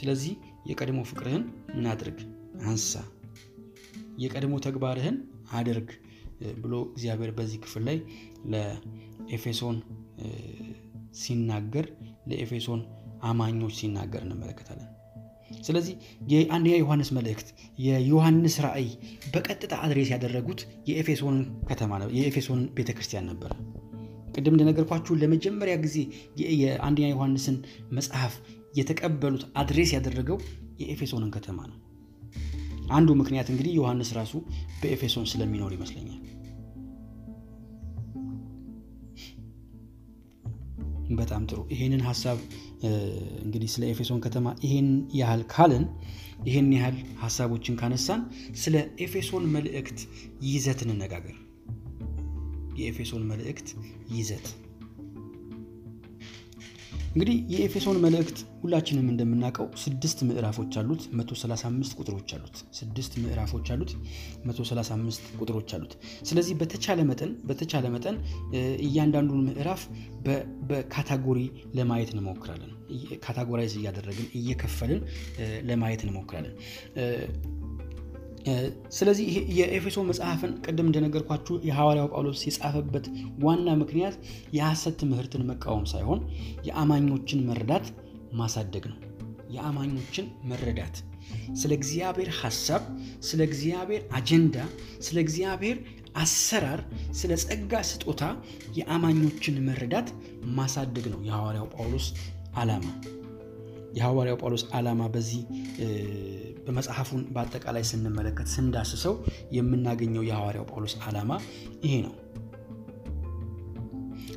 ስለዚህ 0.00 0.32
የቀድሞ 0.66 1.00
ፍቅርህን 1.10 1.42
ምን 1.74 1.86
አድርግ? 1.86 2.18
አንሳ። 2.66 2.92
የቀድሞ 4.18 4.54
ተግባርህን 4.66 5.16
አድርግ 5.52 5.88
ብሎ 6.60 6.74
እግዚአብሔር 6.92 7.30
በዚህ 7.30 7.58
ክፍል 7.64 7.82
ላይ 7.88 7.98
ለኤፌሶን 8.52 9.76
ሲናገር 11.20 11.86
ለኤፌሶን 12.28 12.80
አማኞች 13.22 13.74
ሲናገር 13.80 14.22
እንመለከታለን። 14.26 14.88
ስለዚህ 15.60 15.94
የአንደኛ 16.32 16.74
ዮሐንስ 16.76 17.08
መልእክት 17.16 17.48
የዮሐንስ 17.78 18.56
ራእይ 18.66 18.88
በቀጥታ 19.34 19.74
address 19.84 20.10
ያደረጉት 20.14 20.60
የኤፌሶንን 20.90 21.42
ከተማ 21.68 22.00
የኤፌሶን 22.18 22.62
ቤተክርስቲያን 22.74 23.28
ነበረ። 23.32 23.52
ቅድም 24.34 24.54
እንደነገርኳችሁ 24.54 25.12
ለመጀመሪያ 25.16 25.76
ጊዜ 25.76 25.96
የአንደኛ 26.62 27.06
ዮሐንስን 27.08 27.56
መጽሐፍ 27.90 28.34
የተቀበሉት 28.74 29.44
address 29.56 29.90
ያደረገው 29.96 30.38
የኤፌሶንን 30.82 31.30
ከተማ 31.30 31.60
ነው። 31.70 31.78
አንዱ 32.90 33.10
ምክንያት 33.20 33.48
እንግዲህ 33.52 33.72
ዮሐንስ 33.78 34.10
ራሱ 34.18 34.32
በኤፌሶን 34.80 35.26
ስለሚኖር 35.32 35.72
ይመስለኛል። 35.76 36.20
በጣም 41.20 41.42
ጥሩ። 41.50 41.60
ይሄንን 41.72 42.02
ሀሳብ 42.08 42.38
እንግዲህ 43.44 43.68
ስለ 43.68 43.84
ኤፌሶን 43.92 44.20
ከተማ 44.20 44.48
ይሄን 44.64 44.88
ያህል 45.14 45.42
ካልን 45.54 45.84
ይሄን 46.46 46.68
ያህል 46.72 46.96
ሀሳቦችን 47.22 47.78
ካነሳን 47.80 48.20
ስለ 48.54 48.74
ኤፌሶን 49.00 49.46
መልእክት 49.56 49.98
ይዘት 50.44 50.82
እንነጋገር። 50.86 51.36
የኤፌሶን 52.78 53.24
መልእክት 53.26 53.68
ይዘት 54.12 54.46
እንግዲህ 57.10 57.36
የኤፌሶን 57.52 57.96
መልእክት 58.04 58.38
ሁላችንም 58.60 59.06
እንደምናውቀው 59.12 59.66
ስድስት 59.82 60.18
ምዕራፎች 60.28 60.74
አሉት፣ 60.80 61.02
135 61.12 61.96
ቁጥሮች 61.98 62.30
አሉት። 62.36 62.56
ስድስት 62.78 63.12
ምዕራፎች 63.22 63.68
አሉት፣ 63.74 63.92
135 64.44 65.24
ቁጥሮች 65.40 65.72
አሉት። 65.76 65.94
ስለዚህ 66.28 66.54
በተቻለ 66.60 67.00
መጠን 67.10 67.32
በተቻለ 67.48 67.86
መጠን 67.94 68.18
እያንዳንዱን 68.86 69.42
ምዕራፍ 69.48 69.82
በ 70.70 70.84
category 70.84 71.40
ለማየት 71.74 72.12
እንሞክራለን። 72.14 72.72
categorize 73.24 73.74
እያደረግን 73.80 74.28
እየከፈልን 74.38 75.02
ለማየት 75.68 76.02
እንሞክራለን። 76.06 76.54
ስለዚህ 78.96 79.26
የኤፌሶን 79.58 80.08
መጽሐፍን 80.10 80.52
ቅድም 80.64 80.88
እንደነገርኳችሁ 80.88 81.54
የሐዋርያው 81.68 82.08
ጳውሎስ 82.12 82.42
የጻፈበት 82.46 83.06
ዋና 83.44 83.68
ምክንያት 83.82 84.16
የሐሰት 84.56 84.96
ትምህርትን 85.02 85.46
መቃወም 85.50 85.84
ሳይሆን 85.92 86.20
የአማኞችን 86.68 87.44
መረዳት 87.50 87.86
ማሳደግ 88.32 88.84
ነው። 88.92 88.98
የአማኞችን 89.54 90.26
መረዳት 90.50 90.96
ስለ 91.60 91.72
እግዚአብሔር 91.78 92.30
ሐሳብ፣ 92.40 92.82
ስለ 93.22 93.40
እግዚአብሔር 93.48 94.02
አጀንዳ፣ 94.12 94.56
ስለ 95.00 95.16
እግዚአብሔር 95.24 95.78
አሰራር፣ 96.16 96.80
ስለ 97.12 97.32
ጸጋ 97.44 97.82
ስጦታ 97.90 98.22
የአማኞችን 98.78 99.56
መረዳት 99.68 100.08
ማሳደግ 100.56 101.06
ነው 101.12 101.20
የሐዋርያው 101.28 101.68
ጳውሎስ 101.74 102.06
ዓላማ። 102.54 102.86
የሐዋርያው 103.96 104.38
ጳውሎስ 104.40 104.64
ዓላማ 104.72 105.02
በዚህ 105.14 105.40
በመጽሐፉን 106.66 107.22
በአጠቃላይ 107.34 107.84
ስንመለከት 107.90 108.48
ስንዳስሰው 108.54 109.14
የምናገኘው 109.56 110.24
የሐዋርያው 110.26 110.66
ጳውሎስ 110.70 110.94
ዓላማ 111.04 111.32
ይሄ 111.84 111.94
ነው። 112.06 112.14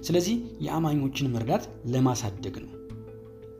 ስለዚህ 0.03 0.35
የአማኞችን 0.65 1.31
መረዳት 1.33 1.63
ለማሳደግ 1.85 2.55
ነው። 2.63 2.71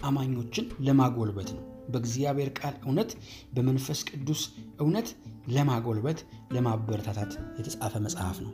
አማኞችን 0.04 0.66
ለማጎልበት 0.88 1.50
ነው። 1.56 1.62
በእግዚአብሔር 1.89 2.50
ቃል 2.60 2.76
እውነት፣ 2.86 3.12
በመንፈስ 3.54 4.00
ቅዱስ 4.10 4.41
እውነት 4.80 5.08
ለማጎልበት 5.48 6.20
ለማበረታታት 6.54 7.32
የተጻፈ 7.58 7.94
መጽሐፍ 8.00 8.38
ነው። 8.46 8.52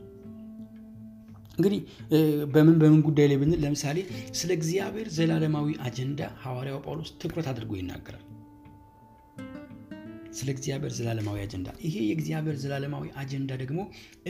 እንግዲህ 1.59 1.79
በምን 2.53 2.75
በምን 2.81 3.01
ጉዳይ 3.07 3.27
ላይ 3.29 3.37
ብንል 3.37 3.61
ለምሳሌ 3.63 3.97
ስለ 4.39 4.51
እግዚአብሔር 4.57 5.07
ዘላለማዊ 5.15 5.69
አጀንዳ 5.85 6.21
ሐዋርያው 6.43 6.81
ጳውሎስ 6.85 7.09
ትኩረት 7.21 7.47
አድርጎ 7.51 7.73
ይናገራል። 7.79 8.25
ስለ 10.37 10.49
እግዚአብሔር 10.53 10.91
ዘላለማዊ 10.97 11.37
አጀንዳ 11.43 11.69
ይሄ 11.85 11.95
የእግዚአብሔር 12.07 12.55
ዘላለማዊ 12.63 13.05
አጀንዳ 13.21 13.51
ደግሞ 13.61 13.79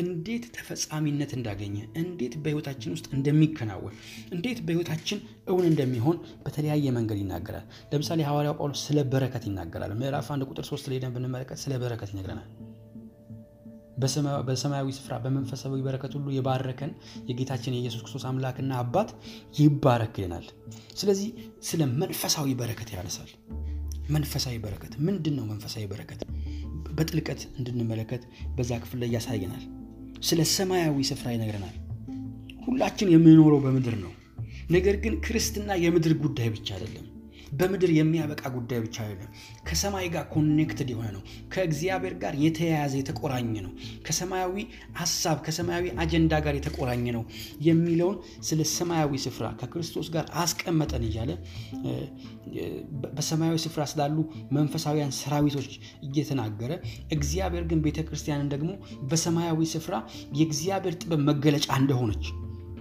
እንዴት 0.01 0.45
ተፈጻሚነት 0.55 1.31
እንዳገኘ 1.37 1.75
እንዴት 2.01 2.35
በሕይወታችን 2.43 2.93
ውስጥ 2.95 3.07
እንደሚከናወን 3.17 3.95
እንዴት 4.31 4.61
በሕይወታችን 4.65 5.19
እውን 5.47 5.67
እንደሚሆን 5.71 6.17
በተለያየ 6.45 6.95
መንገድ 6.97 7.19
ይናገራል። 7.23 7.67
ለምሳሌ 7.93 8.21
ሐዋርያው 8.29 8.57
ጳውሎስ 8.59 8.83
ስለ 8.87 9.07
በረከት 9.13 9.45
ይናገራል። 9.49 9.93
ምዕራፍ 10.01 10.29
አንድ 10.35 10.49
ቁጥር 10.49 10.67
ሶስት 10.71 10.87
ላይ 10.87 11.05
ብንመለከት 11.17 11.61
ስለ 11.61 11.73
በረከት 11.83 12.11
ይነግረናል። 12.15 12.49
በሰማያዊ 14.47 14.87
ስፍራ 14.97 15.13
በመንፈሳዊ 15.23 15.79
በረከት 15.85 16.11
ሁሉ 16.17 16.27
የባረከን 16.35 16.91
የጌታችን 17.29 17.75
የኢየሱስ 17.75 18.01
ክርስቶስ 18.01 18.25
አምላክና 18.29 18.71
አባት 18.81 19.09
ይባረክልናል። 19.59 20.45
ስለዚህ 20.93 21.29
ስለ 21.69 21.81
መንፈሳዊ 22.01 22.53
በረከት 22.61 22.91
ያነሳል። 22.95 23.31
መንፈሳዊ 24.09 24.55
በረከት 24.57 24.93
ምንድን 25.07 25.35
ነው? 25.39 25.45
መንፈሳዊ 25.45 25.83
በረከት 25.91 26.21
በጥልቀት 26.95 27.41
እንድንመለከት 27.59 28.23
በዛ 28.55 28.71
ክፍል 28.83 28.99
ላይ 29.03 29.11
ያሳየናል። 29.15 29.65
ስለ 30.21 30.41
ሰማያዊ 30.55 31.03
ስፍራ 31.09 31.27
ይነግረናል። 31.33 31.75
ሁላችን 32.65 33.11
የምንኖረው 33.13 33.61
በምድር 33.65 33.95
ነው። 34.01 34.13
ነገር 34.69 34.95
ግን 35.03 35.13
ክርስትና 35.25 35.77
የምድር 35.83 36.13
ጉዳይ 36.23 36.49
ብቻ 36.49 36.67
አይደለም። 36.75 37.05
በምድር 37.57 37.91
የሚያበቃ 37.95 38.43
ጉዳይ 38.55 38.79
ብቻ 38.79 38.97
አይደለም። 39.03 39.31
ከሰማይ 39.67 40.07
ጋር 40.13 40.25
connected 40.33 40.89
የሆነ 40.93 41.07
ነው። 41.15 41.21
ከእግዚአብሔር 41.53 42.15
ጋር 42.21 42.33
የተያያዘ 42.43 42.93
የተቆራኘ 42.99 43.53
ነው። 43.65 43.71
ከሰማያዊ 44.07 44.55
ሀሳብ 44.99 45.37
ከሰማያዊ 45.45 45.85
አጀንዳ 46.03 46.33
ጋር 46.45 46.55
የተቆራኘ 46.57 47.05
ነው 47.11 47.23
የሚለውን 47.61 48.17
ስለ 48.49 48.61
ሰማያዊ 48.75 49.21
ስፍራ 49.25 49.45
ከክርስቶስ 49.61 50.09
ጋር 50.15 50.25
አስቀመጠን 50.41 51.05
እያለ 51.09 51.31
በሰማያዊ 53.15 53.57
ስፍራ 53.65 53.81
ስላሉ 53.91 54.17
መንፈሳዊያን 54.51 55.15
ሰራዊቶች 55.19 55.71
እየተናገረ 56.07 56.71
እግዚአብሔር 57.11 57.65
ግን 57.71 57.81
ቤተ 57.85 57.99
ክርስቲያንን 58.07 58.51
ደግሞ 58.53 58.71
በሰማያዊ 59.09 59.67
ስፍራ 59.73 59.95
የእግዚአብሔር 60.39 60.95
ጥበብ 61.01 61.21
መገለጫ 61.29 61.67
እንደሆነች 61.81 62.25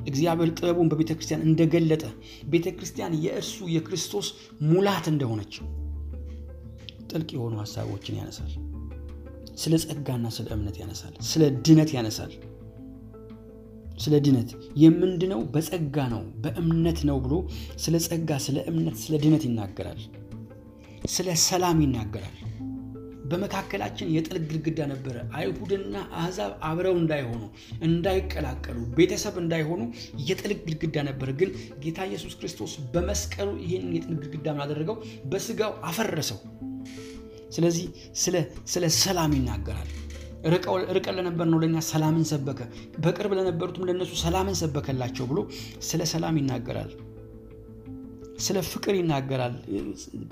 እግዚአብሔር 0.06 0.50
ጥበቡን 0.56 0.90
በቤተ 0.90 1.12
ክርስቲያን 1.16 1.44
እንደገለጠ 1.48 2.04
ቤተ 2.52 2.66
ክርስቲያን 2.76 3.14
የእርሱ 3.24 3.56
የክርስቶስ 3.74 4.28
ሙላት 4.68 5.06
እንደሆነች 5.12 5.54
ጥልቅ 7.10 7.30
የሆኑ 7.36 7.54
ሀሳቦችን 7.62 8.18
ያነሳል። 8.20 8.52
ስለ 9.56 9.74
ጸጋና 9.84 10.26
ስለ 10.34 10.48
እምነት 10.56 10.76
ያነሳል። 10.82 11.14
ስለ 11.30 11.44
ድነት 11.66 11.92
ያነሳል። 11.96 12.32
ስለ 13.98 14.14
ድነት 14.26 14.50
የምንድነው 14.82 15.40
በጸጋ 15.54 15.96
ነው 16.12 16.20
በእምነት 16.42 17.00
ነው 17.08 17.16
ብሎ 17.24 17.34
ስለ 17.84 17.96
ጸጋ፣ 18.06 18.30
ስለ 18.44 18.58
እምነት፣ 18.70 18.96
ስለ 19.04 19.14
ድነት 19.24 19.44
ይናገራል። 19.48 20.02
ስለ 21.08 21.28
ሰላም 21.44 21.80
ይናገራል። 21.84 22.36
በመካከላችን 23.30 24.12
የጥል 24.14 24.38
ግድግዳ 24.44 24.80
ነበረ። 24.92 25.16
አይሁድና 25.38 25.94
አሕዛብ 26.18 26.52
አብረው 26.68 26.96
እንዳይሆኑ 27.00 27.42
እንዳይቀላቀሉ፣ 27.88 28.78
ቤተሰብ 28.98 29.36
እንዳይሆኑ 29.42 29.80
የጥል 30.28 30.54
ግድግዳ 30.60 30.96
ነበረ። 31.08 31.30
ግን 31.40 31.50
ጌታ 31.84 31.98
ኢየሱስ 32.10 32.34
ክርስቶስ 32.40 32.74
በመስቀሉ 32.94 33.48
ይህንን 33.64 33.94
የጥል 33.98 34.14
ግድግዳ 34.18 34.46
ምን 34.54 34.64
አደረገው? 34.66 34.98
በስጋው 35.26 35.74
አፈረሰው። 35.88 36.40
ስለዚህ 37.50 37.86
ስለ 38.72 38.84
ሰላም 38.98 39.32
ይናገራል። 39.36 39.90
ርቀን 40.94 41.14
ለነበር 41.16 41.46
ነው 41.50 41.58
ለእኛ 41.62 41.78
ሰላምን 41.88 42.24
ሰበከ፣ 42.30 42.60
በቅርብ 43.04 43.32
ለነበሩትም 43.38 43.86
ለእነሱ 43.88 44.12
ሰላምን 44.22 44.56
ሰበከላቸው 44.60 45.26
ብሎ 45.30 45.38
ስለ 45.88 46.02
ሰላም 46.12 46.36
ይናገራል። 46.40 46.90
ስለ 48.38 48.58
ፍቅር 48.68 48.94
ይናገራል። 48.98 49.54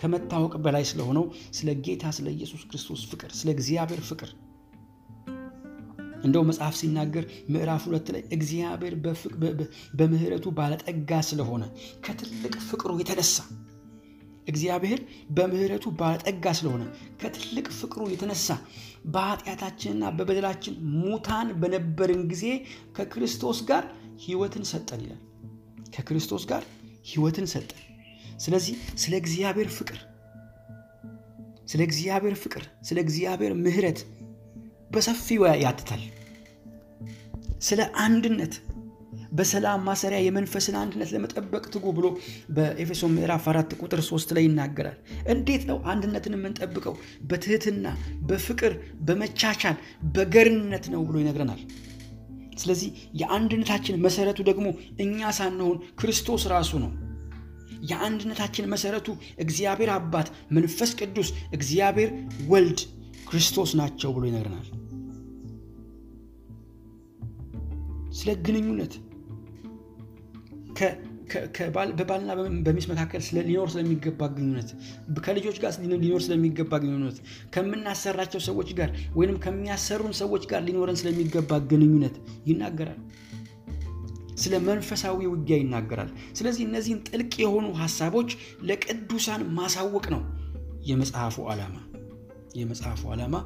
ከመታወቅ 0.01 0.55
በላይ 0.65 0.85
ስለሆነው 0.91 1.25
ስለ 1.57 1.69
ጌታ 1.87 2.13
ስለ 2.17 2.27
ኢየሱስ 2.37 2.63
ክርስቶስ 2.71 3.03
ፍቅር፣ 3.11 3.31
ስለ 3.39 3.49
እግዚአብሔር 3.57 4.03
ፍቅር 4.11 4.31
እንደው 6.25 6.43
መጽሐፍ 6.49 6.75
ሲናገር 6.79 7.25
ምዕራፍ 7.53 7.83
ሁለት 7.89 8.07
ላይ 8.15 8.23
እግዚአብሔር 8.37 8.95
በምሕረቱ 9.99 10.47
ባለጠጋ 10.59 11.21
ስለሆነ 11.29 11.65
ከትልቅ 12.07 12.55
ፍቅሩ 12.69 12.93
የተነሳ 13.01 13.37
እግዚአብሔር 14.47 15.01
በምሕረቱ 15.37 15.87
ባለጠጋ 16.01 16.53
ስለሆነ 16.59 16.83
ከትልቅ 17.21 17.67
ፍቅሩ 17.79 18.03
የተነሳ 18.13 18.49
በኃጢአታችንና 19.15 20.05
በበደላችን 20.17 20.75
ሙታን 20.97 21.49
በነበርን 21.63 22.23
ጊዜ 22.33 22.45
ከክርስቶስ 22.97 23.61
ጋር 23.71 23.85
ሕይወትን 24.25 24.65
ሰጠን 24.71 25.03
ይላል። 25.07 25.23
ከክርስቶስ 25.97 26.45
ጋር 26.53 26.63
ሕይወትን 27.11 27.47
ሰጠን። 27.53 27.83
ስለዚህ 28.39 28.75
ስለ 29.03 29.15
እግዚአብሔር 29.23 29.69
ፍቅር 29.77 29.99
ስለ 31.67 31.81
እግዚአብሔር 31.89 32.35
ፍቅር 32.43 32.65
ስለ 32.83 32.99
እግዚአብሔር 33.05 33.53
ምሕረት 33.63 34.01
በሰፊው 34.91 35.43
ያትታል። 35.63 36.03
ስለ 37.61 37.81
አንድነት 38.03 38.55
በሰላም 39.33 39.81
ማሰሪያ 39.87 40.19
የመንፈስን 40.23 40.77
አንድነት 40.81 41.11
ለመጠበቅ 41.15 41.63
ትጉ 41.73 41.87
ብሎ 41.97 42.07
በኤፌሶን 42.57 43.13
ምዕራፍ 43.17 43.45
አራት 43.53 43.71
ቁጥር 43.81 44.01
ሶስት 44.09 44.29
ላይ 44.37 44.45
ይናገራል። 44.47 44.97
እንዴት 45.29 45.63
ነው 45.71 45.79
አንድነትን 45.85 46.37
የምንጠብቀው? 46.37 46.95
በትህትና 47.23 47.87
በፍቅር 48.23 48.75
በመቻቻል 49.01 49.77
በገርነት 50.15 50.87
ነው 50.95 51.03
ብሎ 51.09 51.17
ይነግረናል። 51.23 51.61
ስለዚህ 52.59 52.91
የአንድነታችን 53.21 54.01
መሰረቱ 54.05 54.41
ደግሞ 54.51 54.67
እኛ 55.01 55.31
ሳንሆን 55.39 55.77
ክርስቶስ 56.01 56.45
ራሱ 56.55 56.73
ነው። 56.85 56.93
የአንድነታችን 57.91 58.71
መሰረቱ 58.73 59.09
እግዚአብሔር 59.39 59.91
አባት፣ 59.97 60.29
መንፈስ 60.51 60.93
ቅዱስ፣ 61.01 61.29
እግዚአብሔር 61.53 62.11
ወልድ፣ 62.49 62.81
ክርስቶስ 63.31 63.71
ናቸው 63.81 64.11
ብሎ 64.17 64.25
ይነግረናል። 64.31 64.67
ስለ 68.19 68.31
ግንኙነት 68.45 68.93
በባልና 71.99 72.31
በሚስት 72.67 72.89
መካከል 72.91 73.21
ሊኖር 73.41 73.69
ስለሚገባ 73.73 74.29
ግንኙነት፣ 74.35 74.69
ከልጆች 75.19 75.57
ጋር 75.63 75.73
ሊኖር 75.95 76.21
ስለሚገባ 76.23 76.73
ግንኙነት፣ 76.83 77.17
ከምናሰራቸው 77.55 78.41
ሰዎች 78.41 78.69
ጋር 78.73 78.91
ወይንም 79.15 79.39
ከሚያሰሩን 79.45 80.15
ሰዎች 80.21 80.45
ጋር 80.47 80.63
ሊኖረን 80.69 80.99
ስለሚገባ 81.03 81.59
ግንኙነት 81.73 82.17
ይናገራል። 82.47 83.01
ስለ 84.37 84.55
መንፈሳዊ 84.67 85.19
ውጊያ 85.31 85.57
ይናገራል። 85.61 86.11
ስለዚህ 86.39 86.63
እነዚህን 86.67 87.01
ጥልቅ 87.09 87.33
የሆኑ 87.43 87.67
ሀሳቦች 87.81 88.31
ለቅዱሳን 88.69 89.43
ማሳወቅ 89.59 90.07
ነው 90.15 90.23
የመጽሐፉ 90.87 91.47
ዓላማ። 91.53 91.77
የመጽሐፉ 92.57 93.03
ዓላማ 93.15 93.37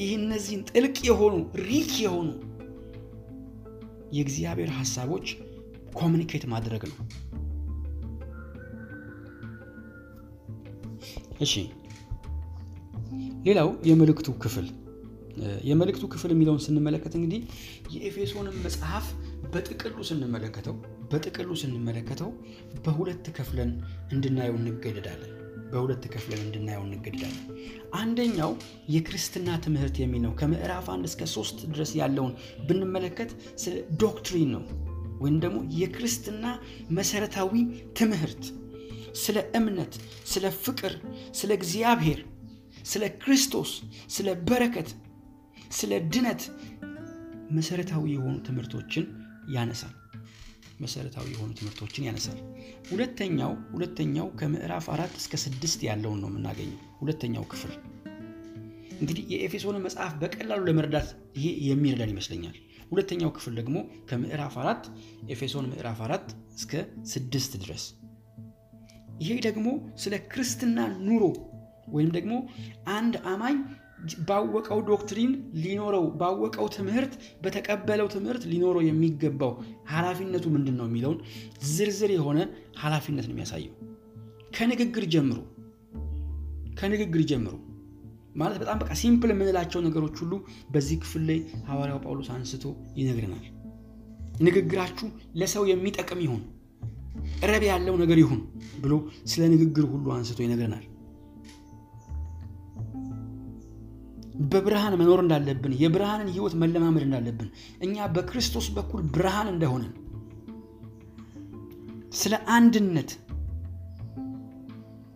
ይህ 0.00 0.12
እነዚህን 0.20 0.62
ጥልቅ 0.70 0.96
የሆኑ 1.08 1.34
ሪች 1.62 1.92
የሆኑ 2.04 2.28
የእግዚአብሔር 4.12 4.70
ሀሳቦች 4.78 5.26
ኮሚኒኬት 5.94 6.44
ማድረግ 6.52 6.82
ነው። 6.90 6.96
እሺ፣ 11.40 11.54
ሌላው 13.46 13.68
የመልእክቱ 13.88 14.28
ክፍል 14.42 14.66
የመልእክቱ 15.68 16.04
ክፍል 16.12 16.30
የሚለውን 16.32 16.60
ስንመለከት 16.64 17.14
እንግዲህ 17.18 17.40
የኤፌሶንን 17.94 18.54
መጽሐፍ 18.64 19.06
በጥቅሉ 19.52 19.96
ስንመለከተው 20.08 20.76
በጥቅሉ 21.10 21.50
ስንመለከተው 21.60 22.30
በሁለት 22.84 23.26
ከፍለን 23.36 23.70
እንድናየው 24.14 24.56
እንገደዳለን። 24.60 25.32
በሁለት 25.70 26.04
ከፍለን 26.12 26.40
እንድናየው 26.44 26.82
እንገደዳለን። 26.86 27.44
አንደኛው 28.00 28.50
የክርስትና 28.94 29.48
ትምህርት 29.64 29.96
የሚል 30.02 30.22
ነው። 30.26 30.32
ከምዕራፍ 30.40 30.86
አንድ 30.94 31.06
እስከ 31.10 31.24
ሶስት 31.34 31.58
ድረስ 31.72 31.92
ያለውን 32.00 32.34
ብንመለከት 32.68 33.30
ስለ 33.64 33.74
ዶክትሪን 34.02 34.50
ነው 34.56 34.62
ወይም 35.20 35.36
ደግሞ 35.44 35.58
የክርስትና 35.80 36.46
መሰረታዊ 36.90 37.52
ትምህርት፣ 37.98 38.42
ስለ 39.16 39.38
እምነት፣ 39.58 39.92
ስለ 40.32 40.46
ፍቅር፣ 40.64 40.94
ስለ 41.32 41.50
እግዚአብሔር፣ 41.58 42.18
ስለ 42.84 43.04
ክርስቶስ፣ 43.22 43.70
ስለ 44.16 44.28
በረከት፣ 44.48 44.90
ስለ 45.70 45.92
ድነት 46.14 46.42
መሰረታዊ 47.56 48.04
የሆኑ 48.14 48.34
ትምህርቶችን 48.46 49.04
ያነሳል። 49.54 49.94
መሰረታዊ 50.80 51.26
የሆኑ 51.32 51.50
ትምህርቶችን 51.58 52.06
ያነሳል። 52.06 52.38
ሁለተኛው 52.90 53.52
ሁለተኛው 53.72 54.26
ከምዕራፍ 54.40 54.86
አራት 54.94 55.14
እስከ 55.16 55.34
ስድስት 55.44 55.80
ያለውን 55.88 56.20
ነው 56.22 56.30
የምናገኘው። 56.30 56.80
ሁለተኛው 57.00 57.44
ክፍል 57.52 57.72
እንግዲህ 59.00 59.24
የኤፌሶንን 59.32 59.84
መጽሐፍ 59.86 60.12
በቀላሉ 60.20 60.60
ለመረዳት 60.68 61.08
ይሄ 61.36 61.46
የሚረዳን 61.68 62.12
ይመስለኛል። 62.14 62.54
ሁለተኛው 62.90 63.30
ክፍል 63.36 63.54
ደግሞ 63.60 63.76
ከምዕራፍ 64.10 64.54
አራት 64.62 64.84
ኤፌሶን 65.28 65.66
ምዕራፍ 65.72 65.98
አራት 66.06 66.26
እስከ 66.56 66.72
ስድስት 67.12 67.52
ድረስ 67.62 67.84
ይሄ 69.20 69.34
ደግሞ 69.46 69.66
ስለ 69.96 70.14
ክርስትና 70.32 70.78
ኑሮ 71.06 71.24
ወይም 71.88 72.10
ደግሞ 72.16 72.34
አንድ 72.94 73.14
አማኝ 73.32 73.56
ባወቀው 74.28 74.80
doctrine 74.88 75.32
ሊኖረው 75.62 76.04
ባወቀው 76.20 76.66
ትምህርት 76.76 77.12
በተቀበለው 77.42 78.08
ትምህርት 78.08 78.42
ሊኖረው 78.52 78.82
የሚገባው 78.84 79.52
ኃላፊነቱ 79.92 80.44
ምንድን 80.54 80.76
ነው 80.80 80.86
የሚለውን 80.88 81.18
ዝርዝር 81.70 82.12
የሆነ 82.16 82.38
ኃላፊነት 82.80 83.26
ነው 83.28 83.34
የሚያሳየው። 83.34 83.74
ከንግግር 84.56 85.06
ጀምሮ 85.14 85.38
ከንግግር 86.74 87.22
ጀምሮ 87.30 87.54
ማለት 88.36 88.58
በጣም 88.62 88.78
በቃ 88.78 88.90
simple 89.00 89.30
የምንላቸው 89.32 89.80
ነገሮች 89.84 90.16
ሁሉ 90.22 90.32
በዚህ 90.70 90.96
ክፍል 91.02 91.22
ላይ 91.30 91.38
ሐዋርያው 91.68 92.00
ጳውሎስ 92.04 92.28
አንስቶ 92.34 92.64
ይነግረናል። 92.98 93.44
ንግግራችሁ 94.40 95.06
ለሰው 95.34 95.64
የሚጠቅም 95.68 96.20
ይሁን፣ 96.24 96.42
ረብ 97.50 97.62
ያለው 97.68 97.94
ነገር 97.96 98.18
ይሁን 98.22 98.40
ብሎ 98.82 98.94
ስለ 99.24 99.42
ንግግር 99.54 99.86
ሁሉ 99.92 100.06
አንስቶ 100.12 100.38
ይነግረናል። 100.44 100.84
በብርሃን 104.44 104.94
መኖር 105.00 105.20
እንዳለብን፣ 105.22 105.72
የብርሃንን 105.82 106.32
ሕይወት 106.34 106.54
መለማመድ 106.62 107.04
እንዳለብን፣ 107.06 107.48
እኛ 107.86 108.06
በክርስቶስ 108.14 108.66
በኩል 108.76 109.02
ብርሃን 109.14 109.48
እንደሆነን፣ 109.52 109.92
ስለ 112.20 112.34
አንድነት፣ 112.56 113.10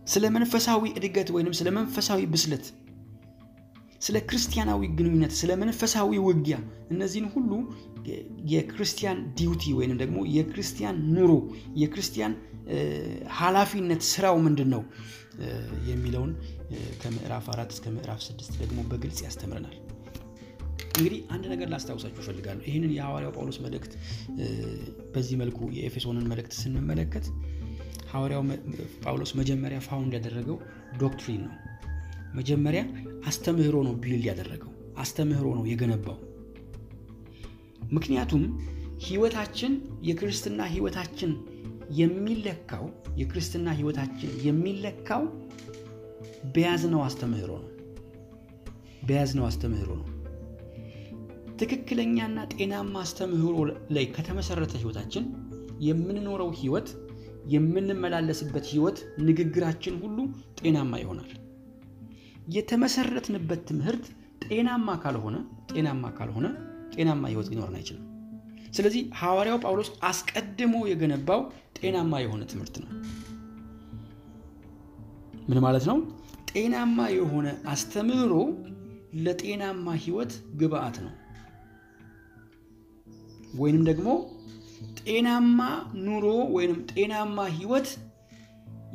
ስለ 0.07 0.25
መንፈሳዊ 0.35 0.83
እድገት 0.99 1.29
ወይንም 1.35 1.53
ስለ 1.59 1.69
መንፈሳዊ 1.75 2.21
ብስለት 2.31 2.65
ስለ 4.01 4.17
ክርስቲያናዊ 4.29 4.81
ግንኙነት፣ 4.97 5.33
ስለ 5.39 5.51
መንፈሳዊ 5.61 6.11
ውጊያ፣ 6.27 6.55
እነዚህን 6.93 7.27
ሁሉ 7.33 7.51
የክርስቲያን 8.53 9.19
duty 9.37 9.63
ወይንም 9.79 9.97
ደግሞ 10.01 10.19
የክርስቲያን 10.35 10.95
ኑሮ 11.15 11.31
የክርስቲያን 11.81 12.33
ኃላፊነት 13.37 14.01
ስራው 14.09 14.35
ምንድን 14.45 14.69
ነው 14.73 14.81
የሚለውን 15.89 16.31
ከምዕራፍ 17.01 17.45
አራት 17.53 17.71
እስከ 17.75 17.85
ምዕራፍ 17.95 18.19
ስድስት 18.25 18.53
ደግሞ 18.61 18.79
በግልጽ 18.89 19.19
ያስተምረናል። 19.25 19.77
እንግዲህ 20.97 21.19
አንድ 21.33 21.45
ነገር 21.51 21.67
ላስታውሳችሁ 21.73 22.21
እፈልጋለሁ። 22.23 22.63
ይህንን 22.69 22.91
የሐዋርያው 22.95 23.33
ጳውሎስ 23.35 23.57
መልእክት 23.65 23.93
በዚህ 25.13 25.35
መልኩ 25.41 25.59
የኤፌሶንን 25.77 26.25
መልእክት 26.31 26.53
ስንመለከት 26.59 27.27
ሐዋርያው 28.11 28.43
ጳውሎስ 29.03 29.31
መጀመሪያ 29.39 29.79
found 29.85 30.13
ያደረገው 30.17 30.57
doctrine 30.97 31.43
ነው። 31.45 31.55
መጀመሪያ 32.33 32.81
አስተምህሮ 33.25 33.77
ነው 33.87 33.93
build 34.03 34.25
ያደረገው 34.29 34.71
አስተምህሮ 34.97 35.47
ነው 35.57 35.65
የገነባው። 35.71 36.17
ምክንያቱም 37.91 38.43
ህይወታችን 39.05 39.71
የክርስትና 40.01 40.61
ህይወታችን 40.73 41.31
የሚለካው 41.99 42.85
የክርስትና 43.19 43.69
ህይወታችን 43.77 44.31
የሚለካው 44.45 45.23
በያዝነው 46.53 47.01
አስተምህሮ 47.07 47.51
ነው 47.59 47.69
በያዝነው 49.07 49.45
አስተምህሮ 49.47 49.89
ነው። 49.99 50.07
ትክክለኛና 51.61 52.39
ጤናማ 52.53 52.93
አስተምህሮ 53.05 53.55
ላይ 53.95 54.05
ከተመሰረተ 54.15 54.73
ህይወታችን 54.81 55.25
የምንኖረው 55.87 56.49
ህይወት 56.59 56.89
የምንመላለስበት 57.53 58.65
ህይወት 58.71 58.97
ንግግራችን 59.27 59.95
ሁሉ 60.03 60.17
ጤናማ 60.59 60.99
ይሆናል። 61.03 61.31
የተመሰረትንበት 62.55 63.61
ትምህርት 63.69 64.05
ጤናማ 64.45 64.97
ካልሆነ 65.03 65.37
ጤናማ 65.71 66.05
ካልሆነ 66.17 66.47
ጤናማ 66.95 67.23
ህይወት 67.27 67.49
ሊኖረን 67.51 67.77
አይችልም። 67.79 68.07
ስለዚህ 68.71 69.01
ሐዋርያው 69.19 69.57
ጳውሎስ 69.63 69.89
አስቀድሞ 70.03 70.75
የገነባው 70.89 71.41
ጤናማ 71.77 72.13
የሆነ 72.23 72.41
ትምህርት 72.51 72.75
ነው። 72.83 72.89
ምን 75.47 75.59
ማለት 75.65 75.85
ነው? 75.89 75.97
ጤናማ 76.51 76.99
የሆነ 77.13 77.47
አስተምህሮ 77.67 78.33
ለጤናማ 79.17 79.87
ህይወት 80.03 80.31
ግብአት 80.59 80.97
ነው። 81.05 81.13
ወይንም 83.53 83.83
ደግሞ 83.89 84.09
ጤናማ 84.99 85.59
ኑሮ 86.05 86.25
ወይንም 86.55 86.79
ጤናማ 86.91 87.47
ህይወት 87.57 87.89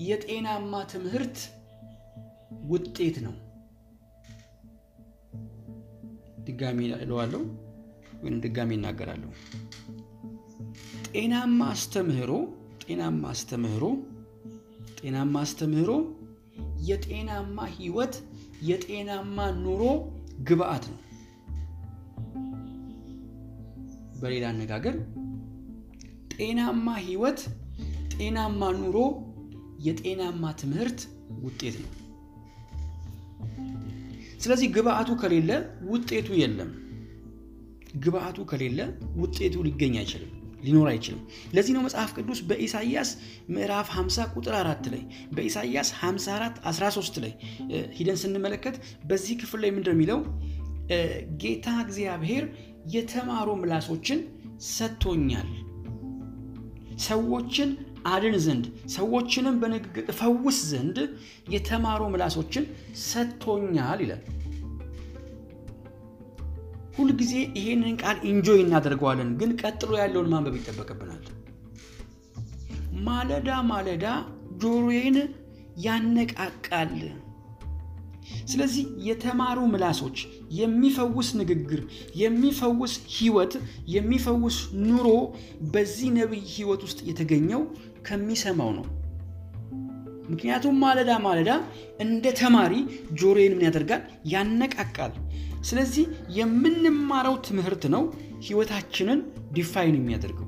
የጤናማ 0.07 0.73
ትምህርት 0.93 1.37
ውጤት 2.71 3.17
ነው። 3.27 3.35
ድጋሚ 6.47 6.79
እለዋለሁ 6.97 7.41
ወይም 8.23 8.37
ድጋሚ 8.45 8.71
እናገራለሁ። 8.79 9.31
ጤናማ 11.11 11.61
አስተምህሮ 11.73 12.33
ጤናማ 12.83 13.23
አስተምህሮ 13.33 13.85
ጤናማ 15.01 15.35
አስተምህሮ 15.43 15.91
የጤናማ 16.87 17.59
ህይወት 17.75 18.15
የጤናማ 18.63 19.47
ኑሮ 19.63 19.83
ግብአት 20.49 20.85
ነው። 20.93 21.01
በሌላ 24.21 24.45
አነጋገር 24.53 24.95
ጤናማ 26.35 26.89
ህይወት 27.03 27.41
ጤናማ 28.15 28.71
ኑሮ 28.81 28.99
የጤናማ 29.87 30.53
ትምህርት 30.61 31.01
ውጤት 31.45 31.77
ነው። 31.83 31.93
ስለዚህ 34.41 34.69
ግብአቱ 34.77 35.11
ከሌለ 35.21 35.51
ውጤቱ 35.91 36.29
የለም። 36.41 36.71
ግብአቱ 38.05 38.39
ከሌለ 38.51 38.81
ውጤቱ 39.21 39.55
ሊገኝ 39.67 39.95
አይችልም፣ 40.01 40.31
ሊኖር 40.63 40.89
አይችልም። 40.93 41.21
ለዚህ 41.57 41.73
ነው 41.77 41.83
መጽሐፍ 41.87 42.11
ቅዱስ 42.17 42.39
በኢሳይያስ 42.49 43.11
ምዕራፍ 43.55 43.89
50 43.95 44.27
ቁጥር 44.35 44.55
4 44.61 44.89
ላይ 44.93 45.03
በኢሳይያስ 45.35 45.91
54 46.01 46.61
13 46.71 47.21
ላይ 47.25 47.33
ሄደን 47.99 48.19
ስንመለከት 48.23 48.77
በዚህ 49.11 49.35
ክፍል 49.43 49.61
ላይ 49.65 49.73
ምንድን 49.77 49.95
የሚለው 49.97 50.21
ጌታ 51.43 51.69
እግዚአብሔር 51.85 52.45
የተማሩ 52.95 53.49
ምላሶችን 53.63 54.19
ሰጥቶኛል፣ 54.73 55.49
ሰዎችን 57.07 57.71
አድን 58.09 58.35
ዘንድ 58.45 58.65
ሰዎችንም 58.95 59.57
በንግግር 59.63 60.05
እፈውስ 60.13 60.59
ዘንድ 60.71 60.99
የተማሩ 61.55 62.03
ምላሶችን 62.13 62.65
ሰጥቶኛል 63.07 64.01
ይላል። 64.05 64.23
ሁልጊዜ 66.97 67.33
ይሄንን 67.59 67.97
ቃል 68.03 68.19
enjoy 68.31 68.61
እናደርገዋለን፣ 68.63 69.31
ግን 69.41 69.51
ቀጥሎ 69.61 69.91
ያለውን 70.01 70.31
ማንበብ 70.33 70.55
ይጠበቅብናል። 70.59 71.25
ማለዳ 73.07 73.49
ማለዳ 73.71 74.05
ጆሮዬን 74.63 75.17
ያነቃቃል። 75.87 76.93
ስለዚህ 78.51 78.85
የተማሩ 79.09 79.59
ምላሶች፣ 79.73 80.19
የሚፈውስ 80.61 81.29
ንግግር፣ 81.41 81.81
የሚፈውስ 82.23 82.95
ህይወት፣ 83.17 83.53
የሚፈውስ 83.95 84.57
ኑሮ 84.87 85.09
በዚህ 85.75 86.09
ነቢይ 86.19 86.45
ህይወት 86.55 86.83
ውስጥ 86.87 87.01
የተገኘው 87.11 87.63
ከሚሰማው 88.09 88.71
ነው። 88.79 88.87
ምክንያቱም 90.31 90.79
ማለዳ 90.79 91.11
ማለዳ 91.27 91.51
እንደ 92.01 92.27
ተማሪ 92.41 92.73
ጆሮዬን 93.21 93.55
ምን 93.57 93.67
ያደርጋል? 93.67 94.03
ያነቃቃል። 94.33 95.13
ስለዚህ 95.63 96.05
የምንማረው 96.39 97.37
ትምህርት 97.47 97.85
ነው 97.95 98.03
ህይወታችንን 98.47 99.21
define 99.53 99.97
የሚያደርገው። 99.99 100.43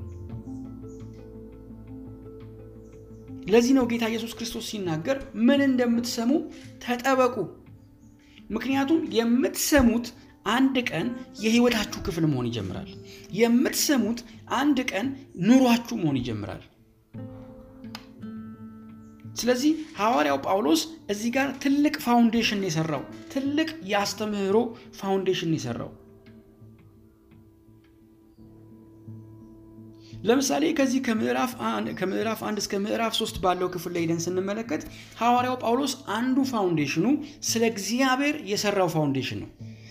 ለዚህ 3.49 3.73
ነው 3.77 3.85
ጌታ 3.91 4.05
ኢየሱስ 4.11 4.33
ክርስቶስ 4.37 4.65
ሲናገር 4.71 5.17
ምን 5.47 5.61
እንደምትሰሙ 5.67 6.31
ተጠበቁ። 6.83 7.35
ምክንያቱም 8.49 8.99
የምትሰሙት 9.17 10.07
አንድ 10.49 10.75
ቀን 10.89 11.07
የህይወታችሁ 11.43 11.99
ክፍል 12.05 12.25
መሆን 12.29 12.47
ይጀምራል። 12.49 12.89
የምትሰሙት 13.39 14.19
አንድ 14.55 14.79
ቀን 14.91 15.07
ኑሯችሁ 15.47 15.95
መሆን 16.01 16.19
ይጀምራል። 16.21 16.63
ስለዚህ 19.39 19.71
ሐዋርያው 19.99 20.37
ጳውሎስ 20.45 20.81
እዚህ 21.13 21.29
ጋር 21.35 21.47
ትልቅ 21.63 21.95
foundation 22.05 22.61
የሰራው 22.67 23.03
ትልቅ 23.33 23.69
የአስተምህሮ 23.91 24.57
foundation 24.99 25.51
የሰራው 25.55 25.91
ለምሳሌ 30.23 30.63
ከዚህ 30.77 31.01
ከምዕራፍ 31.03 31.51
አንድ 32.43 32.57
እስከ 32.57 32.79
ምዕራፍ 32.83 33.13
ሶስት 33.19 33.35
ባለው 33.43 33.67
ክፍል 33.75 33.91
ላይ 33.95 34.03
ሄደን 34.05 34.19
ስንመለከት 34.25 34.81
ሐዋርያው 35.19 35.55
ጳውሎስ 35.63 35.93
አንዱ 36.15 36.37
foundation 36.51 36.96
ኑ 36.96 37.05
ስለ 37.49 37.63
እግዚአብሔር 37.73 38.35
የሰራው 38.51 38.89
foundation 38.95 39.39
ነው። 39.43 39.49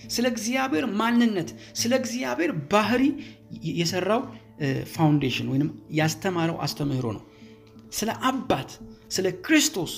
ስለ 0.08 0.26
እግዚአብሔር 0.32 0.84
ማንነት፣ 1.00 1.48
ስለ 1.80 1.92
እግዚአብሔር 2.00 2.52
ባህሪ 2.72 3.02
የሰራው 3.80 4.20
foundation 4.94 5.48
ወይም 5.52 5.68
ያስተማረው 5.98 6.56
አስተምህሮ 6.64 7.06
ነው። 7.16 7.24
ስለ 7.92 8.10
አባት፣ 8.22 8.70
ስለ 9.10 9.26
ክርስቶስ፣ 9.44 9.92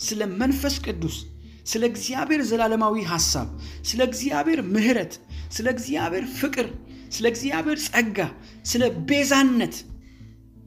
ስለ 0.00 0.20
መንፈስ 0.40 0.76
ቅዱስ፣ 0.86 1.16
ስለ 1.64 1.82
እግዚአብሔር 1.90 2.40
ዘላለማዊ 2.44 2.96
ሐሳብ፣ 3.12 3.48
ስለ 3.84 4.00
እግዚአብሔር 4.08 4.60
ምሕረት፣ 4.74 5.12
ስለ 5.50 5.66
እግዚአብሔር 5.76 6.24
ፍቅር 6.40 6.66
ስለ 7.10 7.24
እግዚአብሔር 7.32 7.78
ጸጋ፣ 7.86 8.18
ስለ 8.64 8.82
ቤዛነት 9.08 9.74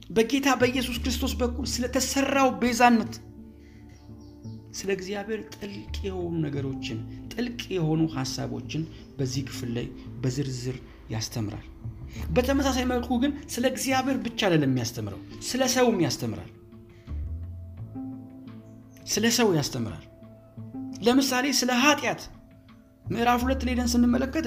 በጌታ 0.10 0.48
በኢየሱስ 0.60 0.98
ክርስቶስ 1.04 1.34
በኩል 1.42 1.66
ስለተሰራው 1.74 2.50
ቤዛነት፣ 2.62 3.14
ስለ 4.74 4.90
እግዚአብሔር 4.98 5.42
ጥልቅ 5.56 5.96
የሆኑ 6.08 6.34
ነገሮችን 6.46 7.00
ጥልቅ 7.34 7.62
የሆኑ 7.76 8.02
ሀሳቦችን 8.16 8.84
በዚህ 9.18 9.44
ክፍል 9.50 9.70
ላይ 9.78 9.88
በዝርዝር 10.22 10.78
ያስተምራል። 11.14 11.66
በተመሳሳይ 12.36 12.86
መልኩ 12.86 13.10
ግን 13.24 13.32
ስለ 13.54 13.66
እግዚአብሔር 13.74 14.18
ብቻ 14.26 14.40
አይደለም 14.48 14.72
የሚያስተምረው፣ 14.72 15.20
ስለ 15.50 15.64
ሰውም 15.76 16.00
ያስተምራል። 16.06 16.52
ስለ 19.08 19.26
ሰው 19.38 19.50
ያስተምራል። 19.58 20.04
ለምሳሌ 21.06 21.46
ስለ 21.60 21.72
ኃጢአት 21.84 22.22
ምዕራፍ 23.06 23.42
ሁለት 23.44 23.62
ላይ 23.66 23.74
ሄደን 23.74 23.90
ስንመለከት 23.92 24.46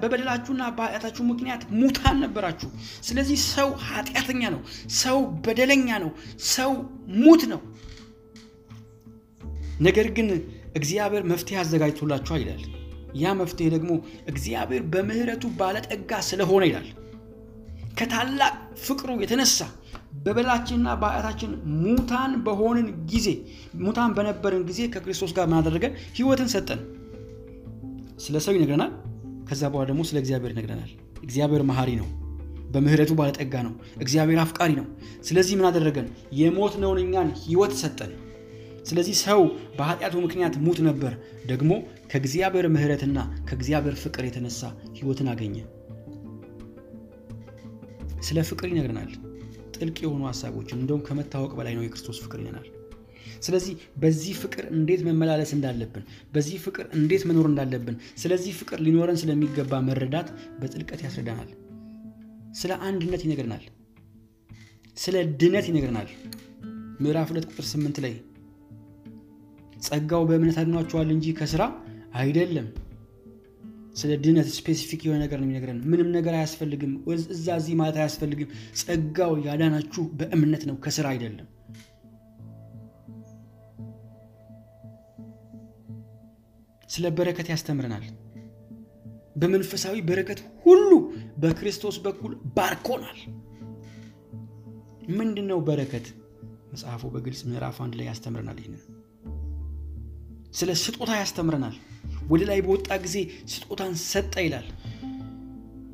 በበደላችሁና 0.00 0.62
በኃጢአታችሁ 0.78 1.24
ምክንያት 1.28 1.62
ሙታን 1.80 2.16
ነበራችሁ። 2.24 2.68
ስለዚህ 3.08 3.38
ሰው 3.48 3.68
ኃጢአተኛ 3.88 4.42
ነው፣ 4.54 4.60
ሰው 4.98 5.18
በደለኛ 5.44 5.98
ነው፣ 6.04 6.10
ሰው 6.54 6.72
ሙት 7.18 7.44
ነው። 7.52 7.60
ነገር 9.80 10.08
ግን 10.16 10.28
እግዚአብሔር 10.74 11.24
መፍትሄ 11.32 11.56
አዘጋጅቶላችኋል 11.62 12.42
ይላል። 12.44 12.64
ያ 13.16 13.32
መፍትሄ 13.34 13.66
ደግሞ 13.74 13.90
እግዚአብሔር 14.28 14.82
በምሕረቱ 14.92 15.44
ባለጠጋ 15.60 16.20
ስለሆነ 16.28 16.62
ይላል። 16.70 16.88
ከታላቅ 17.96 18.54
ፍቅሩ 18.86 19.10
የተነሳ 19.22 19.58
በበደላችንና 20.18 20.88
በኃጢአታችን 21.00 21.50
ሙታን 21.82 22.32
በሆንን 22.44 22.86
ጊዜ 23.10 23.28
ሙታን 23.80 24.14
በነበርን 24.16 24.62
ጊዜ 24.68 24.80
ከክርስቶስ 24.94 25.32
ጋር 25.36 25.46
ምናደረገን 25.50 25.92
ሕይወትን 26.16 26.48
ሰጠን። 26.54 26.80
ስለ 28.18 28.36
ሰው 28.44 28.54
ይነግረናል። 28.56 28.92
ከዛ 29.48 29.62
በኋላ 29.72 29.86
ደግሞ 29.90 30.02
ስለ 30.08 30.16
እግዚአብሔር 30.22 30.52
ይነግረናል። 30.54 30.90
እግዚአብሔር 31.22 31.62
መሐሪ 31.70 31.90
ነው፣ 32.00 32.08
በምሕረቱ 32.72 33.12
ባለጠጋ 33.18 33.54
ነው፣ 33.66 33.74
እግዚአብሔር 34.02 34.38
አፍቃሪ 34.44 34.70
ነው። 34.78 34.86
ስለዚህ 35.22 35.54
ምን 35.58 35.68
አደረገን? 35.68 36.08
የሞትነውን 36.40 37.00
እኛን 37.04 37.28
ሕይወት 37.42 37.74
ሰጠን። 37.82 38.12
ስለዚህ 38.86 39.14
ሰው 39.22 39.40
በኃጢአቱ 39.78 40.14
ምክንያት 40.24 40.54
ሙት 40.64 40.78
ነበር፣ 40.88 41.12
ደግሞ 41.46 41.70
ከእግዚአብሔር 42.10 42.66
ምሕረትና 42.74 43.18
ከእግዚአብሔር 43.48 43.96
ፍቅር 44.02 44.24
የተነሳ 44.26 44.60
ሕይወትን 44.98 45.30
አገኘ። 45.32 45.56
ስለ 48.22 48.38
ፍቅር 48.48 48.68
ይነግረናል። 48.70 49.10
ጥልቅ 49.76 49.96
የሆኑ 50.02 50.22
ሀሳቦችን 50.28 50.80
እንደውም 50.80 51.04
ከመታወቅ 51.06 51.52
በላይ 51.58 51.74
ነው 51.76 51.84
የክርስቶስ 51.84 52.18
ፍቅር 52.24 52.38
ይለናል። 52.42 52.66
ስለዚህ 53.42 53.72
በዚህ 54.02 54.34
ፍቅር 54.42 54.64
እንዴት 54.74 55.00
መመላለስ 55.06 55.50
እንዳለብን፣ 55.56 56.04
በዚህ 56.34 56.56
ፍቅር 56.64 56.86
እንዴት 56.98 57.22
መኖር 57.28 57.46
እንዳለብን፣ 57.50 57.96
ስለዚህ 58.18 58.52
ፍቅር 58.60 58.78
ሊኖረን 58.86 59.18
ስለሚገባ 59.22 59.80
መረዳት 59.88 60.28
በጥልቀት 60.60 61.02
ያስረዳናል። 61.06 61.50
ስለ 62.60 62.72
አንድነት 62.88 63.22
ይነግረናል። 63.26 63.64
ስለ 64.96 65.16
ድነት 65.40 65.66
ይነግረናል። 65.70 66.08
ምዕራፍ 67.00 67.28
ሁለት 67.32 67.46
ቁጥር 67.50 67.66
ስምንት 67.72 67.96
ላይ 68.04 68.14
ጸጋው 69.86 70.22
በእምነት 70.28 70.56
አድኗችኋል 70.58 71.08
እንጂ 71.14 71.34
ከስራ 71.38 71.62
አይደለም። 72.14 72.68
ስለ 73.96 74.12
ድነት 74.24 74.48
specific 74.56 75.02
የሆነ 75.04 75.18
ነገር 75.22 75.38
ነው 75.40 75.46
የሚነግረን። 75.46 75.78
ምንም 75.90 76.08
ነገር 76.16 76.34
አያስፈልግም፣ 76.38 76.92
እዛ 77.34 77.46
እዚህ 77.60 77.74
ማለት 77.80 77.98
አያስፈልግም። 78.00 78.50
ጸጋው 78.80 79.32
ያዳናችሁ 79.46 80.04
በእምነት 80.18 80.64
ነው፣ 80.70 80.76
ከስራ 80.84 81.06
አይደለም። 81.14 81.46
ስለ 86.90 87.06
በረከት 87.16 87.48
ያስተምረናል። 87.52 88.04
በመንፈሳዊ 89.36 89.96
በረከት 90.08 90.38
ሁሉ 90.62 90.90
በክርስቶስ 91.38 91.96
በኩል 92.04 92.32
ባርኮናል። 92.56 93.18
ምንድን 95.18 95.46
ነው 95.50 95.58
በረከት? 95.66 96.06
መጽሐፉ 96.70 97.02
በግልጽ 97.14 97.40
ምዕራፍ 97.48 97.76
አንድ 97.84 97.94
ላይ 97.98 98.06
ያስተምረናል። 98.10 98.58
ይህንን 98.62 98.82
ስለ 100.54 100.70
ስጦታ 100.82 101.10
ያስተምረናል። 101.20 101.76
ወደ 102.26 102.42
ላይ 102.50 102.60
በወጣ 102.64 102.88
ጊዜ 103.04 103.16
ስጦታን 103.52 103.94
ሰጠ 104.04 104.34
ይላል። 104.46 104.66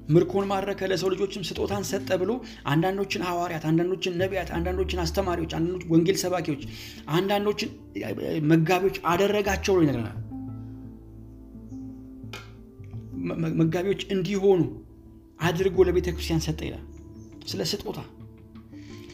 ምርኮን 0.09 0.47
ማረከ፣ 0.51 0.81
ለሰው 0.91 1.09
ልጆችም 1.13 1.45
ስጦታን 1.49 1.85
ሰጠ 1.91 2.09
ብሎ 2.23 2.31
አንዳንዶችን 2.67 3.25
ሐዋርያት፣ 3.29 3.65
አንዳንዶችን 3.71 4.17
ነቢያት፣ 4.23 4.51
አንዳንዶችን 4.57 5.03
አስተማሪዎች፣ 5.05 5.53
አንዳንዶች 5.59 5.85
ወንጌል 5.93 6.19
ሰባኪዎች፣ 6.23 6.63
አንዳንዶችን 7.17 7.71
መጋቢዎች 8.51 8.99
አደረጋቸው 9.13 9.75
ብሎ 9.77 9.83
ይነግረናል። 9.85 10.19
መጋቢዎች 13.61 14.03
እንዲሆኑ 14.15 14.61
አድርጎ 15.43 15.85
ለቤተ 15.89 16.09
ክርስቲያን 16.15 16.45
ሰጠ 16.47 16.61
ይላል። 16.69 16.85
ስለ 17.47 17.63
ስጦታ 17.71 18.01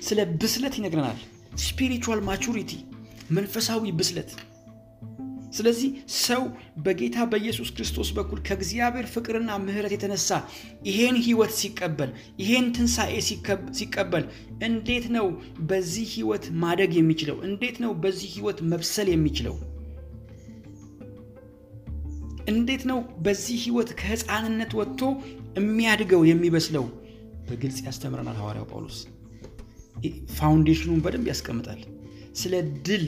ስለ 0.03 0.21
ብስለት 0.41 0.75
ይነግረናል። 0.79 1.19
spiritual 1.62 2.20
maturity 2.26 2.72
መንፈሳዊ 3.31 3.93
ብስለት። 3.99 4.31
ስለዚህ 5.51 5.90
ሰው 6.18 6.42
በጌታ 6.84 7.26
በኢየሱስ 7.30 7.68
ክርስቶስ 7.76 8.09
በኩል 8.16 8.38
ከእግዚአብሔር 8.46 9.07
ፍቅርና 9.14 9.51
ምሕረት 9.62 9.92
የተነሳ 9.94 10.30
ይሄን 10.88 11.16
ሕይወት 11.24 11.53
ሲቀበል 11.59 12.11
ይሄን 12.42 12.66
ትንሣኤ 12.76 13.14
ሲቀበል 13.78 14.24
እንዴት 14.68 15.07
ነው 15.16 15.26
በዚህ 15.70 16.07
ሕይወት 16.14 16.46
ማደግ 16.62 16.92
የሚችለው? 16.99 17.36
እንዴት 17.49 17.76
ነው 17.84 17.92
በዚህ 18.03 18.30
ሕይወት 18.36 18.61
መብሰል 18.70 19.11
የሚችለው? 19.12 19.57
እንዴት 22.49 22.82
ነው 22.90 22.99
በዚህ 23.24 23.57
ሕይወት 23.64 23.90
ከሕፃንነት 24.01 24.72
ወጥቶ 24.78 25.01
የሚያድገው 25.59 26.22
የሚበስለው? 26.28 26.84
በግልጽ 27.49 27.78
ያስተምረናል 27.86 28.36
ሐዋርያው 28.40 28.66
ጳውሎስ። 28.70 28.99
ፋውንዴሽኑን 30.36 31.01
በደንብ 31.05 31.26
ያስቀምጣል። 31.30 31.80
ስለ 32.34 32.55
ድል 32.86 33.05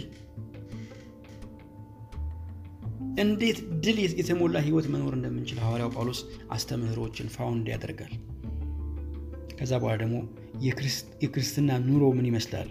እንዴት 3.19 3.59
ድል 3.85 3.99
የተሞላ 4.21 4.57
ህይወት 4.67 4.87
መኖር 4.93 5.13
እንደምንችል 5.17 5.59
ሐዋርያው 5.65 5.91
ጳውሎስ 5.95 6.21
አስተምህሮችን 6.51 7.33
ፋውንድ 7.37 7.67
ያደርጋል። 7.73 8.13
ከዛ 9.59 9.73
በኋላ 9.81 9.97
ደግሞ 10.03 10.17
የክርስትና 11.23 11.71
ኑሮ 11.87 12.05
ምን 12.19 12.29
ይመስላል? 12.31 12.71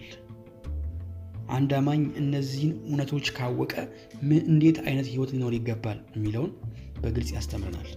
አንድ 1.49 1.71
አማኝ 1.77 2.01
እነዚህን 2.21 2.73
እውነቶች 2.87 3.27
ካወቀ 3.37 3.73
እንዴት 4.47 4.77
አይነት 4.85 5.07
ህይወት 5.13 5.31
ሊኖር 5.35 5.53
ይገባል 5.57 5.99
የሚለውን 6.15 6.51
በግልጽ 7.01 7.29
ያስተምረናል። 7.37 7.89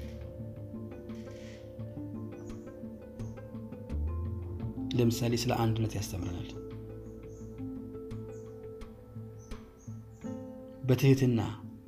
ለምሳሌ 4.95 5.35
ስለ 5.43 5.53
አንድነት 5.65 5.93
ያስተምረናል። 5.99 6.49
በትህትና 10.89 11.41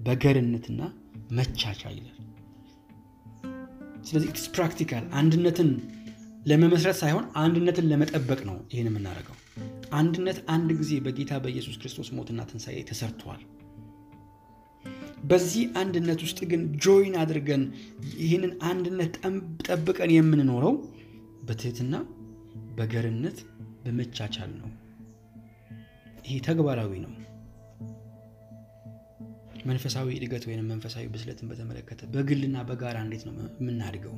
በገርነትና 0.07 0.81
መቻቻል 1.31 1.95
ይላል። 1.99 2.19
ስለዚህ 4.07 4.29
it's 4.33 4.47
practical 4.57 5.05
አንድነትን 5.19 5.71
ለመመስረት 6.47 6.97
ሳይሆን 7.01 7.27
አንድነትን 7.43 7.89
ለመጠበቅ 7.91 8.41
ነው 8.49 8.57
ይህን 8.73 8.89
የምናደርገው። 8.91 9.37
አንድነት 9.93 10.39
አንድ 10.55 10.71
ጊዜ 10.81 10.93
በጌታ 11.05 11.33
በኢየሱስ 11.45 11.77
ክርስቶስ 11.81 12.09
ሞትና 12.17 12.41
ትንሣኤ 12.51 12.79
ተሰርቷል። 12.91 13.43
በዚህ 15.25 15.65
አንድነት 15.81 16.21
ውስጥ 16.27 16.41
ግን 16.51 16.63
ጆይን 16.85 17.15
አድርገን 17.21 17.63
ይህንን 18.21 18.53
አንድነት 18.71 19.15
ጠብቀን 19.69 20.11
የምንኖረው 20.15 20.75
በትህትና 21.43 21.95
በገርነት 22.79 23.39
በመቻቻል 23.85 24.53
ነው። 24.61 24.71
ይሄ 26.27 26.37
ተግባራዊ 26.47 26.93
ነው። 27.05 27.13
መንፈሳዊ 29.65 30.09
እድገት 30.17 30.45
ወይም 30.49 30.67
መንፈሳዊ 30.73 31.05
ብስለትን 31.07 31.49
በተመለከተ 31.51 32.09
በግልና 32.15 32.57
በጋራ 32.71 32.99
እንዴት 33.05 33.23
ነው 33.29 33.35
የምናድገው? 33.61 34.15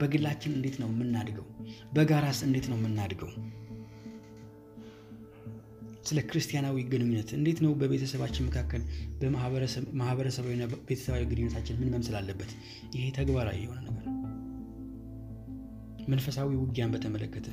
በግላችን 0.00 0.52
እንዴት 0.52 0.76
ነው 0.82 0.88
የምናድገው? 0.92 1.46
በጋራስ 1.92 2.40
እንዴት 2.42 2.66
ነው 2.70 2.76
የምናድገው? 2.78 3.30
ስለ 6.06 6.20
ክርስቲያናዊ 6.30 6.82
ግንኙነት 6.84 7.30
እንዴት 7.32 7.58
ነው 7.64 7.72
በቤተሰባችን 7.74 8.46
መካከል 8.48 8.82
በማህበረሰባዊና 9.20 10.64
ቤተሰባዊ 10.88 11.22
ግንኙነታችን 11.24 11.78
ምን 11.80 11.90
መምሰል 11.90 12.16
አለበት? 12.20 12.50
ይሄ 12.94 13.06
ተግባራዊ 13.10 13.58
የሆነ 13.64 13.86
ነገር 13.88 14.02
መንፈሳዊ 16.08 16.50
ውጊያን 16.56 16.92
በተመለከተ 16.92 17.48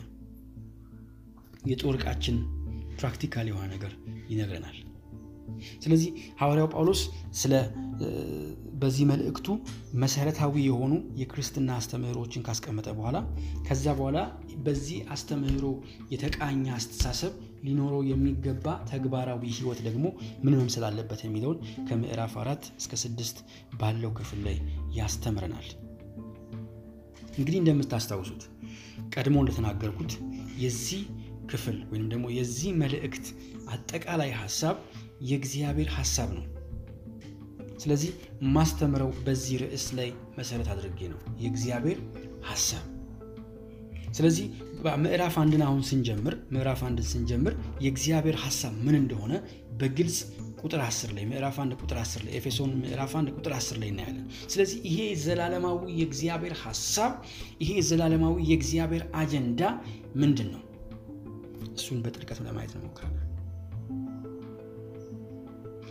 የጦር 1.67 1.97
practical 2.99 3.47
የሆነ 3.47 3.65
ነገር 3.75 3.93
ይነግረናል። 4.29 4.77
ስለዚህ 5.83 6.09
ሐዋርያው 6.41 6.67
ጳውሎስ 6.73 7.01
ስለ 7.41 7.53
በዚህ 8.81 9.05
መልእክቱ 9.09 9.47
መሰረታዊ 10.01 10.53
የሆኑ 10.65 10.93
የክርስትና 11.19 11.69
አስተምህሮችን 11.79 12.45
ካስቀመጠ 12.47 12.87
በኋላ 12.97 13.17
ከዛ 13.67 13.85
በኋላ 13.99 14.19
በዚህ 14.65 14.97
አስተምህሮ 15.15 15.65
የተቃኘ 16.13 16.63
አስተሳሰብ 16.77 17.33
ሊኖረው 17.65 18.01
የሚገባ 18.09 18.75
ተግባራዊ 18.89 19.43
ሕይወት 19.57 19.79
ደግሞ 19.87 20.05
ምን 20.43 20.57
መምሰል 20.59 20.85
አለበት 20.87 21.21
የሚለውን 21.23 21.59
ከምዕራፍ 21.89 22.33
አራት 22.41 22.65
እስከ 22.81 22.99
ስድስት 23.03 23.37
ባለው 23.79 24.13
ክፍል 24.19 24.41
ላይ 24.47 24.57
ያስተምረናል። 24.97 25.69
እንግዲህ 27.37 27.59
እንደምታስታውሱት 27.61 28.41
ቀድሞ 29.13 29.37
እንደተናገርኩት 29.43 30.11
የዚህ 30.57 31.01
ክፍል 31.47 31.77
ወይም 31.91 32.05
ደግሞ 32.11 32.25
የዚህ 32.35 32.71
መልእክት 32.81 33.25
አጠቃላይ 33.69 34.31
ሀሳብ 34.41 34.75
የእግዚአብሔር 35.23 35.89
ሀሳብ 35.95 36.29
ነው። 36.37 36.45
ስለዚህ 37.79 38.11
ማስተምረው 38.55 39.09
በዚህ 39.25 39.55
ርዕስ 39.63 39.85
ላይ 39.97 40.09
መሰረት 40.37 40.67
አድርጌ 40.73 40.99
ነው 41.09 41.19
የእግዚአብሔር 41.41 41.99
ሀሳብ። 42.49 42.83
ስለዚህ 44.13 44.45
ምዕራፍ 45.03 45.35
አንድን 45.41 45.61
አሁን 45.65 45.81
ስንጀምር 45.83 46.33
ምዕራፍ 46.51 46.81
አንድን 46.87 47.07
ስንጀምር 47.11 47.53
የእግዚአብሔር 47.81 48.37
ሀሳብ 48.43 48.73
ምን 48.85 48.95
እንደሆነ 48.95 49.33
በግልጽ 49.79 50.17
ቁጥር 50.63 50.81
10 50.81 51.13
ላይ 51.15 51.23
ምዕራፍ 51.25 51.55
1 51.61 51.73
ቁጥር 51.81 51.97
10 52.01 52.21
ላይ 52.25 52.33
ኤፌሶን 52.39 52.71
ምዕራፍ 52.81 53.13
1 53.17 53.33
ቁጥር 53.37 53.53
10 53.55 53.79
ላይ 53.81 53.89
እናያለን። 53.89 54.25
ስለዚህ 54.47 54.77
ይሄ 54.89 54.99
ዘላለማዊ 55.23 55.79
የእግዚአብሔር 55.99 56.55
ሀሳብ 56.61 57.13
ይሄ 57.61 57.73
ዘላለማዊ 57.89 58.35
የእግዚአብሔር 58.51 59.03
አጀንዳ 59.15 59.61
ምንድን 60.15 60.49
ነው? 60.53 60.61
እሱን 61.73 61.99
በጥልቀት 62.05 62.39
ለማየት 62.45 62.73
እንሞክራለን። 62.77 63.22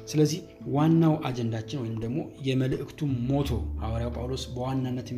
ስለዚህ 0.06 0.38
ዋናው 0.68 1.14
አጀንዳችን 1.24 1.80
ወይም 1.82 1.96
ደግሞ 2.02 2.18
የመልእክቱ 2.46 3.00
ሞቶ 3.28 3.50
ሐዋርያው 3.82 4.10
ጳውሎስ 4.16 4.44
በዋናነት 4.54 5.08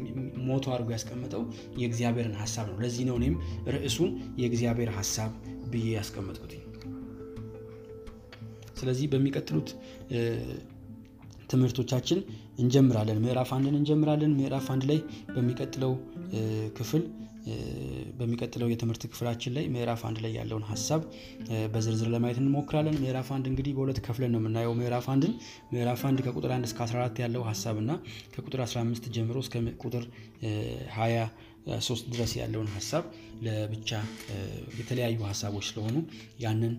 ሞቶ 0.47 0.65
አድርጎ 0.75 0.91
ያስቀመጠው 0.95 1.43
የእግዚአብሔርን 1.81 2.37
ሀሳብ 2.43 2.67
ነው። 2.71 2.77
ለዚህ 2.83 3.05
ነው 3.09 3.17
እኔም 3.21 3.37
ርዕሱን 3.75 4.11
የእግዚአብሔር 4.41 4.93
ሀሳብ 4.99 5.33
ብዬ 5.73 5.87
ያስቀመጥኩት። 5.97 6.53
ስለዚህ 8.79 9.07
በሚቀጥሉት 9.13 9.69
ትምህርቶቻችን 11.51 12.19
እንጀምራለን። 12.59 13.19
ምዕራፍ 13.25 13.51
አንድን 13.57 13.77
እንጀምራለን። 13.79 14.33
ምዕራፍ 14.39 14.67
አንድ 14.75 14.85
ላይ 14.91 14.99
በሚቀጥለው 15.35 15.93
ክፍል 16.79 17.03
በሚቀጥለው 18.19 18.69
የትምህርት 18.71 19.03
ክፍላችን 19.11 19.55
ላይ 19.57 19.65
ምዕራፍ 19.73 20.03
አንድ 20.09 20.19
ላይ 20.25 20.33
ያለውን 20.39 20.65
ሀሳብ 20.71 21.03
በዝርዝር 21.73 22.09
ለማየት 22.15 22.39
እንሞክራለን። 22.43 22.97
ምዕራፍ 23.03 23.29
አንድ 23.37 23.47
እንግዲህ 23.51 23.73
በሁለት 23.77 24.01
ከፍለን 24.07 24.33
ነው 24.35 24.41
የምናየው። 24.43 24.75
ምዕራፍ 24.81 25.09
አንድን 25.15 25.33
ምዕራፍ 25.73 26.03
አንድ 26.11 26.21
ከቁጥር 26.27 26.53
1 26.53 26.69
እስከ 26.71 26.81
14 26.87 27.23
ያለው 27.25 27.45
ሀሳብ 27.51 27.79
እና 27.83 27.93
ከቁጥር 28.35 28.63
15 28.67 29.11
ጀምሮ 29.17 29.39
እስከ 29.45 29.55
ቁጥር 29.85 30.07
23 31.67 32.09
ድረስ 32.13 32.33
ያለውን 32.39 32.69
ሀሳብ 32.75 33.05
ለብቻ 33.45 33.91
የተለያዩ 34.79 35.19
ሀሳቦች 35.29 35.65
ስለሆኑ 35.69 35.97
ያንን 36.43 36.73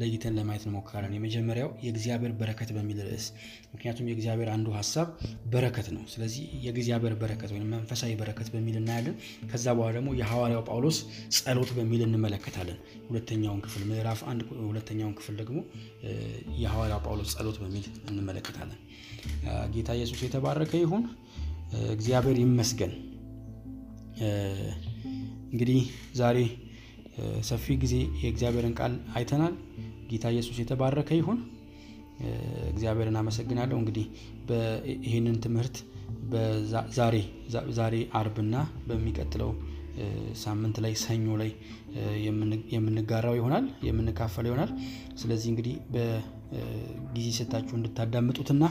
ለይተን 0.00 0.34
ለማየት 0.38 0.64
እንሞክራለን። 0.66 1.12
የመጀመሪያው 1.16 1.70
የእግዚአብሔር 1.84 2.32
በረከት 2.40 2.70
በሚል 2.76 2.98
ርዕስ 3.06 3.26
ምክንያቱም 3.72 4.08
የእግዚአብሔር 4.10 4.48
አንዱ 4.54 4.68
ሀሳብ 4.76 5.08
በረከት 5.52 5.88
ነው። 5.96 6.02
ስለዚህ 6.12 6.44
የእግዚአብሔር 6.64 7.14
በረከት 7.20 7.52
ወይም 7.54 7.68
መንፈሳዊ 7.74 8.14
በረከት 8.20 8.50
በሚል 8.54 8.76
እናያለን። 8.80 9.16
ከዛ 9.52 9.66
በኋላ 9.76 9.92
ደግሞ 9.98 10.10
የሐዋርያው 10.20 10.64
ጳውሎስ 10.68 10.98
ጸሎት 11.38 11.72
በሚል 11.78 12.02
እንመለከታለን። 12.06 12.78
ሁለተኛውን 13.08 13.62
ክፍል 13.66 13.84
ምዕራፍ 13.90 14.22
አንድ 14.32 14.40
ሁለተኛውን 14.64 15.14
ክፍል 15.20 15.36
ደግሞ 15.42 15.58
የሐዋርያው 16.60 17.02
ጳውሎስ 17.06 17.30
ጸሎት 17.36 17.58
በሚል 17.62 17.86
እንመለከታለን። 18.10 18.80
ጌታ 19.74 19.90
ኢየሱስ 19.98 20.20
የተባረከ 20.24 20.74
ይሁን። 20.78 21.04
እግዚአብሔር 21.92 22.38
ይመስገን። 22.40 22.92
እንግዲህ 25.52 25.80
ዛሬ 26.14 26.38
ሰፊ 27.48 27.74
ጊዜ 27.82 27.94
የእግዚአብሔርን 28.22 28.74
ቃል 28.78 28.92
አይተናል። 29.14 29.54
ጌታ 30.10 30.26
ኢየሱስ 30.34 30.56
የተባረከ 30.62 31.10
ይሁን። 31.18 31.38
እግዚአብሔርን 32.70 33.16
አመሰግናለሁ። 33.20 33.76
እንግዲህ 33.78 34.06
ይህንን 35.06 35.36
ትምህርት 35.44 35.76
ዛሬ 37.78 37.94
አርብና 38.12 38.56
በሚቀጥለው 38.88 39.50
ሳምንት 40.42 40.76
ላይ 40.84 40.92
ሰኞ 41.04 41.26
ላይ 41.40 41.50
የምንጋራው 42.74 43.34
ይሆናል 43.38 43.64
የምንካፈለው 43.86 44.50
ይሆናል። 44.50 44.70
ስለዚህ 45.14 45.48
እንግዲህ 45.52 45.74
በጊዜ 46.52 47.28
ሰታችሁ 47.38 47.74
እንድታዳምጡትና 47.76 48.64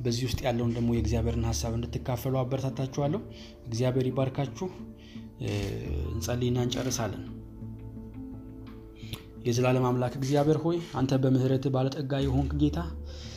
በዚህ 0.00 0.24
ውስጥ 0.28 0.40
ያለውን 0.46 0.72
ደግሞ 0.76 0.90
የእግዚአብሔርን 0.94 1.46
ሀሳብ 1.50 1.72
እንድትካፈሉ 1.76 2.34
አበረታታችኋለሁ። 2.40 3.20
እግዚአብሔር 3.66 4.08
ይባርካችሁ። 4.10 4.68
እንጸልይና 6.12 6.58
እንጨርሳለን። 6.66 7.22
የዘላለም 9.46 9.86
አምላክ 9.88 10.14
እግዚአብሔር 10.18 10.58
ሆይ 10.64 10.76
አንተ 10.94 11.12
በምሕረትህ 11.22 11.72
ባለጠጋ 11.74 12.20
የሆንክ 12.22 12.52
ጌታ 12.60 12.80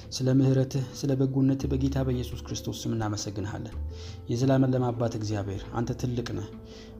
ስለ 0.09 0.27
ምሕረትህ 0.39 0.83
ስለ 0.93 1.11
በጎነትህ 1.19 1.69
በጌታ 1.71 1.97
በኢየሱስ 2.07 2.41
ክርስቶስ 2.47 2.79
ስም 2.83 2.91
እናመሰግንሃለን። 2.95 3.75
የዘላለም 4.29 4.85
አባት 4.89 5.13
እግዚአብሔር 5.19 5.63
አንተ 5.73 5.95
ትልቅ 6.01 6.27
ነህ። 6.37 6.49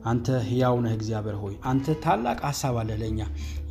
አንተ 0.06 0.26
ሕያው 0.48 0.76
ነህ። 0.82 0.92
እግዚአብሔር 0.96 1.36
ሆይ 1.42 1.54
አንተ 1.70 1.94
ታላቅ 2.04 2.38
ሀሳብ 2.46 2.74
አለህ 2.80 2.96
ለእኛ 3.00 3.20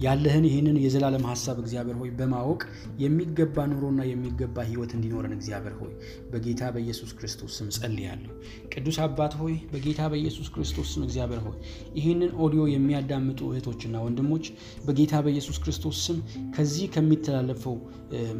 ያለህን 0.01 0.45
ይህንን 0.47 0.77
የዘላለም 0.83 1.25
ሀሳብ 1.29 1.57
እግዚአብሔር 1.61 1.97
ሆይ 1.99 2.09
በማወቅ 2.17 2.61
የሚገባ 3.03 3.65
ኑሮና 3.71 4.01
የሚገባ 4.09 4.57
ሕይወት 4.69 4.91
እንዲኖረን 4.97 5.33
እግዚአብሔር 5.37 5.75
ሆይ 5.79 5.91
በጌታ 6.31 6.71
በኢየሱስ 6.75 7.11
ክርስቶስ 7.17 7.51
ስም 7.59 7.69
ጸልያለሁ። 7.77 8.31
ቅዱስ 8.73 8.97
አባት 9.05 9.35
ሆይ 9.41 9.55
በጌታ 9.71 10.01
በኢየሱስ 10.13 10.49
ክርስቶስ 10.55 10.89
ስም 10.93 11.03
እግዚአብሔር 11.07 11.41
ሆይ 11.45 11.55
ይህንን 11.99 12.33
ኦዲዮ 12.45 12.63
የሚያዳምጡ 12.73 13.39
እህቶችና 13.51 14.01
ወንድሞች 14.05 14.45
በጌታ 14.85 15.21
በኢየሱስ 15.25 15.59
ክርስቶስ 15.63 15.99
ስም 16.07 16.19
ከዚህ 16.57 16.89
ከሚተላለፈው 16.95 17.77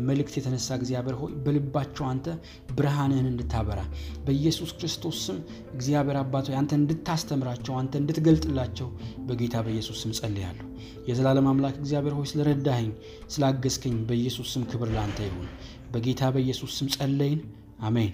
መልእክት 0.07 0.35
የተነሳ 0.37 0.69
እግዚአብሔር 0.79 1.15
ሆይ 1.21 1.33
በልባቸው 1.45 2.05
አንተ 2.09 2.27
ብርሃንህን 2.75 3.27
እንድታበራ 3.31 3.79
በኢየሱስ 4.25 4.71
ክርስቶስ 4.77 5.17
ስም 5.25 5.39
እግዚአብሔር 5.75 6.17
አባት 6.21 6.45
ሆይ 6.49 6.57
አንተ 6.59 6.73
እንድታስተምራቸው 6.79 7.73
አንተ 7.85 7.95
እንድትገልጥላቸው 8.01 8.87
በጌታ 9.27 9.55
በኢየሱስ 9.65 9.97
ስም 10.03 10.13
ጸልያለሁ። 10.19 10.67
የዘላለም 11.07 11.49
አምላክ 11.51 11.75
እግዚአብሔር 11.81 12.13
ሆይ 12.17 12.27
ስለረዳኸኝ 12.31 12.89
ስላገዝከኝ 13.33 13.97
በኢየሱስ 14.09 14.49
ስም 14.53 14.63
ክብር 14.71 14.91
ላንተ 14.95 15.19
ይሁን። 15.27 15.49
በጌታ 15.93 16.31
በኢየሱስ 16.35 16.71
ስም 16.77 16.87
ጸለይን፣ 16.95 17.41
አሜን። 17.81 18.13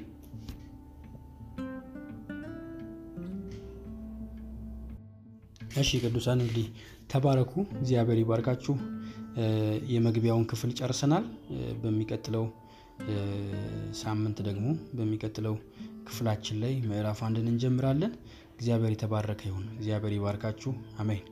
እሺ 5.82 6.00
ቅዱሳን 6.04 6.40
እንግዲህ 6.44 6.66
ተባረኩ። 7.12 7.52
እግዚአብሔር 7.78 8.18
ይባርካችሁ። 8.22 8.74
የመግቢያውን 9.94 10.46
ክፍል 10.52 10.72
ጨርሰናል። 10.80 11.26
በሚቀጥለው 11.84 12.46
ሳምንት 14.02 14.40
ደግሞ 14.48 14.66
በሚቀጥለው 14.98 15.56
ክፍላችን 16.08 16.58
ላይ 16.64 16.74
ምዕራፍ 16.90 17.20
አንድን 17.28 17.48
እንጀምራለን። 17.52 18.14
እግዚአብሔር 18.62 18.92
የተባረከ 18.94 19.42
ይሁን። 19.48 19.64
እግዚአብሔር 19.76 20.14
ይባርካችሁ። 20.16 20.72
አሜን። 21.00 21.24